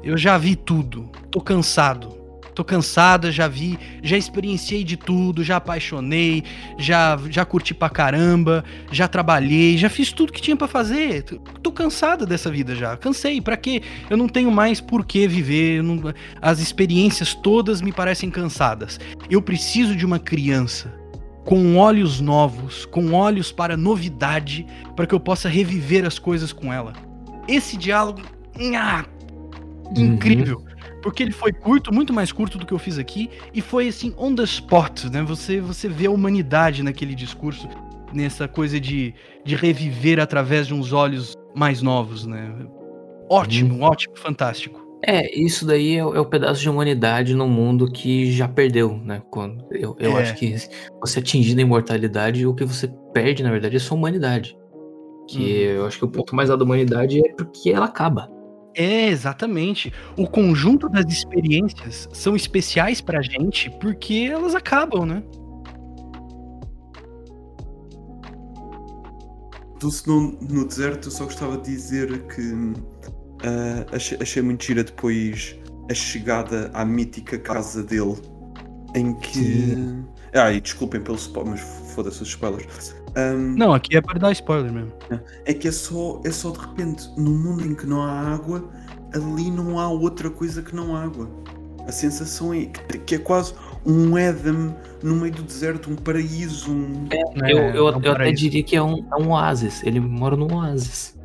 Eu 0.03 0.17
já 0.17 0.39
vi 0.39 0.55
tudo. 0.55 1.11
Tô 1.31 1.41
cansado. 1.41 2.15
Tô 2.55 2.65
cansada, 2.65 3.31
já 3.31 3.47
vi, 3.47 3.79
já 4.03 4.17
experienciei 4.17 4.83
de 4.83 4.97
tudo, 4.97 5.45
já 5.45 5.57
apaixonei, 5.57 6.43
já 6.79 7.19
já 7.29 7.45
curti 7.45 7.75
pra 7.75 7.91
caramba, 7.91 8.65
já 8.91 9.07
trabalhei, 9.07 9.77
já 9.77 9.91
fiz 9.91 10.11
tudo 10.11 10.33
que 10.33 10.41
tinha 10.41 10.57
para 10.57 10.67
fazer. 10.67 11.23
Tô 11.63 11.71
cansada 11.71 12.25
dessa 12.25 12.51
vida 12.51 12.75
já. 12.75 12.97
Cansei, 12.97 13.43
para 13.43 13.59
quê? 13.59 13.83
Eu 14.09 14.17
não 14.17 14.27
tenho 14.27 14.51
mais 14.51 14.81
por 14.81 15.05
que 15.05 15.29
viver, 15.29 15.83
não... 15.83 16.01
as 16.41 16.59
experiências 16.59 17.35
todas 17.35 17.83
me 17.83 17.93
parecem 17.93 18.31
cansadas. 18.31 18.99
Eu 19.29 19.43
preciso 19.43 19.95
de 19.95 20.07
uma 20.07 20.19
criança 20.19 20.95
com 21.47 21.77
olhos 21.77 22.21
novos, 22.21 22.85
com 22.87 23.13
olhos 23.13 23.53
para 23.53 23.77
novidade, 23.77 24.67
para 24.97 25.07
que 25.07 25.15
eu 25.15 25.21
possa 25.21 25.49
reviver 25.49 26.05
as 26.05 26.19
coisas 26.19 26.53
com 26.53 26.73
ela. 26.73 26.93
Esse 27.47 27.77
diálogo, 27.77 28.21
ah, 28.77 29.05
incrível. 29.97 30.59
Uhum. 30.59 31.01
Porque 31.01 31.23
ele 31.23 31.31
foi 31.31 31.53
curto, 31.53 31.95
muito 31.95 32.13
mais 32.13 32.33
curto 32.33 32.59
do 32.59 32.67
que 32.67 32.73
eu 32.73 32.81
fiz 32.81 32.99
aqui, 32.99 33.31
e 33.55 33.63
foi 33.63 33.87
assim, 33.87 34.13
on 34.19 34.35
the 34.35 34.43
spot, 34.43 35.05
né? 35.05 35.23
Você, 35.23 35.61
você 35.61 35.89
vê 35.89 36.07
a 36.07 36.11
humanidade 36.11 36.83
naquele 36.83 37.15
discurso, 37.15 37.69
nessa 38.13 38.49
coisa 38.49 38.81
de, 38.81 39.15
de 39.45 39.55
reviver 39.55 40.19
através 40.19 40.67
de 40.67 40.75
uns 40.75 40.93
olhos 40.93 41.37
mais 41.55 41.81
novos, 41.81 42.27
né? 42.27 42.53
Ótimo, 43.31 43.75
uhum. 43.75 43.83
ótimo, 43.83 44.17
fantástico. 44.17 44.85
É, 45.09 45.39
isso 45.39 45.65
daí 45.65 45.95
é, 45.95 45.99
é, 45.99 46.05
o 46.05 46.25
pedaço 46.25 46.61
de 46.61 46.69
humanidade 46.69 47.33
num 47.33 47.49
mundo 47.49 47.89
que 47.89 48.33
já 48.33 48.49
perdeu, 48.49 48.99
né? 48.99 49.23
Quando 49.31 49.65
eu, 49.71 49.95
eu 50.01 50.19
é. 50.19 50.23
acho 50.23 50.35
que 50.35 50.57
você 51.01 51.21
atingindo 51.21 51.61
a 51.61 51.63
imortalidade, 51.63 52.45
o 52.45 52.53
que 52.53 52.65
você 52.65 52.93
perde, 53.15 53.45
na 53.45 53.53
verdade, 53.53 53.77
é 53.77 53.79
sua 53.79 53.97
humanidade. 53.97 54.59
Que 55.29 55.69
uhum. 55.69 55.75
eu 55.75 55.87
acho 55.87 55.99
que 55.99 56.05
o 56.05 56.09
ponto 56.09 56.35
mais 56.35 56.51
alto 56.51 56.59
da 56.59 56.65
humanidade 56.65 57.21
é 57.25 57.33
porque 57.35 57.71
ela 57.71 57.87
acaba. 57.87 58.29
É, 58.75 59.07
exatamente. 59.07 59.93
O 60.17 60.27
conjunto 60.27 60.89
das 60.89 61.07
experiências 61.07 62.09
são 62.13 62.35
especiais 62.35 63.01
pra 63.01 63.23
gente 63.23 63.71
porque 63.79 64.29
elas 64.33 64.57
acabam, 64.57 65.07
né? 65.07 65.23
Dulce, 69.79 70.09
no, 70.09 70.33
no 70.41 70.67
deserto, 70.67 71.07
eu 71.07 71.13
só 71.13 71.25
gostava 71.25 71.57
de 71.59 71.71
dizer 71.71 72.27
que 72.27 72.75
Uh, 73.45 73.95
achei, 73.95 74.19
achei 74.21 74.43
muito 74.43 74.65
gira 74.65 74.83
depois 74.83 75.57
a 75.91 75.95
chegada 75.95 76.71
à 76.73 76.85
mítica 76.85 77.39
casa 77.39 77.83
dele, 77.83 78.17
em 78.95 79.15
que. 79.15 79.39
Sim. 79.39 80.05
Ah, 80.35 80.53
e 80.53 80.61
desculpem 80.61 81.01
pelo 81.01 81.17
spoiler, 81.17 81.53
mas 81.53 81.61
foda-se 81.95 82.23
os 82.23 82.29
spoilers. 82.29 82.95
Um, 83.17 83.57
não, 83.57 83.73
aqui 83.73 83.97
é 83.97 84.01
para 84.01 84.19
dar 84.19 84.33
spoiler 84.33 84.71
mesmo. 84.71 84.93
É 85.47 85.55
que 85.55 85.69
é 85.69 85.73
só, 85.73 86.21
é 86.25 86.31
só 86.31 86.51
de 86.51 86.59
repente, 86.59 87.09
no 87.17 87.31
mundo 87.31 87.65
em 87.65 87.75
que 87.75 87.87
não 87.87 88.03
há 88.03 88.35
água, 88.35 88.69
ali 89.15 89.51
não 89.51 89.79
há 89.79 89.89
outra 89.89 90.29
coisa 90.29 90.61
que 90.61 90.75
não 90.77 90.95
água. 90.95 91.29
A 91.87 91.93
sensação 91.93 92.53
é 92.53 92.67
que, 92.67 92.99
que 92.99 93.15
é 93.15 93.19
quase 93.19 93.55
um 93.87 94.19
Éden 94.19 94.75
no 95.03 95.17
meio 95.17 95.33
do 95.33 95.43
deserto, 95.43 95.91
um 95.91 95.97
paraíso. 95.97 96.71
Um... 96.71 97.07
É, 97.11 97.53
eu, 97.53 97.59
eu, 97.59 97.89
é 97.89 97.97
um 97.97 98.03
eu 98.03 98.13
até 98.13 98.33
diria 98.33 98.63
que 98.63 98.77
é 98.77 98.83
um, 98.83 99.07
é 99.11 99.17
um 99.17 99.31
oásis. 99.31 99.83
Ele 99.85 100.01
mora 100.01 100.37
num 100.37 100.53
oásis. 100.53 101.16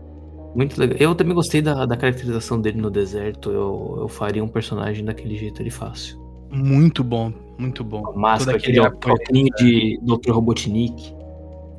Muito 0.55 0.79
legal. 0.79 0.97
Eu 0.99 1.15
também 1.15 1.33
gostei 1.33 1.61
da, 1.61 1.85
da 1.85 1.95
caracterização 1.95 2.59
dele 2.59 2.81
no 2.81 2.89
deserto. 2.89 3.51
Eu, 3.51 3.97
eu 4.01 4.07
faria 4.07 4.43
um 4.43 4.47
personagem 4.47 5.03
daquele 5.05 5.37
jeito 5.37 5.61
ali 5.61 5.71
fácil. 5.71 6.19
Muito 6.51 7.03
bom, 7.03 7.31
muito 7.57 7.83
bom. 7.83 8.05
A 8.07 8.17
máscara, 8.17 8.57
aquele 8.57 8.79
óculos 8.79 9.19
de 9.57 9.97
Dr. 10.01 10.31
Robotnik. 10.31 11.15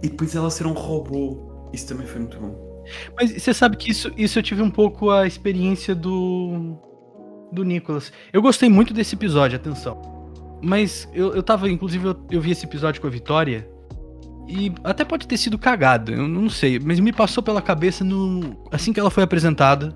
e 0.02 0.08
depois 0.08 0.34
ela 0.34 0.50
ser 0.50 0.66
um 0.66 0.72
robô. 0.72 1.68
Isso 1.72 1.88
também 1.88 2.06
foi 2.06 2.20
muito 2.20 2.38
bom. 2.38 2.82
Mas 3.16 3.30
você 3.30 3.52
sabe 3.52 3.76
que 3.76 3.90
isso, 3.90 4.10
isso 4.16 4.38
eu 4.38 4.42
tive 4.42 4.62
um 4.62 4.70
pouco 4.70 5.10
a 5.10 5.26
experiência 5.26 5.94
do. 5.94 6.76
do 7.52 7.64
Nicholas. 7.64 8.10
Eu 8.32 8.40
gostei 8.40 8.68
muito 8.68 8.94
desse 8.94 9.14
episódio, 9.14 9.56
atenção. 9.56 10.00
Mas 10.62 11.08
eu, 11.12 11.34
eu 11.34 11.42
tava, 11.42 11.68
inclusive, 11.68 12.06
eu, 12.06 12.16
eu 12.30 12.40
vi 12.40 12.52
esse 12.52 12.64
episódio 12.64 13.00
com 13.00 13.06
a 13.06 13.10
Vitória. 13.10 13.68
E 14.48 14.72
até 14.84 15.04
pode 15.04 15.26
ter 15.26 15.36
sido 15.36 15.58
cagado, 15.58 16.12
eu 16.12 16.26
não 16.26 16.50
sei, 16.50 16.78
mas 16.78 16.98
me 17.00 17.12
passou 17.12 17.42
pela 17.42 17.62
cabeça 17.62 18.04
no 18.04 18.56
assim 18.70 18.92
que 18.92 19.00
ela 19.00 19.10
foi 19.10 19.22
apresentada. 19.22 19.94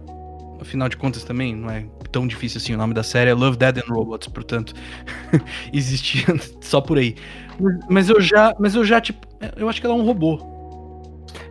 Afinal 0.61 0.89
de 0.89 0.97
contas 0.97 1.23
também 1.25 1.55
não 1.55 1.69
é 1.69 1.85
tão 2.11 2.27
difícil 2.27 2.59
assim, 2.59 2.73
o 2.75 2.79
nome 2.79 2.95
da 2.95 3.03
série 3.03 3.31
é 3.31 3.35
Love 3.35 3.59
Dead 3.59 3.79
and 3.79 3.93
Robots, 3.93 4.29
portanto, 4.29 4.73
existia 5.73 6.25
só 6.63 6.81
por 6.81 6.97
aí. 6.97 7.17
Mas 7.91 8.09
eu 8.09 8.21
já, 8.21 8.55
mas 8.59 8.75
eu 8.75 8.85
já 8.85 9.01
tipo, 9.01 9.27
eu 9.57 9.69
acho 9.69 9.81
que 9.81 9.87
ela 9.87 9.97
é 9.97 9.99
um 9.99 10.05
robô. 10.05 10.39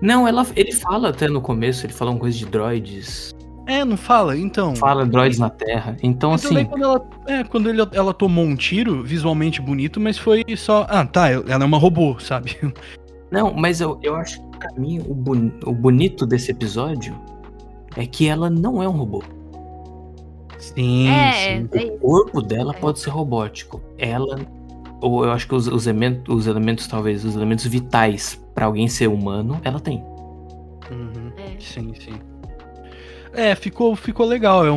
Não, 0.01 0.27
ela, 0.27 0.45
ele 0.55 0.71
fala 0.71 1.09
até 1.09 1.27
no 1.27 1.41
começo, 1.41 1.85
ele 1.85 1.93
fala 1.93 2.11
uma 2.11 2.19
coisa 2.19 2.37
de 2.37 2.45
droids. 2.45 3.34
É, 3.67 3.83
não 3.83 3.97
fala? 3.97 4.37
Então. 4.37 4.75
Fala 4.75 5.05
droids 5.05 5.39
na 5.39 5.49
Terra. 5.49 5.97
Então, 6.03 6.33
então 6.33 6.33
assim. 6.33 6.65
quando, 6.65 6.83
ela, 6.83 7.09
é, 7.27 7.43
quando 7.43 7.69
ele, 7.69 7.81
ela 7.93 8.13
tomou 8.13 8.45
um 8.45 8.55
tiro, 8.55 9.03
visualmente 9.03 9.61
bonito, 9.61 9.99
mas 9.99 10.17
foi 10.17 10.43
só. 10.55 10.85
Ah, 10.89 11.05
tá, 11.05 11.29
ela 11.29 11.63
é 11.63 11.65
uma 11.65 11.77
robô, 11.77 12.17
sabe? 12.19 12.57
Não, 13.31 13.53
mas 13.53 13.81
eu, 13.81 13.99
eu 14.03 14.15
acho 14.15 14.39
que 14.39 14.57
pra 14.59 14.71
mim 14.77 14.99
o, 14.99 15.13
bon, 15.13 15.51
o 15.65 15.73
bonito 15.73 16.25
desse 16.25 16.51
episódio 16.51 17.19
é 17.97 18.05
que 18.05 18.27
ela 18.27 18.49
não 18.49 18.81
é 18.81 18.87
um 18.87 18.91
robô. 18.91 19.23
Sim, 20.57 21.09
é, 21.09 21.31
sim. 21.33 21.69
É 21.73 21.85
o 21.85 21.97
corpo 21.99 22.41
dela 22.41 22.73
é. 22.75 22.79
pode 22.79 22.99
ser 22.99 23.09
robótico. 23.09 23.81
Ela. 23.97 24.39
Ou 25.01 25.25
eu 25.25 25.31
acho 25.31 25.47
que 25.47 25.55
os, 25.55 25.67
os, 25.67 25.87
elementos, 25.87 26.33
os 26.33 26.47
elementos, 26.47 26.87
talvez, 26.87 27.25
os 27.25 27.35
elementos 27.35 27.65
vitais 27.65 28.41
para 28.53 28.65
alguém 28.65 28.87
ser 28.87 29.07
humano, 29.07 29.59
ela 29.63 29.79
tem. 29.79 30.03
Uhum. 30.91 31.31
É. 31.37 31.59
Sim, 31.59 31.93
sim. 31.99 32.13
É, 33.35 33.55
ficou, 33.55 33.95
ficou 33.95 34.25
legal. 34.25 34.65
É 34.65 34.69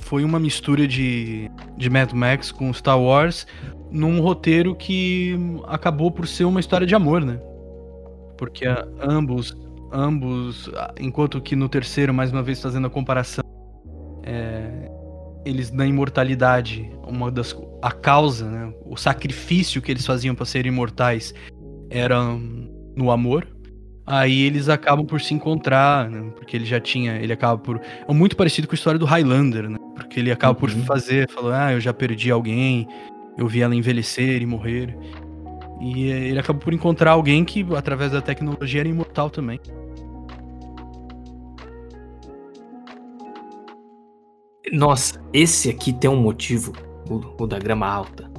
foi 0.00 0.22
uma 0.22 0.38
mistura 0.38 0.86
de, 0.86 1.50
de 1.76 1.90
Mad 1.90 2.12
Max 2.12 2.52
com 2.52 2.72
Star 2.72 3.00
Wars 3.00 3.44
num 3.90 4.20
roteiro 4.20 4.74
que 4.74 5.36
acabou 5.66 6.10
por 6.10 6.28
ser 6.28 6.44
uma 6.44 6.60
história 6.60 6.86
de 6.86 6.94
amor, 6.94 7.24
né? 7.24 7.40
Porque 8.38 8.64
ambos, 9.00 9.56
ambos, 9.92 10.70
enquanto 11.00 11.40
que 11.40 11.56
no 11.56 11.68
terceiro, 11.68 12.12
mais 12.14 12.30
uma 12.30 12.42
vez 12.42 12.60
fazendo 12.60 12.86
a 12.86 12.90
comparação, 12.90 13.42
é, 14.22 14.90
eles 15.44 15.70
na 15.70 15.86
imortalidade, 15.86 16.90
uma 17.06 17.30
das 17.30 17.56
a 17.82 17.90
causa, 17.90 18.48
né, 18.50 18.72
o 18.84 18.96
sacrifício 18.96 19.80
que 19.80 19.90
eles 19.90 20.04
faziam 20.04 20.34
para 20.34 20.44
serem 20.44 20.72
imortais 20.72 21.32
era 21.88 22.20
no 22.96 23.10
amor. 23.10 23.46
Aí 24.06 24.42
eles 24.42 24.68
acabam 24.68 25.04
por 25.04 25.20
se 25.20 25.34
encontrar, 25.34 26.08
né? 26.08 26.30
Porque 26.36 26.56
ele 26.56 26.64
já 26.64 26.78
tinha. 26.78 27.16
Ele 27.16 27.32
acaba 27.32 27.58
por. 27.58 27.80
É 28.08 28.12
muito 28.12 28.36
parecido 28.36 28.68
com 28.68 28.74
a 28.74 28.76
história 28.76 28.98
do 28.98 29.04
Highlander, 29.04 29.68
né? 29.68 29.78
Porque 29.94 30.20
ele 30.20 30.30
acaba 30.30 30.52
uhum. 30.52 30.60
por 30.60 30.70
fazer, 30.84 31.28
falou, 31.30 31.52
ah, 31.52 31.72
eu 31.72 31.80
já 31.80 31.92
perdi 31.92 32.30
alguém, 32.30 32.86
eu 33.36 33.48
vi 33.48 33.62
ela 33.62 33.74
envelhecer 33.74 34.40
e 34.40 34.46
morrer. 34.46 34.96
E 35.80 36.04
ele 36.06 36.38
acaba 36.38 36.58
por 36.58 36.72
encontrar 36.72 37.12
alguém 37.12 37.44
que, 37.44 37.66
através 37.76 38.12
da 38.12 38.22
tecnologia, 38.22 38.80
era 38.80 38.88
imortal 38.88 39.28
também. 39.28 39.60
Nossa, 44.72 45.20
esse 45.32 45.68
aqui 45.68 45.92
tem 45.92 46.08
um 46.08 46.20
motivo, 46.20 46.72
o, 47.08 47.42
o 47.42 47.46
da 47.46 47.58
grama 47.58 47.86
alta. 47.86 48.30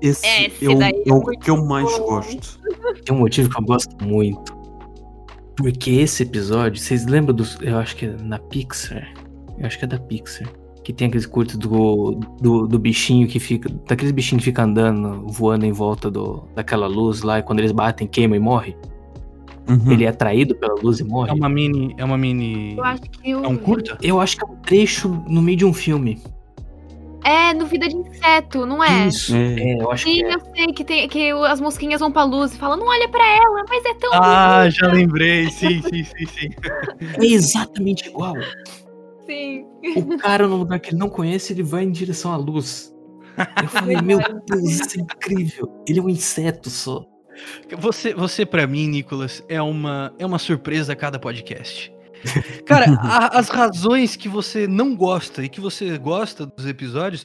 Esse, 0.00 0.26
esse 0.26 0.64
é 0.64 0.68
o, 0.68 0.82
é 0.82 0.92
o 1.12 1.38
que 1.38 1.50
eu 1.50 1.64
mais 1.64 1.98
gosto. 1.98 2.60
Tem 3.04 3.14
um 3.14 3.18
motivo 3.18 3.48
que 3.48 3.58
eu 3.58 3.64
gosto 3.64 4.04
muito. 4.04 4.55
Porque 5.56 5.90
esse 5.90 6.22
episódio, 6.22 6.80
vocês 6.80 7.06
lembram 7.06 7.34
dos. 7.34 7.58
Eu 7.60 7.78
acho 7.78 7.96
que 7.96 8.06
é 8.06 8.16
na 8.22 8.38
Pixar. 8.38 9.08
Eu 9.58 9.66
acho 9.66 9.78
que 9.78 9.84
é 9.84 9.88
da 9.88 9.98
Pixar. 9.98 10.48
Que 10.84 10.92
tem 10.92 11.08
aqueles 11.08 11.26
curtos 11.26 11.56
do, 11.56 12.20
do, 12.40 12.66
do 12.66 12.78
bichinho 12.78 13.26
que 13.26 13.40
fica. 13.40 13.68
Daqueles 13.88 14.12
bichinhos 14.12 14.44
que 14.44 14.50
fica 14.50 14.62
andando, 14.62 15.26
voando 15.26 15.64
em 15.64 15.72
volta 15.72 16.10
do, 16.10 16.46
daquela 16.54 16.86
luz 16.86 17.22
lá, 17.22 17.38
e 17.38 17.42
quando 17.42 17.58
eles 17.58 17.72
batem, 17.72 18.06
queima 18.06 18.36
e 18.36 18.38
morre. 18.38 18.76
Uhum. 19.68 19.90
Ele 19.90 20.04
é 20.04 20.08
atraído 20.08 20.54
pela 20.54 20.74
luz 20.80 21.00
e 21.00 21.04
morre. 21.04 21.30
É 21.30 21.34
uma 21.34 21.48
mini. 21.48 21.94
É 21.98 22.04
uma 22.04 22.16
mini. 22.16 22.76
Eu 22.76 22.84
acho 22.84 23.02
que 23.02 23.30
eu... 23.30 23.44
É 23.44 23.48
um 23.48 23.56
curta? 23.56 23.98
Eu 24.00 24.20
acho 24.20 24.36
que 24.36 24.44
é 24.44 24.46
um 24.46 24.56
trecho 24.56 25.08
no 25.26 25.42
meio 25.42 25.56
de 25.56 25.64
um 25.64 25.72
filme. 25.72 26.20
É, 27.26 27.52
no 27.52 27.66
Vida 27.66 27.88
de 27.88 27.96
Inseto, 27.96 28.64
não 28.64 28.84
é? 28.84 29.08
Isso, 29.08 29.34
é, 29.34 29.74
eu 29.82 29.90
acho 29.90 30.04
Sim, 30.04 30.14
que 30.14 30.24
é. 30.24 30.34
eu 30.34 30.40
sei 30.54 30.66
que, 30.68 30.84
tem, 30.84 31.08
que 31.08 31.30
as 31.32 31.60
mosquinhas 31.60 31.98
vão 32.00 32.12
pra 32.12 32.22
luz 32.22 32.54
e 32.54 32.56
falam, 32.56 32.76
não 32.76 32.86
olha 32.86 33.08
pra 33.08 33.24
ela, 33.26 33.64
mas 33.68 33.84
é 33.84 33.94
tão 33.94 34.10
Ah, 34.14 34.58
bonita. 34.60 34.70
já 34.70 34.86
lembrei, 34.92 35.50
sim, 35.50 35.82
sim, 35.82 36.04
sim, 36.04 36.26
sim. 36.26 36.48
É 37.20 37.24
exatamente 37.26 38.08
igual. 38.08 38.34
Sim. 39.26 39.64
O 39.96 40.16
cara, 40.18 40.46
no 40.46 40.56
lugar 40.56 40.78
que 40.78 40.90
ele 40.90 40.98
não 40.98 41.08
conhece, 41.08 41.52
ele 41.52 41.64
vai 41.64 41.82
em 41.82 41.90
direção 41.90 42.32
à 42.32 42.36
luz. 42.36 42.94
Eu 43.60 43.68
falei, 43.68 44.00
meu 44.00 44.18
Deus, 44.46 44.62
isso 44.70 44.98
é 44.98 45.02
incrível. 45.02 45.82
Ele 45.88 45.98
é 45.98 46.02
um 46.02 46.08
inseto 46.08 46.70
só. 46.70 47.04
Você, 47.78 48.14
você 48.14 48.46
para 48.46 48.66
mim, 48.68 48.86
Nicolas, 48.86 49.44
é 49.48 49.60
uma, 49.60 50.14
é 50.18 50.24
uma 50.24 50.38
surpresa 50.38 50.92
a 50.92 50.96
cada 50.96 51.18
podcast. 51.18 51.92
Cara, 52.64 52.86
a, 53.00 53.38
as 53.38 53.48
razões 53.48 54.16
que 54.16 54.28
você 54.28 54.66
não 54.66 54.94
gosta 54.94 55.44
e 55.44 55.48
que 55.48 55.60
você 55.60 55.96
gosta 55.98 56.46
dos 56.46 56.66
episódios 56.66 57.24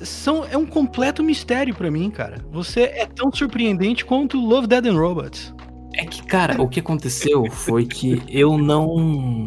são 0.00 0.44
é 0.44 0.56
um 0.56 0.66
completo 0.66 1.22
mistério 1.22 1.74
para 1.74 1.90
mim, 1.90 2.10
cara. 2.10 2.38
Você 2.50 2.82
é 2.82 3.06
tão 3.06 3.30
surpreendente 3.32 4.04
quanto 4.04 4.38
Love 4.38 4.66
Dead 4.66 4.86
and 4.86 4.98
Robots. 4.98 5.54
É 5.94 6.04
que, 6.04 6.22
cara, 6.22 6.60
o 6.60 6.68
que 6.68 6.80
aconteceu 6.80 7.50
foi 7.50 7.84
que 7.84 8.22
eu 8.28 8.56
não. 8.56 9.44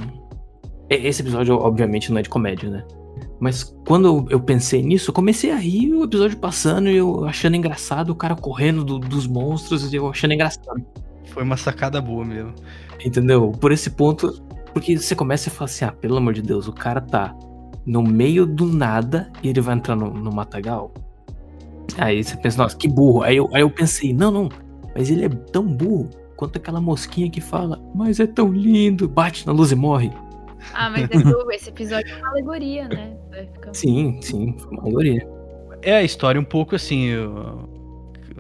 Esse 0.89 1.22
episódio, 1.22 1.56
obviamente, 1.56 2.12
não 2.12 2.20
é 2.20 2.22
de 2.22 2.30
comédia, 2.30 2.70
né? 2.70 2.86
Mas 3.39 3.76
quando 3.86 4.26
eu 4.30 4.39
pensei 4.39 4.82
nisso, 4.82 5.10
eu 5.10 5.14
comecei 5.14 5.51
a 5.51 5.56
rir 5.56 5.93
o 5.93 6.04
episódio 6.04 6.38
passando 6.38 6.89
e 6.89 6.95
eu 6.95 7.26
achando 7.26 7.56
engraçado 7.56 8.10
o 8.12 8.16
cara 8.16 8.36
correndo 8.36 8.84
do, 8.84 8.99
dos 8.99 9.28
monstros 9.28 9.91
e 9.91 9.95
eu 9.95 10.10
achando 10.10 10.34
engraçado. 10.34 10.86
Foi 11.34 11.43
uma 11.43 11.58
sacada 11.58 11.99
boa 12.01 12.24
mesmo. 12.24 12.54
Entendeu? 13.04 13.51
Por 13.51 13.72
esse 13.72 13.89
ponto, 13.89 14.41
porque 14.74 14.97
você 14.97 15.15
começa 15.15 15.49
a 15.49 15.53
falar 15.53 15.65
assim, 15.65 15.86
ah, 15.86 15.91
pelo 15.91 16.17
amor 16.17 16.34
de 16.34 16.41
Deus, 16.41 16.67
o 16.67 16.74
cara 16.74 16.99
tá 16.99 17.36
no 17.86 18.01
meio 18.01 18.45
do 18.45 18.65
nada 18.65 19.32
e 19.41 19.49
ele 19.49 19.61
vai 19.61 19.76
entrar 19.76 19.95
no, 19.95 20.13
no 20.13 20.34
matagal. 20.34 20.93
Aí 21.97 22.24
você 22.24 22.36
pensa, 22.38 22.63
nossa, 22.63 22.76
que 22.76 22.88
burro. 22.88 23.21
Aí 23.24 23.38
eu, 23.38 23.49
aí 23.53 23.61
eu 23.61 23.69
pensei, 23.69 24.13
não, 24.13 24.32
não, 24.32 24.49
mas 24.95 25.09
ele 25.09 25.26
é 25.26 25.30
tão 25.30 25.65
burro 25.65 26.09
quanto 26.36 26.57
aquela 26.57 26.82
mosquinha 26.82 27.30
que 27.30 27.39
fala, 27.39 27.80
mas 27.93 28.19
é 28.19 28.28
tão 28.28 28.51
lindo, 28.51 29.07
bate 29.07 29.45
na 29.45 29.53
luz 29.53 29.71
e 29.71 29.76
morre. 29.76 30.11
Ah, 30.74 30.89
mas 30.89 31.09
é 31.11 31.55
esse 31.55 31.69
episódio 31.69 32.11
é 32.11 32.17
uma 32.17 32.30
alegoria, 32.30 32.88
né? 32.88 33.15
Ficar... 33.53 33.74
Sim, 33.74 34.19
sim, 34.21 34.55
foi 34.57 34.71
uma 34.71 34.82
alegoria. 34.84 35.28
É 35.82 35.97
a 35.97 36.03
história 36.03 36.39
um 36.39 36.45
pouco 36.45 36.76
assim, 36.76 37.09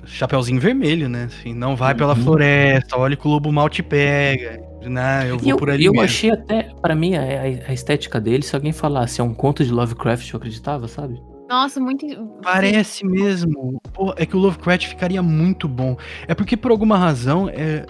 Chapeuzinho 0.05 0.59
vermelho, 0.59 1.07
né? 1.07 1.25
Assim, 1.25 1.53
não 1.53 1.75
vai 1.75 1.95
pela 1.95 2.13
uhum. 2.13 2.23
floresta, 2.23 2.97
olha 2.97 3.15
que 3.15 3.27
o 3.27 3.31
lobo 3.31 3.51
mal 3.51 3.69
te 3.69 3.81
pega. 3.81 4.61
Né? 4.83 5.29
Eu 5.29 5.37
vou 5.37 5.49
eu, 5.49 5.57
por 5.57 5.69
ali. 5.69 5.85
Eu 5.85 5.93
mesmo. 5.93 6.05
achei 6.05 6.31
até, 6.31 6.63
para 6.81 6.93
mim, 6.93 7.15
a, 7.15 7.21
a, 7.21 7.73
estética 7.73 8.19
dele, 8.19 8.43
se 8.43 8.53
alguém 8.55 8.73
falasse 8.73 9.21
é 9.21 9.23
um 9.23 9.33
conto 9.33 9.63
de 9.63 9.71
Lovecraft, 9.71 10.29
eu 10.31 10.37
acreditava, 10.37 10.87
sabe? 10.87 11.21
Nossa, 11.49 11.79
muito. 11.79 12.05
Parece 12.41 13.05
mesmo. 13.05 13.79
Pô, 13.93 14.13
é 14.17 14.25
que 14.25 14.35
o 14.35 14.39
Lovecraft 14.39 14.87
ficaria 14.87 15.21
muito 15.21 15.67
bom. 15.67 15.95
É 16.27 16.33
porque, 16.33 16.57
por 16.57 16.71
alguma 16.71 16.97
razão, 16.97 17.47
é... 17.49 17.85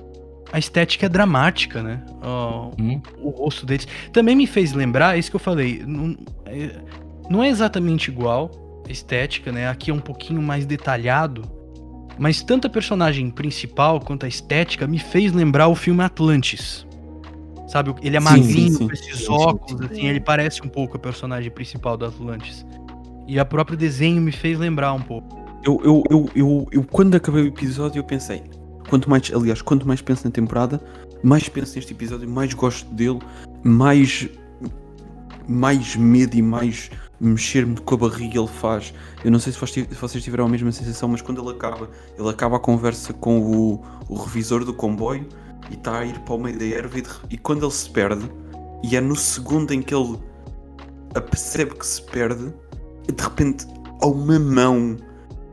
a 0.51 0.59
estética 0.59 1.07
é 1.07 1.09
dramática, 1.09 1.81
né? 1.81 2.03
hum. 2.79 3.01
O 3.19 3.29
rosto 3.29 3.65
deles. 3.65 3.87
Também 4.11 4.35
me 4.35 4.45
fez 4.45 4.73
lembrar, 4.73 5.15
é 5.15 5.19
isso 5.19 5.31
que 5.31 5.35
eu 5.35 5.39
falei. 5.39 5.83
Não 5.85 6.15
é, 6.45 6.75
não 7.29 7.43
é 7.43 7.49
exatamente 7.49 8.11
igual 8.11 8.83
a 8.87 8.91
estética, 8.91 9.51
né? 9.51 9.67
Aqui 9.69 9.91
é 9.91 9.93
um 9.93 9.99
pouquinho 9.99 10.41
mais 10.41 10.65
detalhado. 10.65 11.62
Mas 12.17 12.41
tanto 12.41 12.67
a 12.67 12.69
personagem 12.69 13.29
principal 13.29 13.99
quanto 13.99 14.25
a 14.25 14.29
estética 14.29 14.87
me 14.87 14.99
fez 14.99 15.31
lembrar 15.31 15.67
o 15.67 15.75
filme 15.75 16.03
Atlantis. 16.03 16.85
Sabe, 17.67 17.93
ele 18.03 18.15
é 18.15 18.19
magrinho, 18.19 18.77
com 18.77 18.93
esses 18.93 19.27
óculos, 19.27 19.81
assim, 19.89 20.05
ele 20.05 20.19
parece 20.19 20.61
um 20.61 20.67
pouco 20.67 20.97
a 20.97 20.99
personagem 20.99 21.49
principal 21.49 21.97
do 21.97 22.05
Atlantis. 22.05 22.65
E 23.27 23.39
a 23.39 23.45
próprio 23.45 23.75
desenho 23.75 24.21
me 24.21 24.31
fez 24.31 24.59
lembrar 24.59 24.93
um 24.93 25.01
pouco. 25.01 25.43
Eu, 25.65 25.81
eu, 25.83 26.03
eu, 26.09 26.29
eu, 26.35 26.67
eu 26.71 26.83
quando 26.83 27.15
acabei 27.15 27.43
o 27.43 27.47
episódio, 27.47 27.99
eu 27.99 28.03
pensei, 28.03 28.43
quanto 28.89 29.09
mais, 29.09 29.31
aliás, 29.33 29.61
quanto 29.61 29.87
mais 29.87 30.01
penso 30.01 30.25
na 30.25 30.31
temporada, 30.31 30.79
mais 31.23 31.49
penso 31.49 31.75
neste 31.75 31.93
episódio, 31.93 32.29
mais 32.29 32.53
gosto 32.53 32.85
dele, 32.93 33.19
mais 33.63 34.29
mais 35.47 35.95
medo 35.95 36.35
e 36.35 36.41
mais 36.41 36.89
mexer-me 37.23 37.77
com 37.77 37.95
a 37.95 37.97
barriga 37.97 38.37
ele 38.39 38.47
faz. 38.47 38.93
Eu 39.23 39.31
não 39.31 39.39
sei 39.39 39.53
se 39.53 39.59
vocês 39.95 40.23
tiveram 40.23 40.45
a 40.45 40.49
mesma 40.49 40.71
sensação, 40.71 41.09
mas 41.09 41.21
quando 41.21 41.41
ele 41.41 41.55
acaba, 41.55 41.89
ele 42.17 42.29
acaba 42.29 42.57
a 42.57 42.59
conversa 42.59 43.13
com 43.13 43.39
o, 43.39 43.81
o 44.09 44.15
revisor 44.15 44.65
do 44.65 44.73
comboio 44.73 45.27
e 45.71 45.75
está 45.75 45.99
a 45.99 46.05
ir 46.05 46.19
para 46.19 46.33
o 46.33 46.39
meio 46.39 46.57
da 46.57 46.65
erva 46.65 46.99
e, 46.99 47.03
e, 47.31 47.37
quando 47.37 47.65
ele 47.65 47.71
se 47.71 47.89
perde, 47.89 48.29
e 48.83 48.95
é 48.95 49.01
no 49.01 49.15
segundo 49.15 49.73
em 49.73 49.81
que 49.81 49.95
ele 49.95 50.19
percebe 51.29 51.75
que 51.75 51.85
se 51.85 52.01
perde, 52.01 52.53
de 53.07 53.23
repente 53.23 53.65
há 54.01 54.07
uma 54.07 54.39
mão 54.39 54.97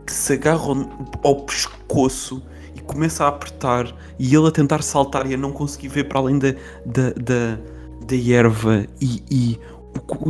que 0.04 0.12
se 0.12 0.32
agarra 0.32 0.66
ao, 0.66 1.20
ao 1.22 1.36
pescoço 1.42 2.42
e 2.74 2.80
começa 2.80 3.24
a 3.24 3.28
apertar 3.28 3.94
e 4.18 4.34
ele 4.34 4.48
a 4.48 4.50
tentar 4.50 4.82
saltar 4.82 5.30
e 5.30 5.34
a 5.34 5.36
não 5.36 5.52
conseguir 5.52 5.88
ver 5.88 6.08
para 6.08 6.18
além 6.18 6.38
da, 6.38 6.52
da, 6.84 7.10
da, 7.10 7.58
da 8.06 8.16
erva 8.16 8.86
e, 9.00 9.22
e 9.30 9.60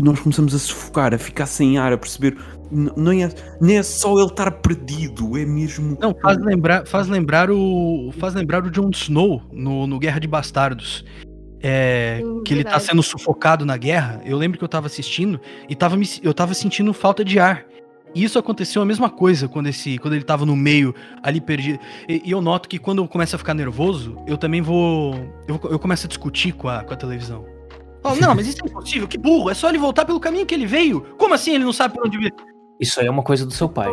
nós 0.02 0.20
começamos 0.20 0.54
a 0.54 0.58
sufocar, 0.58 1.14
a 1.14 1.18
ficar 1.18 1.46
sem 1.46 1.78
ar, 1.78 1.92
a 1.92 1.98
perceber. 1.98 2.36
Não 2.70 3.11
é, 3.12 3.28
nem 3.61 3.78
é 3.78 3.82
só 3.82 4.16
ele 4.16 4.28
estar 4.28 4.50
perdido, 4.50 5.36
é 5.36 5.44
mesmo. 5.44 5.98
Não, 6.00 6.14
faz 6.14 6.38
lembrar, 6.38 6.86
faz 6.86 7.08
lembrar 7.08 7.50
o. 7.50 8.12
Faz 8.18 8.34
lembrar 8.34 8.64
o 8.64 8.70
Jon 8.70 8.90
Snow 8.90 9.42
no, 9.52 9.86
no 9.86 9.98
Guerra 9.98 10.20
de 10.20 10.28
Bastardos. 10.28 11.04
É, 11.62 12.20
Sim, 12.22 12.42
que 12.42 12.54
ele 12.54 12.64
tá 12.64 12.78
sendo 12.78 13.02
sufocado 13.02 13.66
na 13.66 13.76
guerra. 13.76 14.20
Eu 14.24 14.38
lembro 14.38 14.56
que 14.56 14.64
eu 14.64 14.68
tava 14.68 14.86
assistindo 14.86 15.40
e 15.68 15.74
tava 15.74 15.96
me, 15.96 16.08
eu 16.22 16.32
tava 16.32 16.54
sentindo 16.54 16.92
falta 16.92 17.24
de 17.24 17.38
ar. 17.38 17.66
E 18.14 18.24
isso 18.24 18.38
aconteceu 18.38 18.82
a 18.82 18.84
mesma 18.84 19.08
coisa 19.08 19.46
quando, 19.46 19.68
esse, 19.68 19.96
quando 19.98 20.14
ele 20.14 20.24
tava 20.24 20.44
no 20.44 20.56
meio, 20.56 20.94
ali 21.22 21.40
perdido. 21.40 21.78
E, 22.08 22.22
e 22.24 22.30
eu 22.30 22.40
noto 22.40 22.68
que 22.68 22.78
quando 22.78 23.02
eu 23.02 23.08
começo 23.08 23.36
a 23.36 23.38
ficar 23.38 23.54
nervoso, 23.54 24.16
eu 24.26 24.36
também 24.36 24.61
vou. 24.61 25.14
Eu, 25.46 25.61
eu 25.70 25.78
começo 25.78 26.06
a 26.06 26.08
discutir 26.08 26.52
com 26.52 26.68
a, 26.68 26.82
com 26.82 26.92
a 26.92 26.96
televisão. 26.96 27.59
Oh, 28.03 28.14
não, 28.14 28.34
mas 28.34 28.46
isso 28.46 28.59
é 28.64 28.68
impossível, 28.68 29.07
que 29.07 29.18
burro. 29.18 29.51
É 29.51 29.55
só 29.55 29.68
ele 29.68 29.78
voltar 29.78 30.05
pelo 30.05 30.20
caminho 30.20 30.46
que 30.46 30.55
ele 30.55 30.66
veio. 30.66 31.03
Como 31.18 31.34
assim 31.34 31.55
ele 31.55 31.64
não 31.64 31.72
sabe 31.72 31.94
por 31.94 32.07
onde 32.07 32.18
vir? 32.18 32.34
Isso 32.80 32.98
aí 33.01 33.07
é 33.07 33.11
uma 33.11 33.22
coisa 33.22 33.44
do 33.44 33.53
seu 33.53 33.68
pai. 33.68 33.90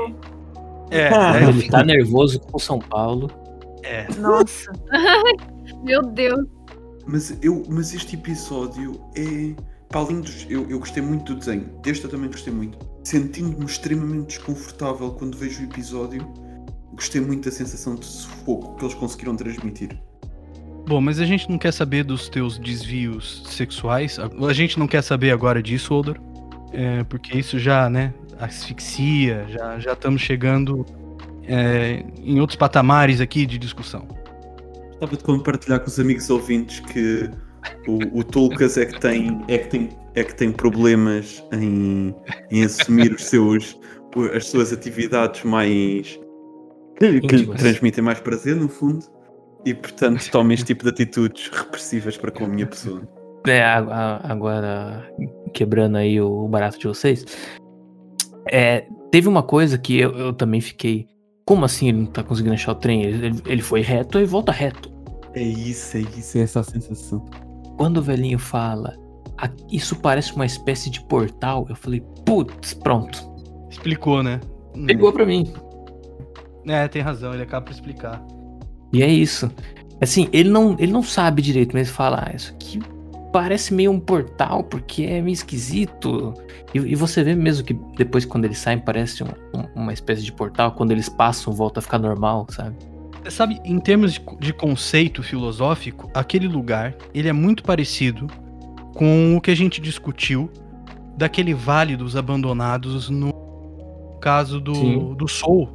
É, 0.89 1.10
ah, 1.14 1.41
ele 1.41 1.62
ficar 1.62 1.86
nervoso 1.86 2.39
com 2.39 2.55
o 2.55 2.60
São 2.60 2.80
Paulo. 2.80 3.30
É. 3.84 4.08
Nossa. 4.16 4.72
Meu 5.84 6.01
Deus. 6.01 6.45
Mas, 7.05 7.38
eu, 7.41 7.64
mas 7.70 7.93
este 7.93 8.16
episódio 8.16 9.01
é. 9.16 9.53
Para 9.89 10.01
além 10.01 10.22
dos. 10.22 10.45
Eu, 10.49 10.70
eu 10.70 10.80
gostei 10.80 11.01
muito 11.01 11.34
do 11.34 11.39
desenho. 11.39 11.70
Deste 11.82 12.05
eu 12.05 12.12
também 12.12 12.30
gostei 12.30 12.53
muito. 12.53 12.78
Sentindo-me 13.03 13.66
extremamente 13.66 14.28
desconfortável 14.28 15.12
quando 15.12 15.38
vejo 15.38 15.62
o 15.62 15.64
episódio, 15.64 16.22
gostei 16.93 17.22
muito 17.22 17.45
da 17.45 17.55
sensação 17.55 17.95
de 17.95 18.05
sufoco 18.05 18.76
que 18.76 18.84
eles 18.84 18.95
conseguiram 18.95 19.36
transmitir. 19.36 19.97
Bom, 20.88 21.01
mas 21.01 21.19
a 21.19 21.25
gente 21.25 21.49
não 21.49 21.57
quer 21.57 21.73
saber 21.73 22.05
dos 22.05 22.29
teus 22.29 22.57
desvios 22.57 23.43
sexuais. 23.45 24.17
A 24.19 24.53
gente 24.53 24.79
não 24.79 24.88
quer 24.88 25.01
saber 25.01 25.31
agora 25.31 25.61
disso, 25.61 25.93
Odor. 25.93 26.17
É, 26.71 27.03
porque 27.03 27.38
isso 27.38 27.59
já, 27.59 27.89
né, 27.89 28.13
asfixia, 28.39 29.45
já, 29.49 29.79
já 29.79 29.93
estamos 29.93 30.21
chegando 30.21 30.85
é, 31.43 32.05
em 32.23 32.39
outros 32.39 32.55
patamares 32.55 33.19
aqui 33.19 33.45
de 33.45 33.57
discussão. 33.57 34.07
Gostava 34.91 35.17
de 35.17 35.23
compartilhar 35.23 35.79
com 35.79 35.88
os 35.88 35.99
amigos 35.99 36.29
ouvintes 36.29 36.79
que 36.79 37.29
o, 37.85 38.19
o 38.19 38.23
Tulcas 38.23 38.77
é 38.77 38.85
que 38.85 38.99
tem, 38.99 39.41
é 39.49 39.57
que 39.57 39.69
tem, 39.69 39.89
é 40.15 40.23
que 40.23 40.35
tem 40.35 40.51
problemas 40.53 41.43
em, 41.51 42.15
em 42.49 42.63
assumir 42.63 43.11
os 43.11 43.25
seus, 43.25 43.77
as 44.33 44.47
suas 44.47 44.71
atividades 44.71 45.43
mais 45.43 46.17
que, 46.97 47.21
que 47.21 47.45
transmitem 47.57 48.03
mais 48.03 48.19
prazer, 48.21 48.55
no 48.55 48.69
fundo. 48.69 49.16
E 49.68 49.74
portanto 49.74 50.32
tome 50.32 50.53
este 50.53 50.68
tipo 50.68 50.86
de 50.86 50.91
atitudes 50.91 51.49
repressivas 51.49 52.15
para 52.15 52.32
com 52.32 52.45
a 52.45 52.47
minha 52.47 52.65
pessoa. 52.65 53.01
É, 53.45 53.61
agora 54.24 55.05
quebrando 55.53 55.97
aí 55.97 56.22
o 56.22 56.47
barato 56.47 56.80
de 56.80 56.88
vocês. 56.88 57.26
É, 58.49 58.88
teve 59.11 59.28
uma 59.28 59.43
coisa 59.43 59.78
que 59.78 59.99
eu, 59.99 60.18
eu, 60.18 60.32
também 60.32 60.61
fiquei. 60.61 61.05
Como 61.45 61.65
assim 61.65 61.89
ele 61.89 61.97
não 61.97 62.05
tá 62.05 62.24
conseguindo 62.24 62.53
achar 62.53 62.72
o 62.72 62.76
trem? 62.76 63.03
Ele, 63.03 63.41
ele 63.45 63.61
foi 63.61 63.82
reto 63.82 64.18
e 64.18 64.26
volta 64.26 64.53
reto. 64.53 64.89
É 65.34 65.43
isso, 65.43 65.97
é 65.97 65.99
isso, 65.99 66.38
é 66.38 66.41
essa 66.41 66.63
sensação. 66.63 67.26
Quando 67.76 67.97
o 67.97 68.01
velhinho 68.01 68.39
fala, 68.39 68.95
isso 69.70 69.97
parece 69.97 70.34
uma 70.34 70.45
espécie 70.45 70.89
de 70.89 71.01
portal, 71.07 71.65
eu 71.68 71.76
falei, 71.76 72.01
putz, 72.26 72.74
pronto. 72.74 73.20
Explicou, 73.70 74.24
né? 74.24 74.39
Pegou 74.86 75.11
pra 75.11 75.26
mim. 75.26 75.51
É, 76.65 76.88
tem 76.88 77.01
razão, 77.01 77.34
ele 77.34 77.43
acaba 77.43 77.65
por 77.65 77.74
explicar. 77.74 78.26
E 78.91 79.03
é 79.03 79.07
isso. 79.07 79.51
Assim, 79.99 80.29
ele 80.31 80.49
não, 80.49 80.75
ele 80.79 80.91
não 80.91 81.03
sabe 81.03 81.41
direito, 81.41 81.73
mas 81.73 81.89
fala, 81.89 82.25
ah, 82.27 82.35
isso 82.35 82.51
aqui 82.53 82.79
parece 83.31 83.73
meio 83.73 83.91
um 83.91 83.99
portal, 83.99 84.63
porque 84.63 85.03
é 85.03 85.21
meio 85.21 85.33
esquisito. 85.33 86.33
E, 86.73 86.77
e 86.79 86.95
você 86.95 87.23
vê 87.23 87.35
mesmo 87.35 87.65
que 87.65 87.73
depois, 87.95 88.25
quando 88.25 88.45
eles 88.45 88.57
saem, 88.57 88.79
parece 88.79 89.23
um, 89.23 89.27
um, 89.53 89.81
uma 89.81 89.93
espécie 89.93 90.23
de 90.23 90.31
portal. 90.31 90.71
Quando 90.71 90.91
eles 90.91 91.09
passam, 91.09 91.53
volta 91.53 91.79
a 91.79 91.83
ficar 91.83 91.99
normal, 91.99 92.47
sabe? 92.49 92.75
Sabe, 93.29 93.59
em 93.65 93.79
termos 93.79 94.13
de, 94.13 94.21
de 94.39 94.53
conceito 94.53 95.21
filosófico, 95.21 96.09
aquele 96.13 96.47
lugar, 96.47 96.95
ele 97.13 97.27
é 97.27 97.33
muito 97.33 97.61
parecido 97.61 98.27
com 98.95 99.35
o 99.35 99.41
que 99.41 99.51
a 99.51 99.55
gente 99.55 99.81
discutiu 99.81 100.49
daquele 101.17 101.53
Vale 101.53 101.97
dos 101.97 102.15
Abandonados 102.15 103.09
no 103.09 103.33
caso 104.21 104.59
do, 104.59 105.13
do 105.13 105.27
Soul, 105.27 105.67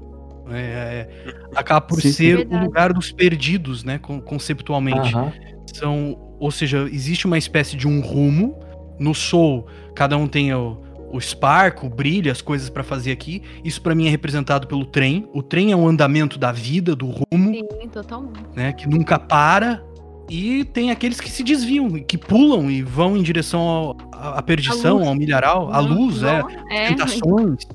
é, 0.50 0.56
é, 0.56 1.08
acaba 1.54 1.80
por 1.80 2.00
sim, 2.00 2.12
ser 2.12 2.38
sim. 2.40 2.54
o 2.54 2.60
lugar 2.64 2.92
dos 2.92 3.12
perdidos, 3.12 3.84
né? 3.84 3.98
Conceptualmente. 3.98 5.14
Uhum. 5.14 5.32
São, 5.72 6.18
ou 6.38 6.50
seja, 6.50 6.88
existe 6.90 7.26
uma 7.26 7.38
espécie 7.38 7.76
de 7.76 7.86
um 7.86 8.00
rumo. 8.00 8.58
No 8.98 9.14
Soul, 9.14 9.66
cada 9.94 10.16
um 10.16 10.28
tem 10.28 10.52
o, 10.54 10.80
o 11.12 11.20
spark, 11.20 11.84
o 11.84 11.88
brilho, 11.88 12.30
as 12.30 12.40
coisas 12.40 12.68
para 12.70 12.82
fazer 12.82 13.12
aqui. 13.12 13.42
Isso 13.64 13.80
para 13.80 13.94
mim 13.94 14.06
é 14.06 14.10
representado 14.10 14.66
pelo 14.66 14.84
trem. 14.84 15.28
O 15.32 15.42
trem 15.42 15.72
é 15.72 15.76
o 15.76 15.86
andamento 15.86 16.38
da 16.38 16.52
vida, 16.52 16.94
do 16.94 17.06
rumo. 17.06 17.54
Sim, 17.54 17.88
totalmente. 17.88 18.40
Né, 18.54 18.72
que 18.72 18.88
nunca 18.88 19.18
para. 19.18 19.82
E 20.30 20.64
tem 20.64 20.90
aqueles 20.90 21.20
que 21.20 21.28
se 21.28 21.42
desviam, 21.42 21.90
que 21.90 22.16
pulam 22.16 22.70
e 22.70 22.82
vão 22.82 23.16
em 23.16 23.22
direção 23.22 23.96
à 24.12 24.40
perdição, 24.40 25.06
ao 25.06 25.14
milharal, 25.14 25.70
à 25.72 25.78
luz, 25.80 26.22
não, 26.22 26.48
é, 26.70 26.86
é, 26.86 26.88
tentações. 26.88 27.66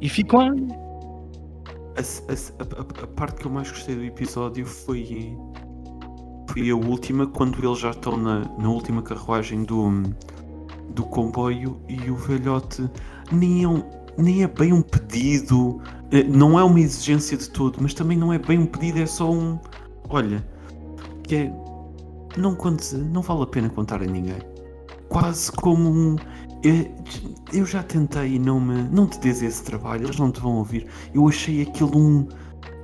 E 0.00 0.08
ficam 0.08 0.40
a, 1.96 2.32
a, 2.32 3.02
a, 3.04 3.06
parte 3.06 3.40
que 3.40 3.46
eu 3.46 3.50
mais 3.50 3.70
gostei 3.70 3.94
do 3.94 4.04
episódio 4.04 4.64
foi, 4.66 5.36
foi 6.50 6.70
a 6.70 6.76
última, 6.76 7.26
quando 7.26 7.64
eles 7.64 7.78
já 7.78 7.90
estão 7.90 8.16
na, 8.16 8.40
na 8.58 8.68
última 8.68 9.02
carruagem 9.02 9.64
do, 9.64 10.02
do 10.90 11.04
comboio 11.04 11.80
e 11.88 12.10
o 12.10 12.16
velhote 12.16 12.88
nem 13.30 13.64
é, 13.64 13.68
um, 13.68 13.82
nem 14.16 14.42
é 14.42 14.46
bem 14.46 14.72
um 14.72 14.82
pedido, 14.82 15.80
eh, 16.10 16.24
não 16.24 16.58
é 16.58 16.64
uma 16.64 16.80
exigência 16.80 17.36
de 17.36 17.48
todo, 17.50 17.78
mas 17.80 17.94
também 17.94 18.16
não 18.16 18.32
é 18.32 18.38
bem 18.38 18.58
um 18.58 18.66
pedido, 18.66 19.00
é 19.00 19.06
só 19.06 19.30
um. 19.30 19.58
Olha, 20.08 20.46
que 21.22 21.36
é. 21.36 21.52
Não, 22.36 22.54
conte, 22.54 22.96
não 22.96 23.20
vale 23.20 23.42
a 23.42 23.46
pena 23.46 23.68
contar 23.68 24.02
a 24.02 24.06
ninguém. 24.06 24.38
Quase 25.08 25.52
como 25.52 25.90
um. 25.90 26.16
Eu 27.52 27.66
já 27.66 27.82
tentei 27.82 28.34
e 28.34 28.38
não 28.38 28.60
me. 28.60 28.82
Não 28.84 29.06
te 29.06 29.18
des 29.18 29.42
esse 29.42 29.64
trabalho, 29.64 30.06
eles 30.06 30.16
não 30.16 30.30
te 30.30 30.40
vão 30.40 30.56
ouvir. 30.58 30.86
Eu 31.12 31.28
achei 31.28 31.62
aquilo 31.62 31.96
um. 31.96 32.28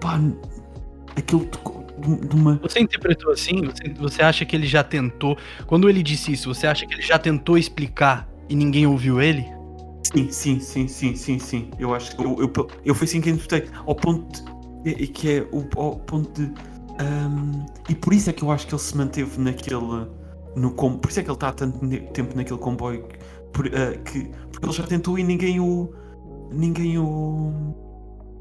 Pá. 0.00 0.20
Aquilo 1.16 1.48
de, 1.98 2.28
de 2.28 2.36
uma. 2.36 2.56
Você 2.62 2.80
interpretou 2.80 3.32
assim? 3.32 3.64
Você, 3.64 3.88
você 3.94 4.22
acha 4.22 4.44
que 4.44 4.56
ele 4.56 4.66
já 4.66 4.82
tentou. 4.82 5.36
Quando 5.66 5.88
ele 5.88 6.02
disse 6.02 6.32
isso, 6.32 6.52
você 6.52 6.66
acha 6.66 6.86
que 6.86 6.94
ele 6.94 7.02
já 7.02 7.18
tentou 7.18 7.56
explicar 7.56 8.28
e 8.48 8.56
ninguém 8.56 8.86
ouviu 8.86 9.20
ele? 9.20 9.46
Sim, 10.12 10.30
sim, 10.30 10.58
sim, 10.58 10.88
sim, 10.88 11.14
sim, 11.14 11.38
sim. 11.38 11.70
Eu 11.78 11.94
acho 11.94 12.16
que. 12.16 12.24
Eu, 12.24 12.36
eu, 12.40 12.68
eu 12.84 12.94
fui 12.94 13.06
assim 13.06 13.20
que 13.20 13.30
interpretei. 13.30 13.70
Ao 13.86 13.94
ponto 13.94 14.44
de. 14.82 15.06
Que 15.06 15.38
é 15.38 15.48
o 15.52 15.64
ao 15.80 15.96
ponto 16.00 16.42
de. 16.42 16.52
Um, 17.00 17.64
e 17.88 17.94
por 17.94 18.12
isso 18.12 18.28
é 18.28 18.32
que 18.32 18.42
eu 18.42 18.50
acho 18.50 18.66
que 18.66 18.74
ele 18.74 18.82
se 18.82 18.96
manteve 18.96 19.40
naquele. 19.40 20.08
No, 20.56 20.72
por 20.72 21.10
isso 21.10 21.20
é 21.20 21.22
que 21.22 21.30
ele 21.30 21.36
está 21.36 21.48
há 21.48 21.52
tanto 21.52 21.78
tempo 22.12 22.36
naquele 22.36 22.58
comboio 22.58 23.06
por, 23.52 23.66
uh, 23.66 23.98
que, 24.04 24.30
porque 24.50 24.66
ele 24.66 24.72
já 24.72 24.84
tentou 24.84 25.18
e 25.18 25.22
ninguém 25.22 25.60
o. 25.60 25.92
Ninguém 26.50 26.98
o. 26.98 27.74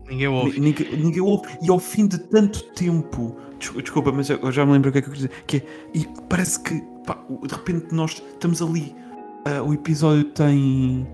Ninguém 0.09 0.27
ouve. 0.27 0.59
Ninguém, 0.59 0.97
ninguém 0.97 1.21
ouve. 1.21 1.47
E 1.61 1.69
ao 1.69 1.79
fim 1.79 2.07
de 2.07 2.17
tanto 2.17 2.63
tempo. 2.73 3.35
Desculpa, 3.59 4.11
mas 4.11 4.29
eu 4.29 4.51
já 4.51 4.65
me 4.65 4.73
lembro 4.73 4.89
o 4.89 4.91
que 4.91 4.99
é 4.99 5.01
que 5.01 5.07
eu 5.07 5.13
quis 5.13 5.23
dizer. 5.23 5.43
Que 5.45 5.57
é, 5.57 5.63
e 5.93 6.07
parece 6.29 6.59
que 6.61 6.81
pá, 7.05 7.17
de 7.43 7.53
repente 7.53 7.93
nós 7.93 8.11
estamos 8.11 8.61
ali. 8.61 8.95
Uh, 9.47 9.63
o 9.67 9.73
episódio 9.73 10.23
tem. 10.25 11.07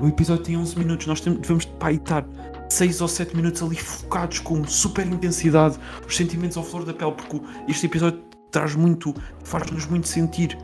O 0.00 0.06
episódio 0.06 0.44
tem 0.44 0.56
11 0.56 0.78
minutos. 0.78 1.06
Nós 1.06 1.20
temos, 1.20 1.40
devemos 1.40 1.64
pá, 1.64 1.92
estar 1.92 2.26
6 2.70 3.00
ou 3.00 3.08
7 3.08 3.36
minutos 3.36 3.62
ali 3.62 3.76
focados 3.76 4.40
com 4.40 4.64
super 4.64 5.06
intensidade. 5.06 5.78
Os 6.06 6.16
sentimentos 6.16 6.56
ao 6.56 6.64
flor 6.64 6.84
da 6.84 6.94
pele. 6.94 7.12
Porque 7.12 7.40
este 7.68 7.86
episódio 7.86 8.20
traz 8.50 8.74
muito. 8.74 9.14
faz-nos 9.44 9.86
muito 9.86 10.08
sentir 10.08 10.58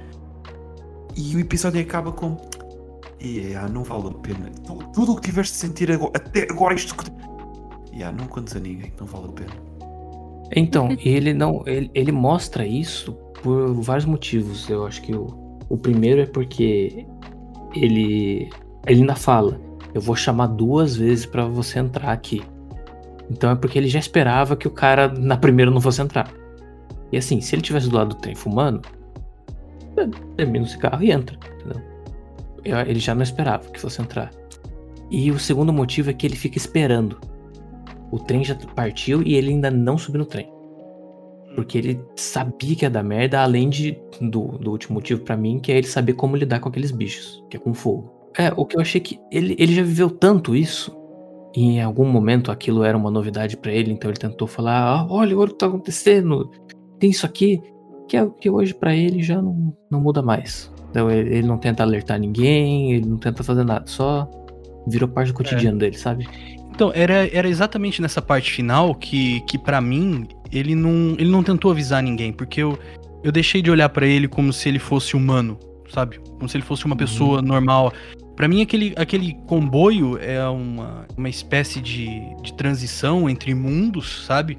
e 1.16 1.36
o 1.36 1.40
episódio 1.40 1.80
acaba 1.80 2.12
com. 2.12 2.36
Yeah, 3.22 3.68
não 3.68 3.84
vale 3.84 4.08
a 4.08 4.10
pena. 4.10 4.50
Tudo 4.92 5.12
o 5.12 5.16
que 5.16 5.28
tiveste 5.30 5.54
de 5.54 5.58
sentir 5.60 5.90
agora, 5.90 6.12
até 6.14 6.46
agora 6.50 6.74
isto 6.74 6.94
que. 6.94 7.10
Yeah, 7.92 8.16
não 8.16 8.26
contes 8.26 8.54
a 8.56 8.60
ninguém, 8.60 8.92
não 8.98 9.06
vale 9.06 9.28
a 9.28 9.32
pena. 9.32 9.52
Então, 10.54 10.88
ele 11.04 11.32
não. 11.32 11.62
Ele, 11.66 11.90
ele 11.94 12.12
mostra 12.12 12.66
isso 12.66 13.12
por 13.42 13.72
vários 13.74 14.04
motivos. 14.04 14.68
Eu 14.68 14.86
acho 14.86 15.00
que 15.02 15.14
o, 15.14 15.26
o 15.68 15.76
primeiro 15.76 16.20
é 16.20 16.26
porque 16.26 17.06
ele. 17.74 18.50
Ele 18.86 19.00
ainda 19.00 19.14
fala. 19.14 19.60
Eu 19.94 20.00
vou 20.00 20.16
chamar 20.16 20.48
duas 20.48 20.96
vezes 20.96 21.24
para 21.24 21.46
você 21.46 21.78
entrar 21.78 22.12
aqui. 22.12 22.42
Então 23.30 23.50
é 23.50 23.54
porque 23.54 23.78
ele 23.78 23.88
já 23.88 23.98
esperava 23.98 24.56
que 24.56 24.66
o 24.66 24.70
cara 24.70 25.08
na 25.08 25.36
primeira 25.36 25.70
não 25.70 25.80
fosse 25.80 26.02
entrar. 26.02 26.30
E 27.12 27.16
assim, 27.16 27.40
se 27.40 27.54
ele 27.54 27.62
tivesse 27.62 27.88
do 27.88 27.96
lado 27.96 28.08
do 28.08 28.16
trem 28.16 28.34
fumando, 28.34 28.82
termina 30.36 30.64
o 30.64 30.68
cigarro 30.68 31.02
e 31.02 31.10
entra, 31.10 31.36
entendeu? 31.36 31.82
Ele 32.86 32.98
já 32.98 33.14
não 33.14 33.22
esperava 33.22 33.70
que 33.70 33.80
fosse 33.80 34.00
entrar. 34.00 34.30
E 35.10 35.30
o 35.30 35.38
segundo 35.38 35.72
motivo 35.72 36.10
é 36.10 36.12
que 36.12 36.26
ele 36.26 36.36
fica 36.36 36.58
esperando. 36.58 37.18
O 38.10 38.18
trem 38.18 38.44
já 38.44 38.54
partiu 38.74 39.22
e 39.22 39.34
ele 39.34 39.50
ainda 39.50 39.70
não 39.70 39.98
subiu 39.98 40.20
no 40.20 40.26
trem. 40.26 40.50
Porque 41.54 41.78
ele 41.78 42.00
sabia 42.16 42.74
que 42.74 42.84
ia 42.84 42.90
dar 42.90 43.02
merda, 43.02 43.40
além 43.42 43.68
de, 43.68 43.96
do, 44.20 44.58
do 44.58 44.70
último 44.70 44.94
motivo 44.94 45.20
para 45.20 45.36
mim, 45.36 45.60
que 45.60 45.70
é 45.70 45.78
ele 45.78 45.86
saber 45.86 46.14
como 46.14 46.36
lidar 46.36 46.58
com 46.58 46.68
aqueles 46.68 46.90
bichos, 46.90 47.44
que 47.48 47.56
é 47.56 47.60
com 47.60 47.72
fogo. 47.72 48.12
É, 48.36 48.52
o 48.56 48.64
que 48.64 48.76
eu 48.76 48.80
achei 48.80 49.00
que 49.00 49.20
ele, 49.30 49.54
ele 49.58 49.72
já 49.72 49.82
viveu 49.82 50.10
tanto 50.10 50.56
isso, 50.56 50.96
e 51.54 51.62
em 51.62 51.82
algum 51.82 52.04
momento 52.04 52.50
aquilo 52.50 52.82
era 52.82 52.98
uma 52.98 53.10
novidade 53.10 53.56
para 53.56 53.72
ele, 53.72 53.92
então 53.92 54.10
ele 54.10 54.18
tentou 54.18 54.48
falar: 54.48 54.80
ah, 54.80 55.06
olha, 55.08 55.36
olha 55.38 55.50
o 55.50 55.52
que 55.52 55.58
tá 55.58 55.66
acontecendo, 55.66 56.50
tem 56.98 57.10
isso 57.10 57.24
aqui, 57.24 57.62
que 58.08 58.16
é 58.16 58.22
o 58.22 58.30
que 58.30 58.50
hoje 58.50 58.74
para 58.74 58.94
ele 58.94 59.22
já 59.22 59.40
não, 59.40 59.76
não 59.90 60.00
muda 60.00 60.22
mais. 60.22 60.72
Então 60.90 61.10
ele, 61.10 61.38
ele, 61.38 61.46
não 61.46 61.58
tenta 61.58 61.82
alertar 61.82 62.18
ninguém, 62.18 62.92
ele 62.92 63.06
não 63.06 63.16
tenta 63.16 63.42
fazer 63.42 63.64
nada, 63.64 63.86
só 63.86 64.30
virou 64.86 65.08
parte 65.08 65.28
do 65.28 65.34
cotidiano 65.34 65.76
é. 65.78 65.80
dele, 65.80 65.98
sabe? 65.98 66.28
Então, 66.74 66.90
era, 66.92 67.28
era 67.32 67.48
exatamente 67.48 68.02
nessa 68.02 68.20
parte 68.20 68.50
final 68.50 68.94
que, 68.96 69.40
que 69.42 69.56
para 69.56 69.80
mim, 69.80 70.26
ele 70.50 70.74
não, 70.74 71.14
ele 71.16 71.30
não 71.30 71.42
tentou 71.42 71.70
avisar 71.70 72.02
ninguém, 72.02 72.32
porque 72.32 72.60
eu, 72.62 72.76
eu 73.22 73.30
deixei 73.30 73.62
de 73.62 73.70
olhar 73.70 73.88
para 73.88 74.06
ele 74.06 74.26
como 74.26 74.52
se 74.52 74.68
ele 74.68 74.80
fosse 74.80 75.16
humano, 75.16 75.56
sabe? 75.88 76.18
Como 76.18 76.48
se 76.48 76.56
ele 76.56 76.64
fosse 76.64 76.84
uma 76.84 76.94
uhum. 76.94 76.98
pessoa 76.98 77.40
normal. 77.40 77.92
Para 78.34 78.48
mim, 78.48 78.60
aquele, 78.60 78.92
aquele 78.96 79.34
comboio 79.46 80.18
é 80.18 80.44
uma, 80.48 81.06
uma 81.16 81.28
espécie 81.28 81.80
de, 81.80 82.08
de 82.42 82.52
transição 82.54 83.30
entre 83.30 83.54
mundos, 83.54 84.24
sabe? 84.26 84.58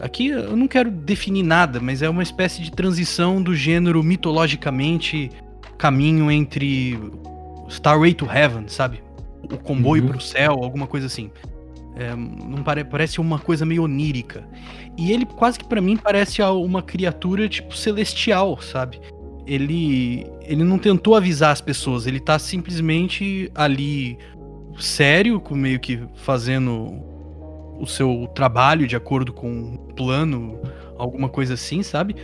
Aqui 0.00 0.28
eu 0.28 0.56
não 0.56 0.66
quero 0.66 0.90
definir 0.90 1.42
nada, 1.42 1.78
mas 1.78 2.00
é 2.00 2.08
uma 2.08 2.22
espécie 2.22 2.62
de 2.62 2.70
transição 2.70 3.42
do 3.42 3.54
gênero 3.54 4.02
mitologicamente 4.02 5.30
caminho 5.76 6.30
entre 6.30 6.98
Starway 7.68 8.14
to 8.14 8.26
Heaven, 8.26 8.68
sabe? 8.68 9.02
O 9.42 9.58
comboio 9.58 10.02
uhum. 10.02 10.08
pro 10.10 10.20
céu, 10.20 10.52
alguma 10.62 10.86
coisa 10.86 11.06
assim. 11.06 11.30
É, 11.96 12.14
não 12.14 12.62
pare, 12.62 12.84
parece 12.84 13.20
uma 13.20 13.38
coisa 13.38 13.66
meio 13.66 13.82
onírica. 13.82 14.46
E 14.96 15.12
ele 15.12 15.26
quase 15.26 15.58
que 15.58 15.66
para 15.66 15.80
mim 15.80 15.96
parece 15.96 16.40
uma 16.42 16.82
criatura 16.82 17.48
tipo 17.48 17.76
celestial, 17.76 18.60
sabe? 18.60 19.00
Ele 19.46 20.26
ele 20.42 20.64
não 20.64 20.78
tentou 20.78 21.14
avisar 21.14 21.50
as 21.50 21.60
pessoas, 21.60 22.06
ele 22.06 22.20
tá 22.20 22.38
simplesmente 22.38 23.50
ali 23.54 24.18
sério, 24.78 25.42
meio 25.50 25.78
que 25.78 26.00
fazendo 26.14 27.09
o 27.80 27.86
seu 27.86 28.28
trabalho 28.34 28.86
de 28.86 28.96
acordo 28.96 29.32
com 29.32 29.50
um 29.50 29.76
plano, 29.96 30.60
alguma 30.98 31.28
coisa 31.28 31.54
assim, 31.54 31.82
sabe? 31.82 32.14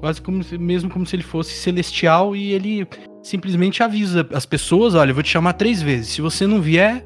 Quase 0.00 0.20
como 0.22 0.44
se, 0.44 0.56
mesmo 0.56 0.90
como 0.90 1.04
se 1.06 1.16
ele 1.16 1.22
fosse 1.22 1.52
celestial 1.54 2.36
e 2.36 2.52
ele 2.52 2.86
simplesmente 3.22 3.82
avisa 3.82 4.26
as 4.32 4.46
pessoas, 4.46 4.94
olha, 4.94 5.10
eu 5.10 5.14
vou 5.14 5.22
te 5.22 5.30
chamar 5.30 5.54
três 5.54 5.82
vezes. 5.82 6.08
Se 6.08 6.20
você 6.20 6.46
não 6.46 6.60
vier, 6.60 7.04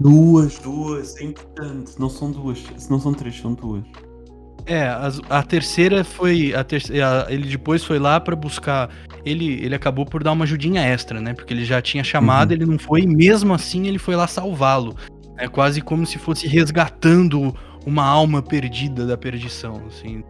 Duas, 0.00 0.58
duas, 0.58 1.14
é 1.18 1.24
importante. 1.24 1.92
Não 1.98 2.08
são 2.08 2.32
duas, 2.32 2.64
não 2.88 2.98
são 2.98 3.12
três, 3.12 3.38
são 3.38 3.52
duas. 3.52 3.84
É, 4.64 4.84
a, 4.84 5.10
a 5.28 5.42
terceira 5.42 6.02
foi. 6.02 6.54
A 6.54 6.64
terceira, 6.64 7.26
ele 7.28 7.46
depois 7.46 7.84
foi 7.84 7.98
lá 7.98 8.18
para 8.18 8.34
buscar. 8.34 8.88
Ele, 9.26 9.62
ele 9.62 9.74
acabou 9.74 10.06
por 10.06 10.24
dar 10.24 10.32
uma 10.32 10.44
ajudinha 10.44 10.80
extra, 10.80 11.20
né? 11.20 11.34
Porque 11.34 11.52
ele 11.52 11.66
já 11.66 11.82
tinha 11.82 12.02
chamado, 12.02 12.50
uhum. 12.50 12.56
ele 12.56 12.64
não 12.64 12.78
foi, 12.78 13.02
e 13.02 13.06
mesmo 13.06 13.52
assim 13.52 13.86
ele 13.86 13.98
foi 13.98 14.16
lá 14.16 14.26
salvá-lo. 14.26 14.96
É 15.40 15.48
quase 15.48 15.80
como 15.80 16.04
se 16.06 16.18
fosse 16.18 16.46
resgatando 16.46 17.54
uma 17.86 18.04
alma 18.04 18.42
perdida 18.42 19.06
da 19.06 19.16
perdição, 19.16 19.82
assim. 19.86 20.22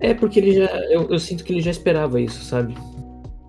É, 0.00 0.14
porque 0.14 0.38
ele 0.38 0.52
já. 0.52 0.66
Eu, 0.90 1.08
eu 1.10 1.18
sinto 1.18 1.44
que 1.44 1.52
ele 1.52 1.60
já 1.60 1.70
esperava 1.70 2.20
isso, 2.20 2.44
sabe? 2.44 2.74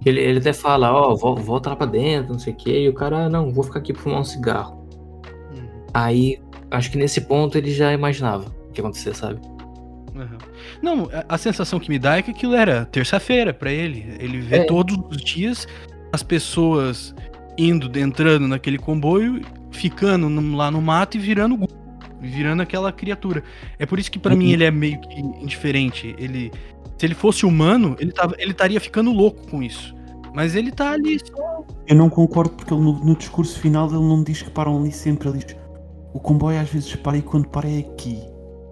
Ele, 0.05 0.19
ele 0.19 0.39
até 0.39 0.53
fala, 0.53 0.91
ó, 0.91 1.13
oh, 1.13 1.35
volta 1.35 1.69
lá 1.69 1.75
pra 1.75 1.85
dentro, 1.85 2.31
não 2.31 2.39
sei 2.39 2.53
o 2.53 2.55
quê, 2.55 2.83
e 2.83 2.89
o 2.89 2.93
cara, 2.93 3.25
ah, 3.25 3.29
não, 3.29 3.51
vou 3.51 3.63
ficar 3.63 3.79
aqui 3.79 3.93
pra 3.93 4.01
fumar 4.01 4.21
um 4.21 4.23
cigarro. 4.23 4.79
Aí, 5.93 6.39
acho 6.71 6.91
que 6.91 6.97
nesse 6.97 7.21
ponto 7.21 7.57
ele 7.57 7.71
já 7.71 7.91
imaginava 7.91 8.45
o 8.47 8.71
que 8.71 8.79
ia 8.79 8.85
acontecer, 8.85 9.15
sabe? 9.15 9.39
Uhum. 10.15 10.37
Não, 10.81 11.09
a, 11.11 11.35
a, 11.35 11.37
sensação 11.37 11.79
que 11.79 11.89
me 11.89 11.99
dá 11.99 12.17
é 12.17 12.21
que 12.21 12.31
aquilo 12.31 12.55
era 12.55 12.85
terça-feira 12.85 13.53
para 13.53 13.71
ele. 13.71 14.15
Ele 14.19 14.39
vê 14.39 14.57
é. 14.57 14.63
todos 14.63 14.97
os 15.09 15.17
dias 15.17 15.67
as 16.11 16.23
pessoas 16.23 17.13
indo, 17.57 17.97
entrando 17.99 18.47
naquele 18.47 18.77
comboio, 18.77 19.41
ficando 19.71 20.29
no, 20.29 20.55
lá 20.55 20.69
no 20.71 20.81
mato 20.81 21.17
e 21.17 21.19
virando 21.19 21.57
virando 22.21 22.61
aquela 22.61 22.91
criatura. 22.91 23.43
É 23.77 23.85
por 23.85 23.97
isso 23.97 24.11
que 24.11 24.19
para 24.19 24.33
uhum. 24.33 24.39
mim 24.39 24.51
ele 24.51 24.63
é 24.63 24.71
meio 24.71 24.99
que 24.99 25.19
indiferente. 25.19 26.15
Ele, 26.17 26.51
se 26.97 27.05
ele 27.05 27.15
fosse 27.15 27.45
humano, 27.45 27.95
ele 27.99 28.11
tava, 28.11 28.35
ele 28.37 28.51
estaria 28.51 28.79
ficando 28.79 29.11
louco 29.11 29.47
com 29.47 29.63
isso. 29.63 29.95
Mas 30.33 30.55
ele 30.55 30.71
tá 30.71 30.91
ali 30.91 31.17
só. 31.19 31.65
Eu 31.87 31.95
não 31.95 32.09
concordo 32.09 32.51
porque 32.51 32.73
ele, 32.73 32.81
no, 32.81 32.93
no, 32.93 33.15
discurso 33.15 33.59
final 33.59 33.87
ele 33.87 33.95
não 33.99 34.23
diz 34.23 34.41
que 34.41 34.49
param 34.49 34.77
ali 34.79 34.91
sempre, 34.91 35.29
ele 35.29 35.39
diz 35.39 35.55
o 36.13 36.19
comboio 36.19 36.59
às 36.59 36.69
vezes 36.69 36.95
para 36.95 37.17
e 37.17 37.21
quando 37.21 37.47
para 37.47 37.67
é 37.69 37.79
aqui. 37.79 38.19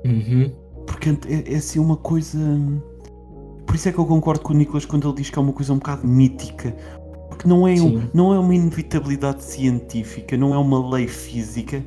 Uhum. 0.06 0.52
Porque 0.86 1.10
é, 1.10 1.54
é 1.54 1.58
assim 1.58 1.80
uma 1.80 1.98
coisa. 1.98 2.39
Por 3.66 3.76
isso 3.76 3.89
é 3.89 3.91
que 3.91 3.98
eu 3.98 4.06
concordo 4.06 4.41
com 4.41 4.54
o 4.54 4.56
Nicolas 4.56 4.86
quando 4.86 5.08
ele 5.08 5.18
diz 5.18 5.30
que 5.30 5.38
é 5.38 5.41
uma 5.41 5.54
coisa 5.54 5.74
um 5.74 5.78
bocado 5.78 6.08
mítica. 6.08 6.76
Porque 7.38 7.48
não 7.48 7.68
é, 7.68 7.74
um, 7.74 8.10
não 8.16 8.34
é 8.34 8.40
uma 8.40 8.56
inevitabilidade 8.56 9.44
científica, 9.44 10.36
não 10.36 10.56
é 10.56 10.58
uma 10.58 10.90
lei 10.90 11.08
física. 11.08 11.86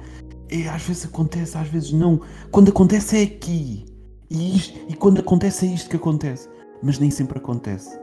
É, 0.49 0.69
às 0.69 0.83
vezes 0.83 1.07
acontece, 1.07 1.59
às 1.59 1.67
vezes 1.67 1.93
não. 1.93 2.21
Quando 2.53 2.69
acontece 2.69 3.19
é 3.19 3.23
aqui. 3.23 3.85
E, 4.31 4.57
isto, 4.57 4.79
e 4.89 4.95
quando 4.95 5.19
acontece 5.19 5.67
é 5.67 5.75
isto 5.75 5.91
que 5.91 5.97
acontece. 5.97 6.49
Mas 6.81 7.01
nem 7.01 7.11
sempre 7.11 7.39
acontece. 7.39 7.99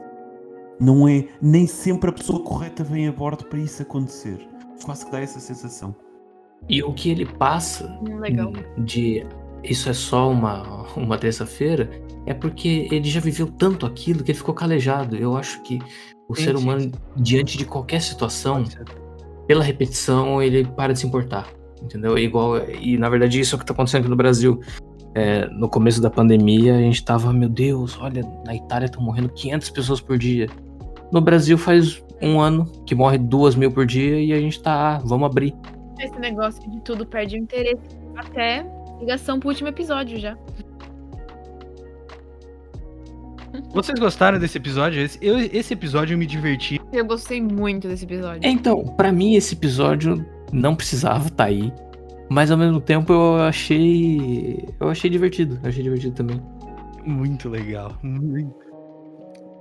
Não 0.78 1.08
é. 1.08 1.26
Nem 1.40 1.66
sempre 1.66 2.10
a 2.10 2.12
pessoa 2.12 2.42
correta 2.42 2.84
vem 2.84 3.08
a 3.08 3.12
bordo 3.12 3.46
para 3.46 3.58
isso 3.58 3.80
acontecer. 3.80 4.46
Quase 4.84 5.06
que 5.06 5.12
dá 5.12 5.20
essa 5.20 5.40
sensação. 5.40 5.96
E 6.68 6.82
o 6.82 6.92
que 6.92 7.08
ele 7.08 7.24
passa 7.24 7.98
Legal. 8.20 8.52
de 8.76 9.26
isso 9.64 9.88
é 9.88 9.94
só 9.94 10.30
uma, 10.30 10.86
uma 10.96 11.16
terça-feira 11.16 11.90
é 12.26 12.34
porque 12.34 12.88
ele 12.92 13.08
já 13.08 13.20
viveu 13.20 13.46
tanto 13.46 13.86
aquilo 13.86 14.22
que 14.22 14.32
ele 14.32 14.38
ficou 14.38 14.54
calejado. 14.54 15.16
Eu 15.16 15.34
acho 15.34 15.62
que 15.62 15.78
o 16.28 16.34
sim, 16.34 16.44
ser 16.44 16.56
humano, 16.56 16.82
sim. 16.82 16.92
diante 17.16 17.56
de 17.56 17.64
qualquer 17.64 18.02
situação, 18.02 18.64
pela 19.46 19.64
repetição, 19.64 20.42
ele 20.42 20.64
para 20.64 20.92
de 20.92 21.00
se 21.00 21.06
importar. 21.06 21.48
Entendeu? 21.82 22.16
É 22.16 22.20
igual, 22.20 22.58
e 22.68 22.98
na 22.98 23.08
verdade 23.08 23.40
isso 23.40 23.54
é 23.54 23.56
o 23.56 23.58
que 23.58 23.64
está 23.64 23.72
acontecendo 23.72 24.00
aqui 24.00 24.10
no 24.10 24.16
Brasil. 24.16 24.60
É, 25.14 25.46
no 25.46 25.68
começo 25.68 26.00
da 26.02 26.10
pandemia, 26.10 26.76
a 26.76 26.80
gente 26.80 27.02
tava, 27.04 27.32
meu 27.32 27.48
Deus, 27.48 27.98
olha, 28.00 28.22
na 28.44 28.54
Itália 28.54 28.86
estão 28.86 29.02
morrendo 29.02 29.28
500 29.30 29.70
pessoas 29.70 30.00
por 30.00 30.18
dia. 30.18 30.48
No 31.10 31.20
Brasil 31.20 31.56
faz 31.56 32.04
um 32.20 32.38
ano 32.40 32.66
que 32.84 32.94
morre 32.94 33.16
duas 33.16 33.54
mil 33.54 33.72
por 33.72 33.86
dia 33.86 34.20
e 34.20 34.32
a 34.32 34.40
gente 34.40 34.60
tá, 34.60 34.96
ah, 34.96 34.98
vamos 35.04 35.26
abrir. 35.26 35.54
Esse 35.98 36.18
negócio 36.18 36.68
de 36.70 36.80
tudo 36.82 37.06
perde 37.06 37.36
o 37.36 37.38
interesse. 37.38 37.98
Até 38.16 38.66
ligação 39.00 39.40
pro 39.40 39.48
último 39.48 39.68
episódio 39.68 40.18
já. 40.18 40.36
Vocês 43.70 43.98
gostaram 43.98 44.38
desse 44.38 44.58
episódio? 44.58 45.02
Esse, 45.02 45.18
eu, 45.20 45.38
esse 45.38 45.72
episódio 45.72 46.14
eu 46.14 46.18
me 46.18 46.26
diverti. 46.26 46.80
Eu 46.92 47.04
gostei 47.04 47.40
muito 47.40 47.88
desse 47.88 48.04
episódio. 48.04 48.40
Então, 48.44 48.84
para 48.84 49.12
mim 49.12 49.34
esse 49.34 49.54
episódio 49.54 50.24
não 50.52 50.74
precisava 50.74 51.28
estar 51.28 51.36
tá 51.36 51.44
aí. 51.44 51.72
Mas 52.30 52.50
ao 52.50 52.58
mesmo 52.58 52.80
tempo 52.80 53.12
eu 53.12 53.36
achei. 53.36 54.68
Eu 54.78 54.88
achei 54.88 55.10
divertido. 55.10 55.58
Eu 55.62 55.68
achei 55.68 55.82
divertido 55.82 56.14
também. 56.14 56.42
Muito 57.04 57.48
legal. 57.48 57.96
Muito. 58.02 58.68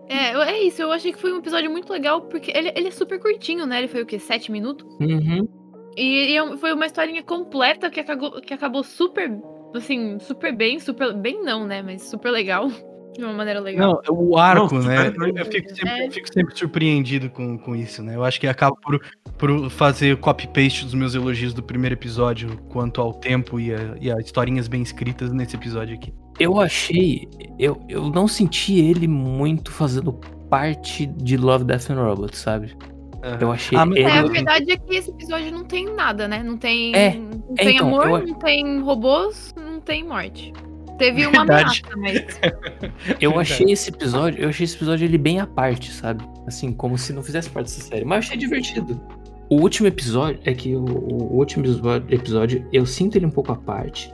É, 0.09 0.33
é 0.33 0.63
isso. 0.63 0.81
Eu 0.81 0.91
achei 0.91 1.11
que 1.11 1.19
foi 1.19 1.33
um 1.33 1.39
episódio 1.39 1.69
muito 1.69 1.91
legal, 1.91 2.21
porque 2.21 2.51
ele, 2.55 2.71
ele 2.75 2.89
é 2.89 2.91
super 2.91 3.19
curtinho, 3.19 3.65
né? 3.65 3.79
Ele 3.79 3.87
foi 3.87 4.01
o 4.01 4.05
quê? 4.05 4.19
Sete 4.19 4.51
minutos? 4.51 4.85
Uhum. 4.99 5.47
E, 5.95 6.33
e, 6.33 6.37
é 6.37 6.57
foi 6.57 6.73
uma 6.73 6.85
historinha 6.85 7.23
completa 7.23 7.89
que 7.89 7.99
acabou, 7.99 8.39
que 8.41 8.53
acabou 8.53 8.83
super, 8.83 9.31
assim, 9.73 10.19
super 10.19 10.55
bem, 10.55 10.79
super 10.79 11.13
bem 11.13 11.41
não, 11.43 11.65
né? 11.65 11.81
Mas 11.81 12.03
super 12.03 12.31
legal. 12.31 12.69
De 13.17 13.23
uma 13.23 13.33
maneira 13.33 13.59
legal. 13.59 14.01
Não, 14.07 14.15
o 14.15 14.37
arco, 14.37 14.75
não, 14.75 14.83
né? 14.83 15.11
Eu 15.35 15.45
fico 15.45 15.75
sempre, 15.75 16.05
é. 16.05 16.11
fico 16.11 16.31
sempre, 16.31 16.57
surpreendido 16.57 17.29
com, 17.29 17.57
com 17.57 17.75
isso, 17.75 18.03
né? 18.03 18.15
Eu 18.15 18.23
acho 18.23 18.39
que 18.39 18.47
acaba 18.47 18.75
por, 18.75 19.01
por 19.37 19.69
fazer 19.71 20.17
copy-paste 20.17 20.85
dos 20.85 20.93
meus 20.93 21.15
elogios 21.15 21.53
do 21.53 21.63
primeiro 21.63 21.95
episódio 21.95 22.57
quanto 22.69 23.01
ao 23.01 23.13
tempo 23.13 23.59
e 23.59 23.73
a, 23.73 23.95
e 23.99 24.11
a 24.11 24.17
historinhas 24.19 24.67
bem 24.67 24.81
escritas 24.81 25.31
nesse 25.33 25.55
episódio 25.55 25.95
aqui. 25.95 26.13
Eu 26.39 26.59
achei. 26.61 27.27
Eu, 27.57 27.81
eu 27.89 28.09
não 28.09 28.27
senti 28.27 28.79
ele 28.79 29.07
muito 29.07 29.71
fazendo 29.71 30.13
parte 30.49 31.07
de 31.07 31.35
Love, 31.37 31.65
Death 31.65 31.89
and 31.89 31.95
Robots, 31.95 32.39
sabe? 32.39 32.75
Uhum. 33.23 33.37
Eu 33.41 33.51
achei. 33.51 33.77
Ah, 33.77 33.85
ele... 33.87 34.01
É, 34.01 34.19
a 34.19 34.23
verdade 34.23 34.71
é 34.71 34.77
que 34.77 34.95
esse 34.95 35.09
episódio 35.09 35.51
não 35.51 35.63
tem 35.63 35.91
nada, 35.93 36.27
né? 36.27 36.43
Não 36.43 36.57
tem, 36.57 36.95
é, 36.95 37.15
não 37.15 37.55
tem 37.55 37.75
então, 37.75 37.87
amor, 37.87 38.21
eu... 38.21 38.27
não 38.27 38.35
tem 38.35 38.79
robôs, 38.79 39.53
não 39.57 39.81
tem 39.81 40.03
morte. 40.03 40.53
Teve 40.97 41.25
uma 41.27 41.45
verdade. 41.45 41.83
ameaça, 41.93 42.21
mas. 42.41 43.17
eu 43.21 43.39
achei 43.39 43.71
esse 43.71 43.89
episódio, 43.89 44.41
eu 44.41 44.49
achei 44.49 44.63
esse 44.63 44.75
episódio 44.75 45.05
ele 45.05 45.17
bem 45.17 45.39
à 45.39 45.45
parte, 45.45 45.91
sabe? 45.91 46.23
Assim, 46.47 46.71
como 46.73 46.97
se 46.97 47.13
não 47.13 47.21
fizesse 47.21 47.49
parte 47.49 47.67
dessa 47.67 47.81
série. 47.81 48.05
Mas 48.05 48.15
eu 48.15 48.19
achei 48.19 48.37
divertido. 48.37 49.01
O 49.49 49.61
último 49.61 49.87
episódio 49.87 50.39
é 50.43 50.53
que 50.53 50.75
o, 50.75 50.83
o 50.83 51.37
último 51.37 51.65
episódio 52.09 52.67
eu 52.73 52.85
sinto 52.85 53.15
ele 53.15 53.25
um 53.25 53.31
pouco 53.31 53.51
à 53.51 53.55
parte, 53.55 54.13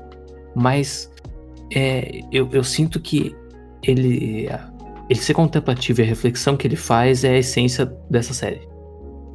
mas 0.56 1.12
é, 1.74 2.22
eu, 2.32 2.48
eu 2.52 2.64
sinto 2.64 3.00
que 3.00 3.36
ele, 3.82 4.48
ele 5.10 5.20
ser 5.20 5.34
contemplativo 5.34 6.02
e 6.02 6.04
a 6.04 6.08
reflexão 6.08 6.56
que 6.56 6.68
ele 6.68 6.76
faz 6.76 7.24
é 7.24 7.30
a 7.30 7.38
essência 7.38 7.86
dessa 8.10 8.34
série. 8.34 8.62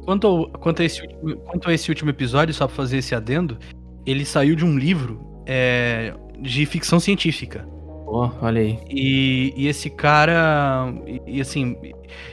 Quanto, 0.05 0.25
ao, 0.25 0.49
quanto, 0.51 0.81
a 0.81 0.85
esse 0.85 1.01
último, 1.01 1.35
quanto 1.37 1.69
a 1.69 1.73
esse 1.73 1.89
último 1.89 2.09
episódio, 2.09 2.53
só 2.53 2.65
pra 2.65 2.75
fazer 2.75 2.97
esse 2.97 3.13
adendo, 3.13 3.59
ele 4.05 4.25
saiu 4.25 4.55
de 4.55 4.65
um 4.65 4.77
livro 4.77 5.21
é, 5.45 6.13
de 6.41 6.65
ficção 6.65 6.99
científica. 6.99 7.67
Oh, 8.11 8.31
olha 8.41 8.61
aí. 8.61 8.79
E, 8.89 9.53
e 9.55 9.67
esse 9.67 9.87
cara. 9.87 10.91
E, 11.05 11.37
e 11.37 11.41
assim. 11.41 11.77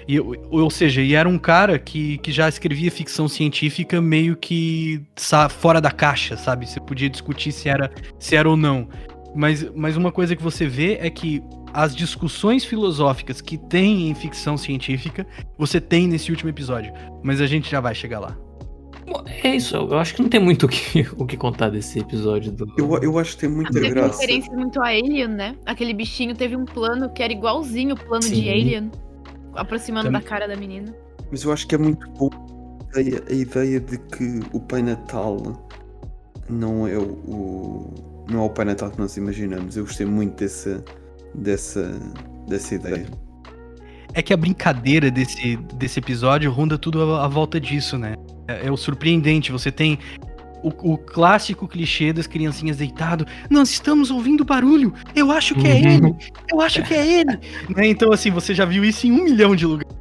E, 0.09 0.19
ou 0.19 0.71
seja, 0.71 1.03
e 1.03 1.15
era 1.15 1.29
um 1.29 1.39
cara 1.39 1.79
que, 1.79 2.17
que 2.19 2.33
já 2.33 2.49
escrevia 2.49 2.91
ficção 2.91 3.29
científica 3.29 4.01
meio 4.01 4.37
que 4.37 5.03
fora 5.51 5.79
da 5.79 5.91
caixa, 5.91 6.35
sabe? 6.37 6.67
Você 6.67 6.81
podia 6.81 7.11
discutir 7.11 7.53
se 7.53 7.69
era, 7.69 7.91
se 8.19 8.35
era 8.35 8.49
ou 8.49 8.57
não. 8.57 8.89
Mas, 9.35 9.71
mas 9.75 9.99
uma 9.99 10.11
coisa 10.11 10.35
que 10.35 10.43
você 10.43 10.67
vê 10.67 10.95
é 10.95 11.11
que 11.11 11.43
as 11.75 11.95
discussões 11.95 12.65
filosóficas 12.65 13.43
que 13.43 13.59
tem 13.59 14.09
em 14.09 14.15
ficção 14.15 14.57
científica, 14.57 15.27
você 15.59 15.79
tem 15.79 16.09
nesse 16.09 16.31
último 16.31 16.49
episódio. 16.49 16.91
Mas 17.23 17.39
a 17.39 17.47
gente 17.47 17.71
já 17.71 17.81
vai 17.81 17.95
chegar 17.95 18.19
lá. 18.19 18.35
É 19.43 19.55
isso, 19.55 19.77
eu 19.77 19.99
acho 19.99 20.15
que 20.15 20.23
não 20.23 20.29
tem 20.29 20.41
muito 20.41 20.67
o 20.67 20.69
que, 20.69 21.07
o 21.17 21.25
que 21.25 21.37
contar 21.37 21.71
desse 21.71 22.01
episódio 22.01 22.51
do. 22.51 22.73
Eu, 22.77 22.99
eu 23.03 23.19
acho 23.19 23.35
que 23.35 23.43
tem 23.43 23.49
muita 23.49 23.73
Teve 23.73 23.91
graça. 23.91 24.21
referência 24.21 24.53
muito 24.53 24.81
a 24.81 24.87
Alien, 24.87 25.29
né? 25.29 25.57
Aquele 25.65 25.95
bichinho 25.95 26.35
teve 26.35 26.57
um 26.57 26.65
plano 26.65 27.13
que 27.13 27.23
era 27.23 27.33
igualzinho 27.33 27.95
o 27.95 27.99
plano 27.99 28.23
Sim. 28.23 28.43
de 28.43 28.49
Alien, 28.49 28.91
aproximando 29.55 30.07
Também. 30.07 30.21
da 30.21 30.29
cara 30.29 30.49
da 30.49 30.57
menina. 30.57 30.95
Mas 31.31 31.45
eu 31.45 31.53
acho 31.53 31.67
que 31.67 31.75
é 31.75 31.79
muito 31.79 32.09
bom 32.11 32.31
a 32.95 33.01
ideia, 33.01 33.23
a 33.29 33.33
ideia 33.33 33.81
de 33.81 33.99
que 33.99 34.41
o 34.53 34.61
Pai 34.61 34.83
Natal 34.83 35.37
não 36.49 36.87
é 36.87 36.97
o, 36.97 37.13
o, 37.27 38.25
não 38.29 38.43
é 38.43 38.47
o 38.47 38.51
Pai 38.51 38.65
Natal 38.65 38.91
que 38.91 38.99
nós 38.99 39.17
imaginamos. 39.17 39.77
Eu 39.77 39.85
gostei 39.85 40.07
muito 40.07 40.37
dessa, 40.37 40.85
dessa, 41.35 42.01
dessa 42.49 42.75
ideia. 42.75 43.07
É 44.17 44.23
que 44.23 44.33
a 44.33 44.37
brincadeira 44.37 45.11
desse, 45.11 45.57
desse 45.75 45.99
episódio 45.99 46.51
ronda 46.51 46.79
tudo 46.79 47.17
à, 47.17 47.29
volta 47.29 47.61
disso, 47.61 47.99
né? 47.99 48.15
É, 48.49 48.69
é 48.69 48.73
o 48.73 48.77
surpreendente. 48.77 49.53
Você 49.53 49.71
tem 49.71 49.99
o, 50.63 50.69
o, 50.69 50.97
clássico 50.97 51.69
clichê 51.69 52.15
das 52.15 52.27
criancinhas 52.27 52.79
deitado. 52.79 53.27
Nós 53.51 53.71
estamos 53.71 54.11
ouvindo 54.11 54.43
barulho. 54.43 54.95
Eu 55.15 55.31
acho 55.31 55.55
que 55.55 55.69
é 55.69 55.75
uhum. 55.75 55.77
ele. 55.77 56.17
Eu 56.51 56.63
acho 56.63 56.83
que 56.83 56.95
é 56.95 57.21
ele. 57.21 57.39
né? 57.77 57.89
Então, 57.89 58.11
assim, 58.11 58.31
você 58.31 58.55
já 58.55 58.65
viu 58.65 58.83
isso 58.87 59.07
em 59.07 59.13
um 59.13 59.23
milhão 59.23 59.55
de 59.55 59.67
lugares. 59.67 59.95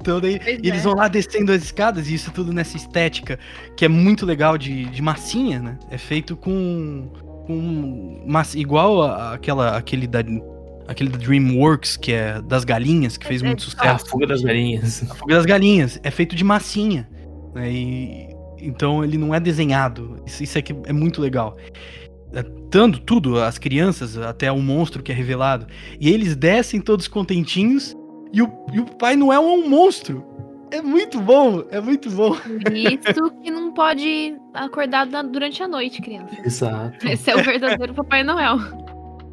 Então, 0.00 0.20
daí, 0.20 0.40
eles 0.44 0.80
é. 0.80 0.82
vão 0.82 0.94
lá 0.94 1.06
descendo 1.06 1.52
as 1.52 1.62
escadas, 1.62 2.08
e 2.08 2.14
isso 2.14 2.32
tudo 2.32 2.52
nessa 2.52 2.76
estética 2.76 3.38
que 3.76 3.84
é 3.84 3.88
muito 3.88 4.26
legal 4.26 4.58
de, 4.58 4.86
de 4.86 5.00
massinha, 5.00 5.60
né? 5.60 5.78
É 5.88 5.96
feito 5.96 6.36
com. 6.36 7.08
com 7.46 8.24
massa, 8.26 8.58
igual 8.58 9.02
a, 9.02 9.34
aquela, 9.34 9.76
aquele 9.76 10.08
da, 10.08 10.20
aquele 10.86 11.10
da 11.10 11.18
DreamWorks, 11.18 11.96
que 11.96 12.12
é 12.12 12.40
das 12.42 12.64
galinhas, 12.64 13.16
que 13.16 13.26
fez 13.26 13.42
é, 13.42 13.46
muito 13.46 13.60
é, 13.60 13.64
sucesso. 13.64 13.84
Ah, 13.84 13.92
a 13.92 13.98
Fuga 13.98 14.26
das 14.26 14.42
Galinhas. 14.42 15.10
A 15.10 15.14
Fuga 15.14 15.34
das 15.34 15.46
Galinhas. 15.46 16.00
É 16.02 16.10
feito 16.10 16.34
de 16.34 16.44
massinha. 16.44 17.08
Né? 17.54 17.70
E, 17.72 18.28
então 18.58 19.02
ele 19.02 19.18
não 19.18 19.34
é 19.34 19.40
desenhado. 19.40 20.22
Isso, 20.26 20.42
isso 20.42 20.58
aqui 20.58 20.74
é 20.86 20.92
muito 20.92 21.20
legal. 21.20 21.56
É, 22.32 22.42
tanto 22.70 23.00
tudo, 23.00 23.40
as 23.40 23.58
crianças, 23.58 24.16
até 24.16 24.50
o 24.50 24.58
monstro 24.58 25.02
que 25.02 25.12
é 25.12 25.14
revelado. 25.14 25.66
E 26.00 26.10
eles 26.10 26.34
descem 26.36 26.80
todos 26.80 27.08
contentinhos. 27.08 27.96
E 28.32 28.40
o, 28.40 28.50
e 28.72 28.80
o 28.80 28.86
Pai 28.86 29.14
Noel 29.16 29.42
é 29.42 29.46
um 29.46 29.68
monstro. 29.68 30.24
É 30.72 30.80
muito 30.80 31.20
bom, 31.20 31.62
é 31.70 31.82
muito 31.82 32.10
bom. 32.10 32.34
Isso 32.72 33.30
que 33.42 33.50
não 33.50 33.74
pode 33.74 34.34
acordar 34.54 35.04
durante 35.04 35.62
a 35.62 35.68
noite, 35.68 36.00
criança. 36.00 36.34
Exato. 36.42 37.06
Esse 37.06 37.30
é 37.30 37.36
o 37.36 37.42
verdadeiro 37.44 37.92
Papai 37.92 38.24
Noel. 38.24 38.58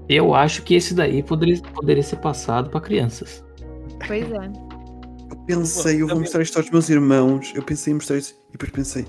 Eu 0.09 0.33
acho 0.33 0.63
que 0.63 0.73
esse 0.73 0.93
daí 0.93 1.21
poderia, 1.21 1.61
poderia 1.61 2.03
ser 2.03 2.17
passado 2.17 2.69
para 2.69 2.81
crianças. 2.81 3.43
Pois 4.07 4.29
é 4.31 4.69
pensei, 5.49 6.01
eu 6.03 6.07
vou 6.07 6.19
mostrar 6.19 6.43
isto 6.43 6.59
aos 6.59 6.69
meus 6.69 6.89
irmãos. 6.89 7.51
Eu 7.55 7.63
pensei 7.63 7.91
em 7.91 7.95
mostrar 7.95 8.17
isso 8.17 8.35
e 8.49 8.51
depois 8.51 8.71
pensei, 8.71 9.05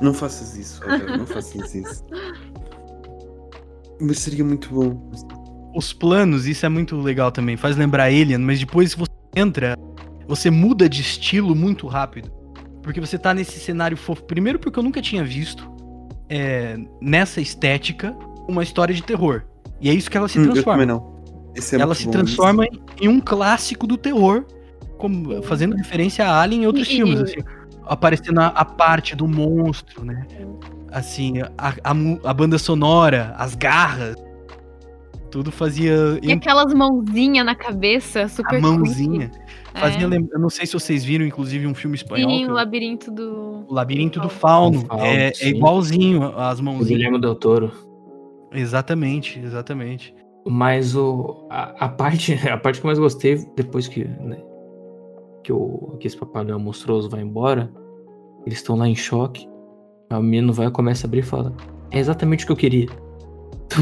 não 0.00 0.14
faças 0.14 0.56
isso, 0.56 0.80
não 1.18 1.26
faças 1.26 1.74
isso. 1.74 2.02
Mas 4.00 4.18
seria 4.20 4.44
muito 4.44 4.70
bom. 4.70 5.10
Os 5.74 5.92
planos, 5.92 6.46
isso 6.46 6.64
é 6.64 6.68
muito 6.70 6.96
legal 6.96 7.30
também. 7.30 7.58
Faz 7.58 7.76
lembrar 7.76 8.04
Alien, 8.04 8.38
mas 8.38 8.58
depois 8.58 8.94
que 8.94 9.00
você 9.00 9.12
entra, 9.34 9.76
você 10.26 10.50
muda 10.50 10.88
de 10.88 11.02
estilo 11.02 11.54
muito 11.54 11.86
rápido. 11.86 12.32
Porque 12.82 13.00
você 13.00 13.18
tá 13.18 13.34
nesse 13.34 13.58
cenário 13.60 13.96
fofo. 13.96 14.24
Primeiro, 14.24 14.58
porque 14.58 14.78
eu 14.78 14.82
nunca 14.82 15.02
tinha 15.02 15.24
visto 15.24 15.68
é, 16.28 16.78
nessa 17.02 17.40
estética 17.40 18.16
uma 18.48 18.62
história 18.62 18.94
de 18.94 19.02
terror. 19.02 19.42
E 19.80 19.90
é 19.90 19.94
isso 19.94 20.10
que 20.10 20.16
ela 20.16 20.28
se 20.28 20.42
transforma. 20.42 20.84
Hum, 20.84 20.86
eu 20.86 20.98
também 20.98 21.10
não. 21.10 21.16
É 21.56 21.80
ela 21.80 21.94
se 21.94 22.08
transforma 22.08 22.64
isso. 22.64 22.80
em 23.00 23.08
um 23.08 23.20
clássico 23.20 23.86
do 23.86 23.96
terror 23.96 24.44
como, 24.98 25.42
fazendo 25.42 25.76
referência 25.76 26.26
a 26.26 26.40
Alien 26.40 26.64
e 26.64 26.66
outros 26.66 26.88
e, 26.88 26.96
filmes, 26.96 27.20
assim, 27.20 27.40
aparecendo 27.84 28.40
a, 28.40 28.46
a, 28.48 28.64
parte 28.64 29.14
do 29.14 29.28
monstro, 29.28 30.04
né? 30.04 30.26
Assim, 30.90 31.40
a, 31.40 31.74
a, 31.84 31.90
a, 32.24 32.34
banda 32.34 32.58
sonora, 32.58 33.34
as 33.36 33.54
garras, 33.54 34.16
tudo 35.30 35.50
fazia. 35.52 36.18
E 36.22 36.32
aquelas 36.32 36.72
mãozinhas 36.72 37.44
na 37.44 37.54
cabeça, 37.54 38.28
super. 38.28 38.56
A 38.56 38.60
mãozinha. 38.60 39.30
Fazia 39.74 40.06
é. 40.06 40.18
Eu 40.32 40.40
não 40.40 40.48
sei 40.48 40.64
se 40.64 40.72
vocês 40.72 41.04
viram, 41.04 41.26
inclusive, 41.26 41.66
um 41.66 41.74
filme 41.74 41.96
espanhol. 41.96 42.30
Sim, 42.30 42.46
o 42.46 42.52
Labirinto 42.52 43.10
do. 43.10 43.66
O 43.68 43.74
Labirinto 43.74 44.20
do 44.20 44.28
Fauno. 44.30 44.80
Do 44.80 44.86
Fauno 44.86 45.04
é, 45.04 45.32
é, 45.38 45.48
igualzinho 45.48 46.34
as 46.38 46.60
mãozinhas. 46.60 46.90
O 46.90 46.94
Guilherme 46.94 47.20
Del 47.20 47.34
Toro. 47.34 47.70
Exatamente, 48.56 49.38
exatamente. 49.40 50.14
Mas 50.48 50.94
o, 50.94 51.46
a, 51.50 51.86
a, 51.86 51.88
parte, 51.88 52.34
a 52.48 52.56
parte 52.56 52.80
que 52.80 52.86
eu 52.86 52.88
mais 52.88 52.98
gostei, 52.98 53.36
depois 53.56 53.88
que 53.88 54.04
né, 54.04 54.38
que, 55.42 55.52
o, 55.52 55.96
que 56.00 56.06
esse 56.06 56.16
Papai 56.16 56.44
Noel 56.44 56.58
monstruoso 56.58 57.08
vai 57.08 57.20
embora, 57.20 57.72
eles 58.46 58.58
estão 58.58 58.76
lá 58.76 58.88
em 58.88 58.94
choque. 58.94 59.48
A 60.10 60.20
menino 60.20 60.52
vai, 60.52 60.70
começa 60.70 61.06
a 61.06 61.08
abrir 61.08 61.20
e 61.20 61.22
fala: 61.22 61.52
É 61.90 61.98
exatamente 61.98 62.44
o 62.44 62.46
que 62.46 62.52
eu 62.52 62.56
queria. 62.56 62.88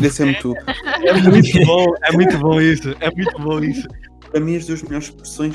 Descendo 0.01 0.39
tudo. 0.41 0.57
É 1.05 1.13
muito 1.13 1.67
bom, 1.67 1.87
é 2.03 2.13
muito 2.13 2.39
bom 2.39 2.61
isso. 2.61 2.95
É 3.01 3.11
muito 3.11 3.39
bom 3.39 3.59
isso. 3.61 3.87
Para 4.31 4.41
mim, 4.41 4.57
as 4.57 4.67
duas 4.67 4.83
melhores 4.83 5.09
expressões 5.09 5.55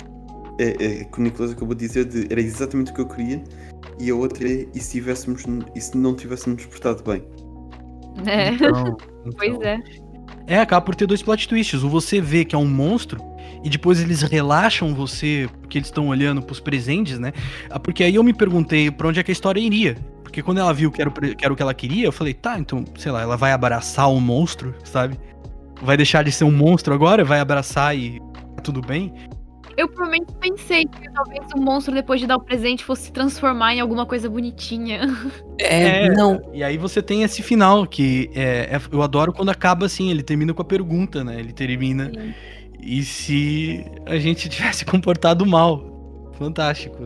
é, 0.60 0.70
é, 0.70 1.04
que 1.06 1.20
o 1.20 1.24
Nicolas 1.24 1.52
acabou 1.52 1.74
de 1.74 1.88
dizer 1.88 2.06
de, 2.06 2.28
era 2.30 2.40
exatamente 2.40 2.92
o 2.92 2.94
que 2.94 3.02
eu 3.02 3.08
queria, 3.08 3.44
e 4.00 4.10
a 4.10 4.16
outra 4.16 4.48
é 4.48 4.68
e 4.74 4.80
se, 4.80 4.92
tivéssemos, 4.92 5.44
e 5.76 5.82
se 5.82 5.98
não 5.98 6.16
tivéssemos 6.16 6.66
portado 6.66 7.04
bem. 7.04 7.24
É. 8.26 8.50
Então, 8.50 8.70
então, 9.26 9.32
pois 9.38 9.60
é. 9.62 9.80
É, 10.48 10.60
acaba 10.60 10.84
por 10.84 10.96
ter 10.96 11.06
dois 11.06 11.22
plot 11.22 11.48
twists. 11.48 11.84
O 11.84 11.90
você 11.90 12.20
vê 12.20 12.44
que 12.44 12.56
é 12.56 12.58
um 12.58 12.68
monstro 12.68 13.20
e 13.64 13.70
depois 13.70 14.02
eles 14.02 14.22
relaxam 14.22 14.94
você 14.96 15.48
porque 15.62 15.78
eles 15.78 15.88
estão 15.88 16.08
olhando 16.08 16.42
pros 16.42 16.60
presentes, 16.60 17.20
né? 17.20 17.32
Ah, 17.70 17.80
porque 17.80 18.04
aí 18.04 18.16
eu 18.16 18.24
me 18.24 18.34
perguntei 18.34 18.90
para 18.90 19.08
onde 19.08 19.20
é 19.20 19.24
que 19.24 19.32
a 19.32 19.34
história 19.34 19.60
iria. 19.60 19.96
Porque 20.24 20.42
quando 20.42 20.60
ela 20.60 20.74
viu 20.74 20.92
que 20.92 21.02
era, 21.02 21.12
que 21.12 21.44
era 21.44 21.54
o 21.54 21.56
que 21.56 21.62
ela 21.62 21.74
queria, 21.74 22.06
eu 22.06 22.12
falei, 22.12 22.34
tá, 22.34 22.58
então, 22.60 22.86
sei 22.98 23.12
lá, 23.12 23.22
ela 23.22 23.36
vai 23.36 23.52
abraçar 23.52 24.12
o 24.12 24.20
monstro, 24.20 24.76
sabe? 24.84 25.20
Vai 25.82 25.98
deixar 25.98 26.24
de 26.24 26.32
ser 26.32 26.44
um 26.44 26.52
monstro 26.52 26.94
agora, 26.94 27.24
vai 27.24 27.40
abraçar 27.40 27.98
e 27.98 28.20
tá 28.56 28.62
tudo 28.64 28.82
bem. 28.82 29.14
Eu 29.80 29.88
provavelmente 29.88 30.34
pensei 30.42 30.86
que 30.86 31.10
talvez 31.14 31.40
o 31.56 31.62
monstro, 31.62 31.94
depois 31.94 32.20
de 32.20 32.28
dar 32.28 32.36
o 32.36 32.42
presente, 32.42 32.84
fosse 32.84 33.04
se 33.04 33.14
transformar 33.14 33.74
em 33.74 33.80
alguma 33.80 34.06
coisa 34.06 34.30
bonitinha. 34.30 35.02
É, 35.62 36.06
é 36.06 36.10
não. 36.10 36.42
E 36.54 36.64
aí 36.64 36.78
você 36.78 37.02
tem 37.02 37.24
esse 37.24 37.44
final 37.44 37.86
que 37.86 38.32
é, 38.34 38.74
é, 38.74 38.82
eu 38.94 39.02
adoro 39.02 39.34
quando 39.34 39.50
acaba 39.50 39.88
assim, 39.88 40.10
ele 40.10 40.24
termina 40.24 40.54
com 40.54 40.62
a 40.62 40.66
pergunta, 40.66 41.22
né? 41.22 41.38
Ele 41.38 41.52
termina. 41.52 42.06
Sim. 42.06 42.34
E 42.82 43.04
se 43.04 43.86
a 44.06 44.18
gente 44.18 44.48
tivesse 44.50 44.86
comportado 44.86 45.46
mal? 45.46 46.32
Fantástico. 46.38 47.04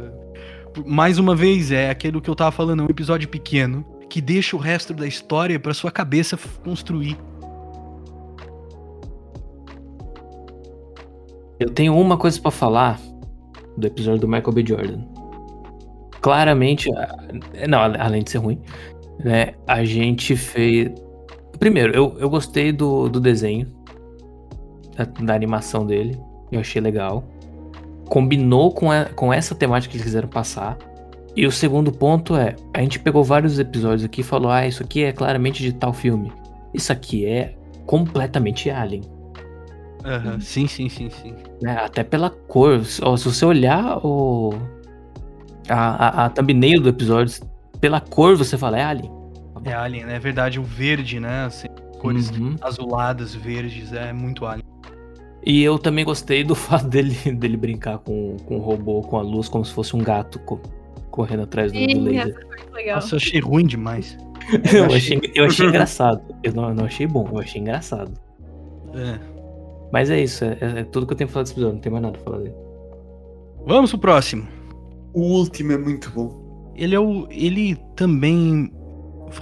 Mais 0.85 1.17
uma 1.17 1.35
vez, 1.35 1.71
é 1.71 1.89
aquilo 1.89 2.21
que 2.21 2.29
eu 2.29 2.35
tava 2.35 2.51
falando, 2.51 2.83
é 2.83 2.85
um 2.85 2.89
episódio 2.89 3.27
pequeno 3.27 3.83
que 4.07 4.21
deixa 4.21 4.55
o 4.55 4.59
resto 4.59 4.93
da 4.93 5.07
história 5.07 5.59
para 5.59 5.73
sua 5.73 5.89
cabeça 5.89 6.37
construir. 6.63 7.17
Eu 11.59 11.69
tenho 11.69 11.97
uma 11.97 12.17
coisa 12.17 12.39
para 12.41 12.51
falar 12.51 12.99
do 13.77 13.87
episódio 13.87 14.21
do 14.21 14.27
Michael 14.27 14.51
B. 14.51 14.65
Jordan. 14.65 15.01
Claramente, 16.21 16.89
não, 17.67 17.79
além 17.79 18.23
de 18.23 18.31
ser 18.31 18.37
ruim, 18.37 18.59
né, 19.23 19.53
a 19.67 19.83
gente 19.83 20.35
fez. 20.35 20.91
Primeiro, 21.59 21.93
eu, 21.93 22.15
eu 22.19 22.29
gostei 22.29 22.71
do, 22.71 23.09
do 23.09 23.19
desenho 23.19 23.67
da, 24.95 25.05
da, 25.05 25.33
animação 25.33 25.85
dele. 25.85 26.17
Eu 26.51 26.59
achei 26.59 26.81
legal. 26.81 27.23
Combinou 28.05 28.71
com, 28.71 28.91
a, 28.91 29.05
com 29.05 29.33
essa 29.33 29.53
temática 29.55 29.91
que 29.91 29.97
eles 29.97 30.05
quiseram 30.05 30.27
passar. 30.27 30.77
E 31.35 31.45
o 31.45 31.51
segundo 31.51 31.91
ponto 31.91 32.35
é: 32.35 32.55
a 32.73 32.81
gente 32.81 32.99
pegou 32.99 33.23
vários 33.23 33.59
episódios 33.59 34.03
aqui 34.03 34.21
e 34.21 34.23
falou, 34.23 34.51
ah, 34.51 34.65
isso 34.67 34.83
aqui 34.83 35.03
é 35.03 35.11
claramente 35.11 35.61
de 35.61 35.73
tal 35.73 35.93
filme. 35.93 36.31
Isso 36.73 36.91
aqui 36.91 37.25
é 37.25 37.55
completamente 37.85 38.69
Alien. 38.69 39.01
Uhum. 40.05 40.39
Sim, 40.41 40.67
sim, 40.67 40.89
sim, 40.89 41.09
sim. 41.09 41.33
É, 41.65 41.71
até 41.71 42.03
pela 42.03 42.29
cor. 42.29 42.83
Se 42.83 43.01
você 43.01 43.45
olhar 43.45 43.97
o. 44.05 44.53
A, 45.69 46.23
a, 46.23 46.25
a 46.25 46.29
thumbnail 46.29 46.81
do 46.81 46.89
episódio, 46.89 47.41
pela 47.79 48.01
cor 48.01 48.35
você 48.35 48.57
fala, 48.57 48.77
é 48.77 48.83
Alien. 48.83 49.11
É 49.63 49.73
Alien, 49.73 50.05
né? 50.05 50.15
é 50.15 50.19
verdade, 50.19 50.59
o 50.59 50.63
verde, 50.63 51.21
né? 51.21 51.45
Assim, 51.45 51.67
cores 51.99 52.29
uhum. 52.31 52.55
azuladas, 52.61 53.33
verdes, 53.33 53.93
é 53.93 54.11
muito 54.11 54.45
Alien. 54.45 54.65
E 55.45 55.63
eu 55.63 55.79
também 55.79 56.03
gostei 56.03 56.43
do 56.43 56.55
fato 56.55 56.87
dele, 56.87 57.13
dele 57.33 57.55
brincar 57.55 57.99
com, 57.99 58.35
com 58.45 58.57
o 58.57 58.59
robô, 58.59 59.01
com 59.01 59.17
a 59.17 59.21
luz, 59.21 59.47
como 59.47 59.63
se 59.63 59.73
fosse 59.73 59.95
um 59.95 59.99
gato 59.99 60.39
co 60.39 60.59
correndo 61.11 61.43
atrás 61.43 61.71
do, 61.71 61.77
do 61.77 62.01
laser. 62.01 62.35
Nossa, 62.87 63.13
eu 63.13 63.17
achei 63.17 63.39
ruim 63.39 63.67
demais. 63.67 64.17
eu, 64.73 64.85
achei, 64.85 65.21
eu 65.35 65.45
achei 65.45 65.67
engraçado. 65.67 66.21
Eu 66.41 66.53
não, 66.53 66.73
não 66.73 66.85
achei 66.85 67.05
bom, 67.05 67.29
eu 67.31 67.39
achei 67.39 67.61
engraçado. 67.61 68.11
É. 68.95 69.32
Mas 69.93 70.09
é 70.09 70.19
isso, 70.19 70.43
é, 70.43 70.57
é, 70.59 70.83
tudo 70.85 71.05
que 71.05 71.13
eu 71.13 71.17
tenho 71.17 71.27
pra 71.27 71.33
falar 71.33 71.43
desse 71.43 71.53
episódio, 71.53 71.75
não 71.75 71.81
tem 71.81 71.91
mais 71.91 72.01
nada 72.01 72.17
pra 72.17 72.23
falar 72.23 72.39
dele. 72.39 72.55
Vamos 73.63 73.91
pro 73.91 73.99
próximo. 73.99 74.47
O 75.13 75.21
último 75.21 75.71
é 75.71 75.77
muito 75.77 76.09
bom. 76.09 76.73
Ele 76.75 76.95
é 76.95 76.99
o. 76.99 77.27
Ele 77.29 77.77
também. 77.95 78.73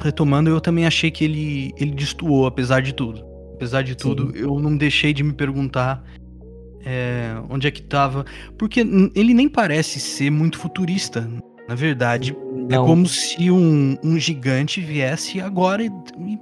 Retomando, 0.01 0.49
eu 0.49 0.59
também 0.59 0.85
achei 0.85 1.09
que 1.09 1.23
ele, 1.23 1.73
ele 1.77 1.91
destoou, 1.91 2.45
apesar 2.45 2.81
de 2.81 2.93
tudo. 2.93 3.23
Apesar 3.53 3.81
de 3.81 3.95
tudo, 3.95 4.31
Sim. 4.33 4.39
eu 4.43 4.59
não 4.59 4.75
deixei 4.75 5.13
de 5.13 5.23
me 5.23 5.31
perguntar 5.31 6.03
é, 6.85 7.33
onde 7.49 7.67
é 7.67 7.71
que 7.71 7.81
tava. 7.81 8.25
Porque 8.57 8.81
ele 9.15 9.33
nem 9.33 9.47
parece 9.47 10.01
ser 10.01 10.29
muito 10.29 10.57
futurista. 10.57 11.29
Na 11.69 11.75
verdade, 11.75 12.35
é 12.69 12.75
não. 12.75 12.83
é 12.83 12.87
como 12.87 13.07
se 13.07 13.49
um, 13.49 13.97
um 14.03 14.19
gigante 14.19 14.81
viesse 14.81 15.39
agora 15.39 15.81
e, 15.81 15.87
e 15.87 16.37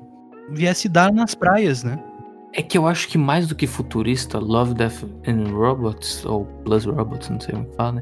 viesse 0.51 0.89
dar 0.89 1.11
nas 1.13 1.35
praias, 1.35 1.83
né? 1.83 1.99
É 2.53 2.61
que 2.61 2.77
eu 2.77 2.87
acho 2.87 3.07
que 3.07 3.17
mais 3.17 3.47
do 3.47 3.55
que 3.55 3.67
futurista, 3.67 4.39
Love, 4.39 4.73
Death 4.73 5.03
and 5.27 5.51
Robots, 5.51 6.25
ou 6.25 6.45
Plus 6.63 6.85
Robots, 6.85 7.29
não 7.29 7.39
sei 7.39 7.53
como 7.53 7.71
fala, 7.73 7.93
né? 7.93 8.01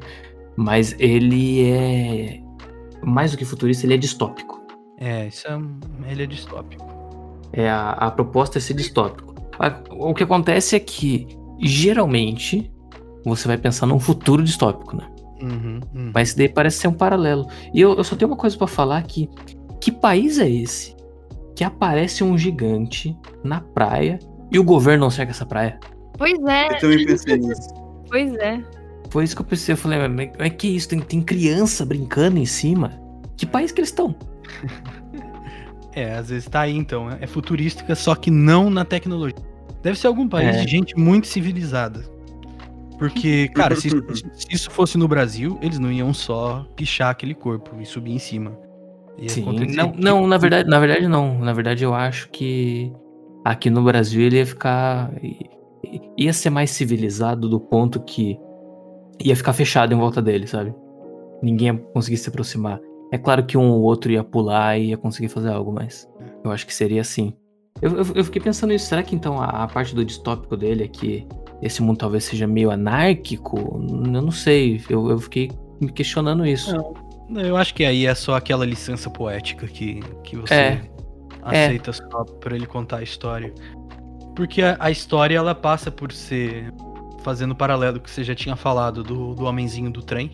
Mas 0.56 0.96
ele 1.00 1.70
é. 1.70 2.42
Mais 3.04 3.32
do 3.32 3.38
que 3.38 3.46
futurista, 3.46 3.86
ele 3.86 3.94
é 3.94 3.98
distópico. 3.98 4.62
É, 5.00 5.28
isso 5.28 5.48
é, 5.48 6.12
ele 6.12 6.24
é 6.24 6.26
distópico. 6.26 6.86
É, 7.54 7.70
a, 7.70 7.92
a 7.92 8.12
proposta 8.12 8.58
é 8.58 8.62
ser 8.62 8.74
distópico. 8.74 9.36
O 9.92 10.14
que 10.14 10.24
acontece 10.24 10.76
é 10.76 10.80
que, 10.80 11.28
geralmente, 11.60 12.72
você 13.24 13.48
vai 13.48 13.58
pensar 13.58 13.86
num 13.86 14.00
futuro 14.00 14.44
distópico, 14.44 14.96
né? 14.96 15.08
Uhum, 15.42 15.80
uhum. 15.94 16.12
Mas 16.14 16.34
daí 16.34 16.50
parece 16.50 16.78
ser 16.80 16.88
um 16.88 16.94
paralelo. 16.94 17.48
E 17.74 17.82
eu, 17.82 17.96
eu 17.96 18.04
só 18.04 18.16
tenho 18.16 18.32
uma 18.32 18.38
coisa 18.38 18.58
para 18.58 18.68
falar 18.68 19.04
que 19.04 19.30
que 19.80 19.92
país 19.92 20.40
é 20.40 20.50
esse 20.50 20.96
que 21.56 21.64
aparece 21.64 22.24
um 22.24 22.38
gigante 22.38 23.18
na 23.44 23.62
praia 23.62 24.20
e 24.52 24.60
o 24.60 24.64
governo 24.64 25.06
não 25.06 25.10
cerca 25.10 25.32
essa 25.32 25.46
praia? 25.46 25.80
Pois 26.18 26.40
é. 26.46 26.68
Eu 26.68 26.80
também 26.80 27.06
pensei 27.06 27.38
nisso. 27.38 27.70
Pois 28.10 28.34
é. 28.36 28.64
Foi 29.10 29.24
isso 29.24 29.36
que 29.36 29.42
eu 29.42 29.46
pensei. 29.46 29.74
Eu 29.74 29.78
falei, 29.78 30.08
mas 30.08 30.32
é 30.40 30.50
que 30.50 30.68
isso? 30.68 30.90
Tem, 30.90 31.00
tem 31.00 31.22
criança 31.22 31.86
brincando 31.86 32.38
em 32.38 32.46
cima? 32.46 33.00
Que 33.36 33.46
país 33.46 33.72
que 33.72 33.80
eles 33.80 33.90
estão? 33.90 34.16
é, 35.94 36.14
às 36.14 36.30
vezes 36.30 36.48
tá 36.48 36.62
aí 36.62 36.76
então. 36.76 37.10
É 37.22 37.28
futurística, 37.28 37.94
só 37.96 38.16
que 38.16 38.32
não 38.32 38.70
na 38.70 38.84
tecnologia. 38.84 39.38
Deve 39.82 39.98
ser 39.98 40.08
algum 40.08 40.28
país 40.28 40.56
é. 40.56 40.62
de 40.62 40.72
gente 40.72 40.98
muito 40.98 41.28
civilizada. 41.28 42.04
Porque, 42.98 43.48
cara, 43.54 43.76
se, 43.76 43.90
se, 43.90 44.48
isso 44.50 44.72
fosse 44.72 44.98
no 44.98 45.08
Brasil, 45.08 45.58
eles 45.62 45.78
não 45.78 45.92
iam 45.92 46.14
só 46.14 46.68
pichar 46.76 47.12
aquele 47.12 47.36
corpo 47.36 47.80
e 47.80 47.86
subir 47.86 48.12
em 48.12 48.20
cima. 48.20 48.58
Sim, 49.28 49.46
não, 49.76 49.94
não, 49.98 50.28
na 50.28 50.38
verdade, 50.38 50.70
na 50.70 50.80
verdade 50.80 51.08
não. 51.08 51.40
Na 51.40 51.52
verdade 51.52 51.84
eu 51.84 51.94
acho 51.94 52.30
que 52.30 52.92
aqui 53.52 53.70
no 53.70 53.84
Brasil 53.84 54.22
ele 54.22 54.38
ia 54.38 54.46
ficar 54.46 55.12
ia 56.18 56.34
ser 56.34 56.50
mais 56.50 56.72
civilizado 56.72 57.48
do 57.48 57.60
ponto 57.60 58.00
que 58.02 58.38
ia 59.24 59.36
ficar 59.36 59.54
fechado 59.54 59.94
em 59.94 59.98
volta 59.98 60.22
dele, 60.22 60.46
sabe? 60.48 60.74
Ninguém 61.42 61.68
ia 61.68 61.78
conseguir 61.94 62.18
se 62.18 62.30
aproximar. 62.30 62.80
É 63.12 63.18
claro 63.18 63.46
que 63.46 63.58
um 63.58 63.70
ou 63.70 63.82
outro 63.84 64.12
ia 64.12 64.24
pular 64.24 64.78
e 64.78 64.90
ia 64.90 64.98
conseguir 64.98 65.30
fazer 65.30 65.50
algo, 65.50 65.72
mas 65.72 66.08
eu 66.44 66.52
acho 66.52 66.68
que 66.68 66.74
seria 66.74 67.02
assim. 67.02 67.34
Eu, 67.82 67.92
eu, 67.92 68.06
eu 68.16 68.24
fiquei 68.24 68.42
pensando 68.42 68.72
nisso, 68.72 68.88
será 68.88 69.02
que 69.04 69.16
então 69.16 69.40
a, 69.40 69.64
a, 69.64 69.68
parte 69.68 69.96
do 69.96 70.04
distópico 70.04 70.58
dele 70.58 70.84
é 70.84 70.88
que 70.88 71.28
esse 71.62 71.82
mundo 71.82 71.98
talvez 71.98 72.26
seja 72.26 72.48
meio 72.48 72.72
anárquico? 72.72 73.58
Eu 73.58 74.22
não 74.22 74.32
sei, 74.32 74.82
eu, 74.90 75.10
eu 75.10 75.20
fiquei 75.20 75.50
me 75.80 75.92
questionando 75.92 76.46
isso. 76.46 76.76
Não, 77.30 77.42
eu 77.42 77.56
acho 77.56 77.74
que 77.74 77.86
aí 77.86 78.06
é 78.06 78.16
só 78.16 78.36
aquela 78.36 78.66
licença 78.66 79.10
poética 79.10 79.68
que, 79.68 80.02
que 80.24 80.36
você 80.36 80.54
é. 80.54 80.82
Aceita 81.50 81.90
é. 81.92 81.94
só 81.94 82.24
pra 82.24 82.56
ele 82.56 82.66
contar 82.66 82.98
a 82.98 83.04
história. 83.04 83.54
Porque 84.36 84.62
a, 84.62 84.78
a, 84.80 84.92
história 84.92 85.38
ela 85.38 85.56
passa 85.56 85.92
por 85.92 86.12
ser. 86.12 86.74
Fazendo 87.24 87.54
paralelo 87.56 88.00
que 88.00 88.10
você 88.10 88.24
já 88.24 88.34
tinha 88.34 88.56
falado 88.56 89.04
do, 89.04 89.34
do 89.34 89.46
homenzinho 89.46 89.92
do 89.92 90.02
trem. 90.02 90.32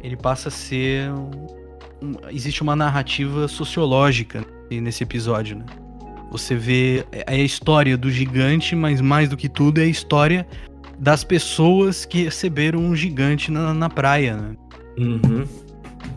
Ele 0.00 0.16
passa 0.16 0.48
a 0.48 0.52
ser. 0.52 1.10
Um, 1.10 2.12
existe 2.30 2.62
uma 2.62 2.76
narrativa 2.76 3.48
sociológica 3.48 4.44
nesse 4.70 5.02
episódio, 5.02 5.58
né? 5.58 5.66
Você 6.30 6.54
vê 6.54 7.04
é, 7.12 7.24
é 7.26 7.40
a 7.40 7.44
história 7.44 7.96
do 7.96 8.10
gigante, 8.10 8.74
mas 8.74 9.00
mais 9.00 9.28
do 9.28 9.36
que 9.36 9.48
tudo 9.48 9.80
é 9.80 9.84
a 9.84 9.86
história 9.86 10.46
das 10.98 11.24
pessoas 11.24 12.04
que 12.04 12.24
receberam 12.24 12.78
um 12.78 12.94
gigante 12.94 13.50
na, 13.50 13.74
na 13.74 13.88
praia, 13.88 14.36
né? 14.36 14.56
Uhum. 14.98 15.65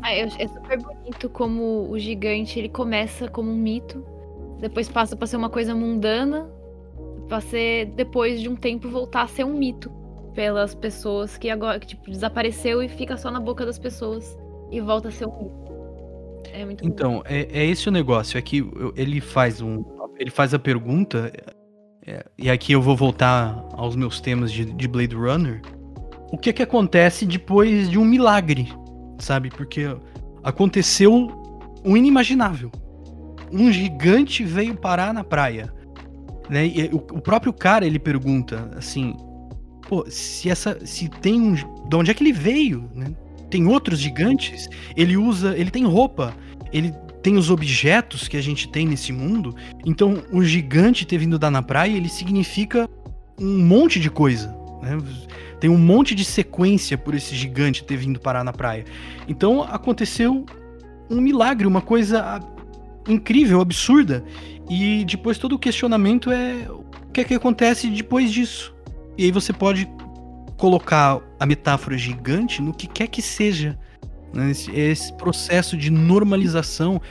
Ah, 0.10 0.16
é 0.16 0.48
super 0.48 0.82
bonito 0.82 1.30
como 1.30 1.88
o 1.88 2.00
gigante 2.00 2.58
ele 2.58 2.68
começa 2.68 3.28
como 3.28 3.52
um 3.52 3.56
mito, 3.56 4.04
depois 4.60 4.90
passa 4.90 5.16
para 5.16 5.28
ser 5.28 5.38
uma 5.38 5.52
coisa 5.52 5.76
mundana, 5.76 6.50
pra 7.28 7.40
ser, 7.40 7.86
depois 7.96 8.42
de 8.42 8.50
um 8.50 8.56
tempo, 8.56 8.90
voltar 8.90 9.22
a 9.22 9.28
ser 9.28 9.44
um 9.44 9.54
mito 9.54 9.92
pelas 10.34 10.74
pessoas 10.74 11.38
que 11.38 11.48
agora, 11.48 11.80
que, 11.80 11.86
tipo, 11.86 12.10
desapareceu 12.10 12.82
e 12.82 12.90
fica 12.90 13.16
só 13.18 13.30
na 13.30 13.40
boca 13.40 13.64
das 13.64 13.78
pessoas 13.78 14.36
e 14.72 14.82
volta 14.82 15.10
a 15.10 15.12
ser 15.12 15.28
um 15.28 15.44
mito. 15.44 15.70
É 16.52 16.66
muito 16.66 16.84
então, 16.84 17.22
é, 17.26 17.48
é, 17.52 17.66
esse 17.66 17.88
o 17.88 17.92
negócio, 17.92 18.36
é 18.36 18.42
que 18.42 18.68
ele 18.96 19.22
faz 19.22 19.62
um. 19.62 19.84
Ele 20.18 20.32
faz 20.32 20.56
a 20.56 20.60
pergunta, 20.60 21.32
é, 22.06 22.26
e 22.36 22.50
aqui 22.50 22.74
eu 22.74 22.82
vou 22.82 22.96
voltar 22.96 23.64
aos 23.74 23.96
meus 23.96 24.20
temas 24.20 24.52
de, 24.52 24.66
de 24.66 24.88
Blade 24.88 25.16
Runner. 25.16 25.62
O 26.32 26.38
que 26.38 26.50
é 26.50 26.54
que 26.54 26.64
acontece 26.64 27.28
depois 27.28 27.90
de 27.90 28.00
um 28.00 28.04
milagre, 28.04 28.74
sabe? 29.20 29.50
Porque 29.50 29.96
aconteceu 30.44 31.30
o 31.84 31.96
inimaginável. 31.96 32.72
Um 33.52 33.72
gigante 33.72 34.44
veio 34.44 34.76
parar 34.76 35.14
na 35.14 35.24
praia. 35.24 35.74
Né? 36.50 36.68
E 36.68 36.90
o, 36.92 36.98
o 36.98 37.22
próprio 37.22 37.54
cara 37.54 37.86
ele 37.86 38.00
pergunta 38.00 38.72
assim: 38.76 39.16
pô, 39.88 40.06
se 40.10 40.50
essa, 40.50 40.86
se 40.86 41.10
tem 41.10 41.42
um, 41.42 41.54
de 41.54 41.96
onde 41.96 42.12
é 42.12 42.14
que 42.14 42.24
ele 42.24 42.34
veio, 42.34 42.90
né? 42.94 43.08
Tem 43.50 43.66
outros 43.66 44.00
gigantes. 44.00 44.70
Ele 44.96 45.18
usa, 45.18 45.58
ele 45.58 45.72
tem 45.72 45.84
roupa, 45.84 46.36
ele 46.72 46.94
tem 47.24 47.36
os 47.36 47.50
objetos 47.50 48.28
que 48.28 48.38
a 48.38 48.42
gente 48.42 48.70
tem 48.70 48.88
nesse 48.88 49.12
mundo. 49.12 49.56
Então, 49.86 50.24
o 50.32 50.44
gigante 50.44 51.06
ter 51.06 51.18
vindo 51.18 51.40
dar 51.40 51.52
na 51.52 51.62
praia, 51.62 51.96
ele 51.96 52.10
significa 52.10 52.88
um 53.40 53.66
monte 53.66 54.00
de 54.00 54.10
coisa. 54.10 54.56
Né? 54.82 54.98
Tem 55.60 55.70
um 55.70 55.78
monte 55.78 56.16
de 56.16 56.24
sequência 56.24 56.98
por 56.98 57.14
esse 57.14 57.36
gigante 57.36 57.84
ter 57.84 57.98
vindo 57.98 58.20
parar 58.20 58.44
na 58.44 58.54
praia. 58.54 58.86
Então, 59.28 59.64
aconteceu 59.64 60.46
um 61.10 61.20
milagre, 61.20 61.68
uma 61.68 61.82
coisa 61.82 62.40
incrível, 63.08 63.60
absurda. 63.60 64.24
E 64.70 65.04
depois 65.06 65.38
todo 65.38 65.54
o 65.54 65.60
questionamento 65.60 66.32
é 66.32 66.68
o 66.70 67.12
que 67.12 67.22
é 67.22 67.24
que 67.24 67.34
acontece 67.34 67.90
depois 67.90 68.32
disso. 68.32 68.74
E 69.18 69.26
aí 69.26 69.32
você 69.32 69.52
pode 69.52 69.90
colocar 70.58 71.20
a 71.40 71.46
metáfora 71.46 71.98
gigante 71.98 72.62
no 72.62 72.74
que 72.74 72.88
quer 72.88 73.08
que 73.08 73.22
seja. 73.22 73.78
Né? 74.34 74.52
Esse, 74.52 74.72
esse 74.72 75.14
processo 75.14 75.76
de 75.76 75.90
normalização 75.90 77.02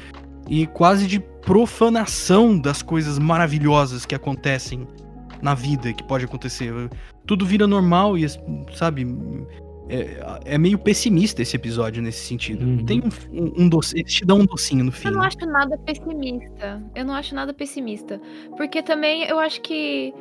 e 0.48 0.66
quase 0.66 1.06
de 1.06 1.18
profanação 1.18 2.58
das 2.58 2.82
coisas 2.82 3.18
maravilhosas 3.18 4.06
que 4.06 4.14
acontecem 4.14 4.86
na 5.42 5.54
vida, 5.54 5.92
que 5.92 6.02
pode 6.02 6.24
acontecer. 6.24 6.72
Tudo 7.28 7.44
vira 7.44 7.66
normal 7.66 8.16
e, 8.16 8.26
sabe, 8.74 9.06
é, 9.90 10.54
é, 10.54 10.58
meio 10.58 10.78
pessimista 10.78 11.42
esse 11.42 11.54
episódio 11.54 12.02
nesse 12.02 12.24
sentido. 12.24 12.64
Uhum. 12.64 12.84
Tem 12.86 13.00
um, 13.00 13.08
um, 13.30 13.64
um 13.64 13.68
doce, 13.68 13.98
eles 13.98 14.14
te 14.14 14.24
dão 14.24 14.40
um 14.40 14.46
docinho 14.46 14.82
no 14.82 14.90
fim. 14.90 15.08
Eu 15.08 15.14
não 15.14 15.22
acho 15.22 15.38
nada 15.46 15.76
pessimista. 15.76 16.82
Eu 16.94 17.04
não 17.04 17.14
acho 17.14 17.34
nada 17.34 17.52
pessimista. 17.52 18.18
Porque 18.56 18.82
também 18.82 19.24
eu 19.24 19.38
acho 19.38 19.60
que. 19.60 20.14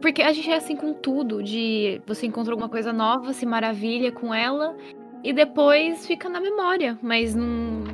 Porque 0.00 0.22
a 0.22 0.32
gente 0.32 0.48
é 0.48 0.56
assim 0.56 0.76
com 0.76 0.94
tudo, 0.94 1.42
de 1.42 2.00
você 2.06 2.26
encontra 2.26 2.52
alguma 2.52 2.68
coisa 2.68 2.92
nova, 2.92 3.32
se 3.32 3.44
maravilha 3.44 4.12
com 4.12 4.32
ela, 4.32 4.76
e 5.22 5.32
depois 5.32 6.06
fica 6.06 6.28
na 6.28 6.40
memória. 6.40 6.96
Mas 7.02 7.34
não. 7.34 7.84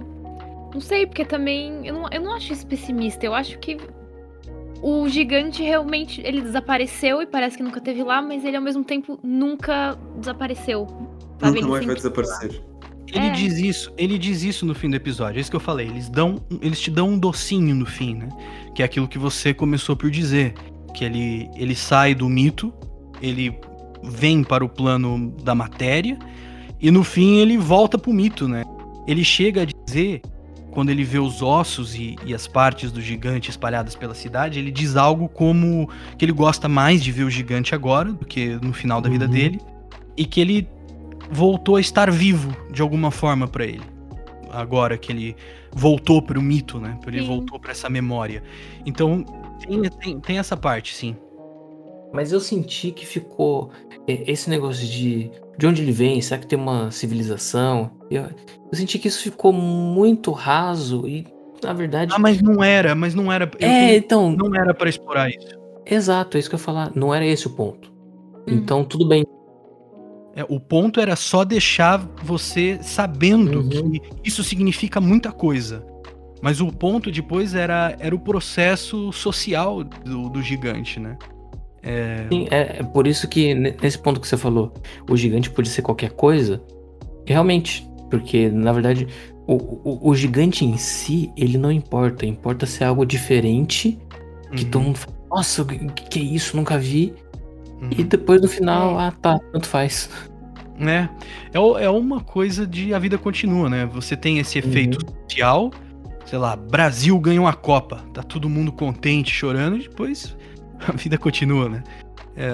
Não 0.74 0.80
sei, 0.80 1.06
porque 1.06 1.24
também. 1.24 1.86
Eu 1.86 1.94
não, 1.94 2.08
eu 2.10 2.20
não 2.20 2.34
acho 2.34 2.52
isso 2.52 2.66
pessimista. 2.66 3.24
Eu 3.24 3.32
acho 3.32 3.58
que 3.58 3.78
o 4.82 5.08
gigante 5.08 5.62
realmente 5.62 6.20
ele 6.24 6.40
desapareceu 6.40 7.20
e 7.22 7.26
parece 7.26 7.56
que 7.56 7.62
nunca 7.62 7.80
teve 7.80 8.02
lá, 8.02 8.22
mas 8.22 8.44
ele 8.44 8.56
ao 8.56 8.62
mesmo 8.62 8.84
tempo 8.84 9.18
nunca 9.22 9.98
desapareceu. 10.16 10.86
Sabe? 11.40 11.60
Nunca 11.60 11.72
mais 11.72 11.86
vai 11.86 11.94
desaparecer. 11.94 12.62
Ele 13.12 13.26
é. 13.26 13.30
diz 13.30 13.58
isso, 13.58 13.92
ele 13.96 14.18
diz 14.18 14.42
isso 14.42 14.66
no 14.66 14.74
fim 14.74 14.90
do 14.90 14.96
episódio. 14.96 15.38
É 15.38 15.40
isso 15.40 15.50
que 15.50 15.56
eu 15.56 15.60
falei. 15.60 15.86
Eles 15.86 16.08
dão, 16.08 16.36
eles 16.60 16.80
te 16.80 16.90
dão 16.90 17.10
um 17.10 17.18
docinho 17.18 17.74
no 17.74 17.86
fim, 17.86 18.14
né? 18.14 18.28
Que 18.74 18.82
é 18.82 18.84
aquilo 18.84 19.08
que 19.08 19.18
você 19.18 19.54
começou 19.54 19.96
por 19.96 20.10
dizer, 20.10 20.54
que 20.94 21.04
ele, 21.04 21.48
ele 21.56 21.74
sai 21.74 22.14
do 22.14 22.28
mito, 22.28 22.72
ele 23.22 23.58
vem 24.02 24.44
para 24.44 24.64
o 24.64 24.68
plano 24.68 25.34
da 25.42 25.54
matéria 25.54 26.18
e 26.80 26.90
no 26.90 27.02
fim 27.02 27.38
ele 27.38 27.56
volta 27.56 27.98
pro 27.98 28.12
mito, 28.12 28.46
né? 28.46 28.62
Ele 29.06 29.24
chega 29.24 29.62
a 29.62 29.64
dizer 29.64 30.20
quando 30.70 30.90
ele 30.90 31.04
vê 31.04 31.18
os 31.18 31.42
ossos 31.42 31.94
e, 31.94 32.16
e, 32.24 32.34
as 32.34 32.46
partes 32.46 32.92
do 32.92 33.00
gigante 33.00 33.50
espalhadas 33.50 33.94
pela 33.94 34.14
cidade, 34.14 34.58
ele 34.58 34.70
diz 34.70 34.96
algo 34.96 35.28
como 35.28 35.88
que 36.16 36.24
ele 36.24 36.32
gosta 36.32 36.68
mais 36.68 37.02
de 37.02 37.10
ver 37.10 37.24
o 37.24 37.30
gigante 37.30 37.74
agora 37.74 38.12
do 38.12 38.24
que 38.24 38.58
no 38.62 38.72
final 38.72 39.00
da 39.00 39.08
vida 39.08 39.24
uhum. 39.24 39.30
dele 39.30 39.60
e 40.16 40.24
que 40.24 40.40
ele 40.40 40.68
voltou 41.30 41.76
a 41.76 41.80
estar 41.80 42.10
vivo 42.10 42.54
de 42.70 42.82
alguma 42.82 43.10
forma 43.10 43.46
para 43.46 43.64
ele. 43.64 43.84
Agora 44.50 44.96
que 44.96 45.12
ele 45.12 45.36
voltou 45.72 46.22
para 46.22 46.38
o 46.38 46.42
mito, 46.42 46.78
né? 46.80 46.98
Ele 47.06 47.20
sim. 47.20 47.26
voltou 47.26 47.58
para 47.58 47.72
essa 47.72 47.88
memória. 47.88 48.42
Então, 48.86 49.24
tem, 49.60 49.82
tem, 49.82 50.20
tem, 50.20 50.38
essa 50.38 50.56
parte, 50.56 50.94
sim. 50.94 51.16
Mas 52.12 52.32
eu 52.32 52.40
senti 52.40 52.90
que 52.90 53.04
ficou 53.04 53.70
esse 54.06 54.48
negócio 54.48 54.86
de 54.86 55.30
de 55.58 55.66
onde 55.66 55.82
ele 55.82 55.92
vem, 55.92 56.22
será 56.22 56.40
que 56.40 56.46
tem 56.46 56.58
uma 56.58 56.90
civilização? 56.92 57.90
Eu, 58.08 58.22
eu 58.22 58.78
senti 58.78 58.98
que 58.98 59.08
isso 59.08 59.22
ficou 59.22 59.52
muito 59.52 60.30
raso 60.30 61.06
e 61.08 61.26
na 61.62 61.72
verdade. 61.72 62.12
Ah, 62.14 62.18
mas 62.18 62.40
não 62.40 62.62
era, 62.62 62.94
mas 62.94 63.14
não 63.14 63.32
era. 63.32 63.50
É, 63.58 63.96
então. 63.96 64.30
Não 64.30 64.54
era 64.54 64.72
para 64.72 64.88
explorar 64.88 65.28
isso. 65.28 65.58
Exato, 65.84 66.36
é 66.36 66.40
isso 66.40 66.48
que 66.48 66.54
eu 66.54 66.58
ia 66.58 66.64
falar. 66.64 66.92
Não 66.94 67.12
era 67.12 67.26
esse 67.26 67.48
o 67.48 67.50
ponto. 67.50 67.90
Hum. 68.46 68.54
Então, 68.54 68.84
tudo 68.84 69.06
bem. 69.06 69.24
É, 70.36 70.44
o 70.48 70.60
ponto 70.60 71.00
era 71.00 71.16
só 71.16 71.44
deixar 71.44 71.98
você 72.22 72.78
sabendo 72.80 73.60
uhum. 73.60 73.68
que 73.90 74.02
isso 74.22 74.44
significa 74.44 75.00
muita 75.00 75.32
coisa. 75.32 75.84
Mas 76.40 76.60
o 76.60 76.70
ponto 76.70 77.10
depois 77.10 77.54
era, 77.54 77.96
era 77.98 78.14
o 78.14 78.20
processo 78.20 79.12
social 79.12 79.82
do, 79.82 80.28
do 80.28 80.40
gigante, 80.40 81.00
né? 81.00 81.18
É... 81.88 82.26
Sim, 82.30 82.46
é, 82.50 82.80
é, 82.80 82.82
por 82.82 83.06
isso 83.06 83.26
que 83.26 83.54
nesse 83.54 83.98
ponto 83.98 84.20
que 84.20 84.28
você 84.28 84.36
falou, 84.36 84.74
o 85.08 85.16
gigante 85.16 85.48
pode 85.48 85.70
ser 85.70 85.80
qualquer 85.80 86.10
coisa. 86.10 86.62
Realmente, 87.24 87.88
porque 88.10 88.50
na 88.50 88.72
verdade 88.72 89.08
o, 89.46 89.54
o, 89.54 90.10
o 90.10 90.14
gigante 90.14 90.66
em 90.66 90.76
si, 90.76 91.32
ele 91.34 91.56
não 91.56 91.72
importa. 91.72 92.26
Importa 92.26 92.66
ser 92.66 92.84
algo 92.84 93.06
diferente, 93.06 93.98
que 94.54 94.64
uhum. 94.64 94.70
todo 94.70 94.82
mundo 94.82 94.98
fala, 94.98 95.16
nossa, 95.30 95.62
o 95.62 95.66
que, 95.66 96.08
que 96.10 96.18
é 96.18 96.22
isso? 96.22 96.54
Nunca 96.54 96.78
vi. 96.78 97.14
Uhum. 97.80 97.88
E 97.96 98.04
depois 98.04 98.42
no 98.42 98.48
final, 98.48 99.00
é. 99.00 99.04
ah 99.04 99.10
tá, 99.10 99.38
tanto 99.50 99.66
faz. 99.66 100.10
Né? 100.78 101.08
É, 101.54 101.84
é 101.84 101.90
uma 101.90 102.20
coisa 102.20 102.66
de 102.66 102.92
a 102.92 102.98
vida 102.98 103.16
continua, 103.16 103.70
né? 103.70 103.86
Você 103.86 104.14
tem 104.14 104.38
esse 104.38 104.58
efeito 104.58 104.98
uhum. 105.02 105.22
social, 105.22 105.70
sei 106.26 106.38
lá, 106.38 106.54
Brasil 106.54 107.18
ganha 107.18 107.40
uma 107.40 107.54
Copa, 107.54 108.04
tá 108.12 108.22
todo 108.22 108.46
mundo 108.50 108.70
contente, 108.70 109.32
chorando, 109.32 109.78
e 109.78 109.88
depois 109.88 110.36
a 110.86 110.92
vida 110.92 111.18
continua, 111.18 111.68
né? 111.68 111.82
É, 112.36 112.52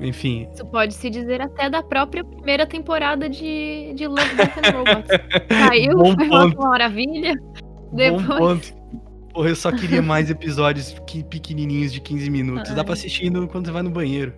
enfim. 0.00 0.48
Isso 0.52 0.66
pode 0.66 0.94
se 0.94 1.08
dizer 1.08 1.40
até 1.40 1.70
da 1.70 1.82
própria 1.82 2.24
primeira 2.24 2.66
temporada 2.66 3.28
de, 3.28 3.92
de 3.94 4.06
Love, 4.06 4.34
Death 4.34 4.58
and 4.58 4.70
Robots. 4.70 5.10
Saiu, 5.68 5.96
Bom 5.96 6.14
foi 6.14 6.28
ponto. 6.28 6.58
uma 6.58 6.70
maravilha. 6.70 7.34
Depois... 7.92 8.26
Bom 8.26 8.38
ponto. 8.38 8.82
Porra, 9.32 9.48
eu 9.48 9.56
só 9.56 9.72
queria 9.72 10.02
mais 10.02 10.30
episódios 10.30 10.94
pequenininhos 11.30 11.92
de 11.92 12.00
15 12.00 12.30
minutos. 12.30 12.70
Ai. 12.70 12.76
Dá 12.76 12.84
pra 12.84 12.94
assistir 12.94 13.30
quando 13.48 13.66
você 13.66 13.72
vai 13.72 13.82
no 13.82 13.90
banheiro. 13.90 14.34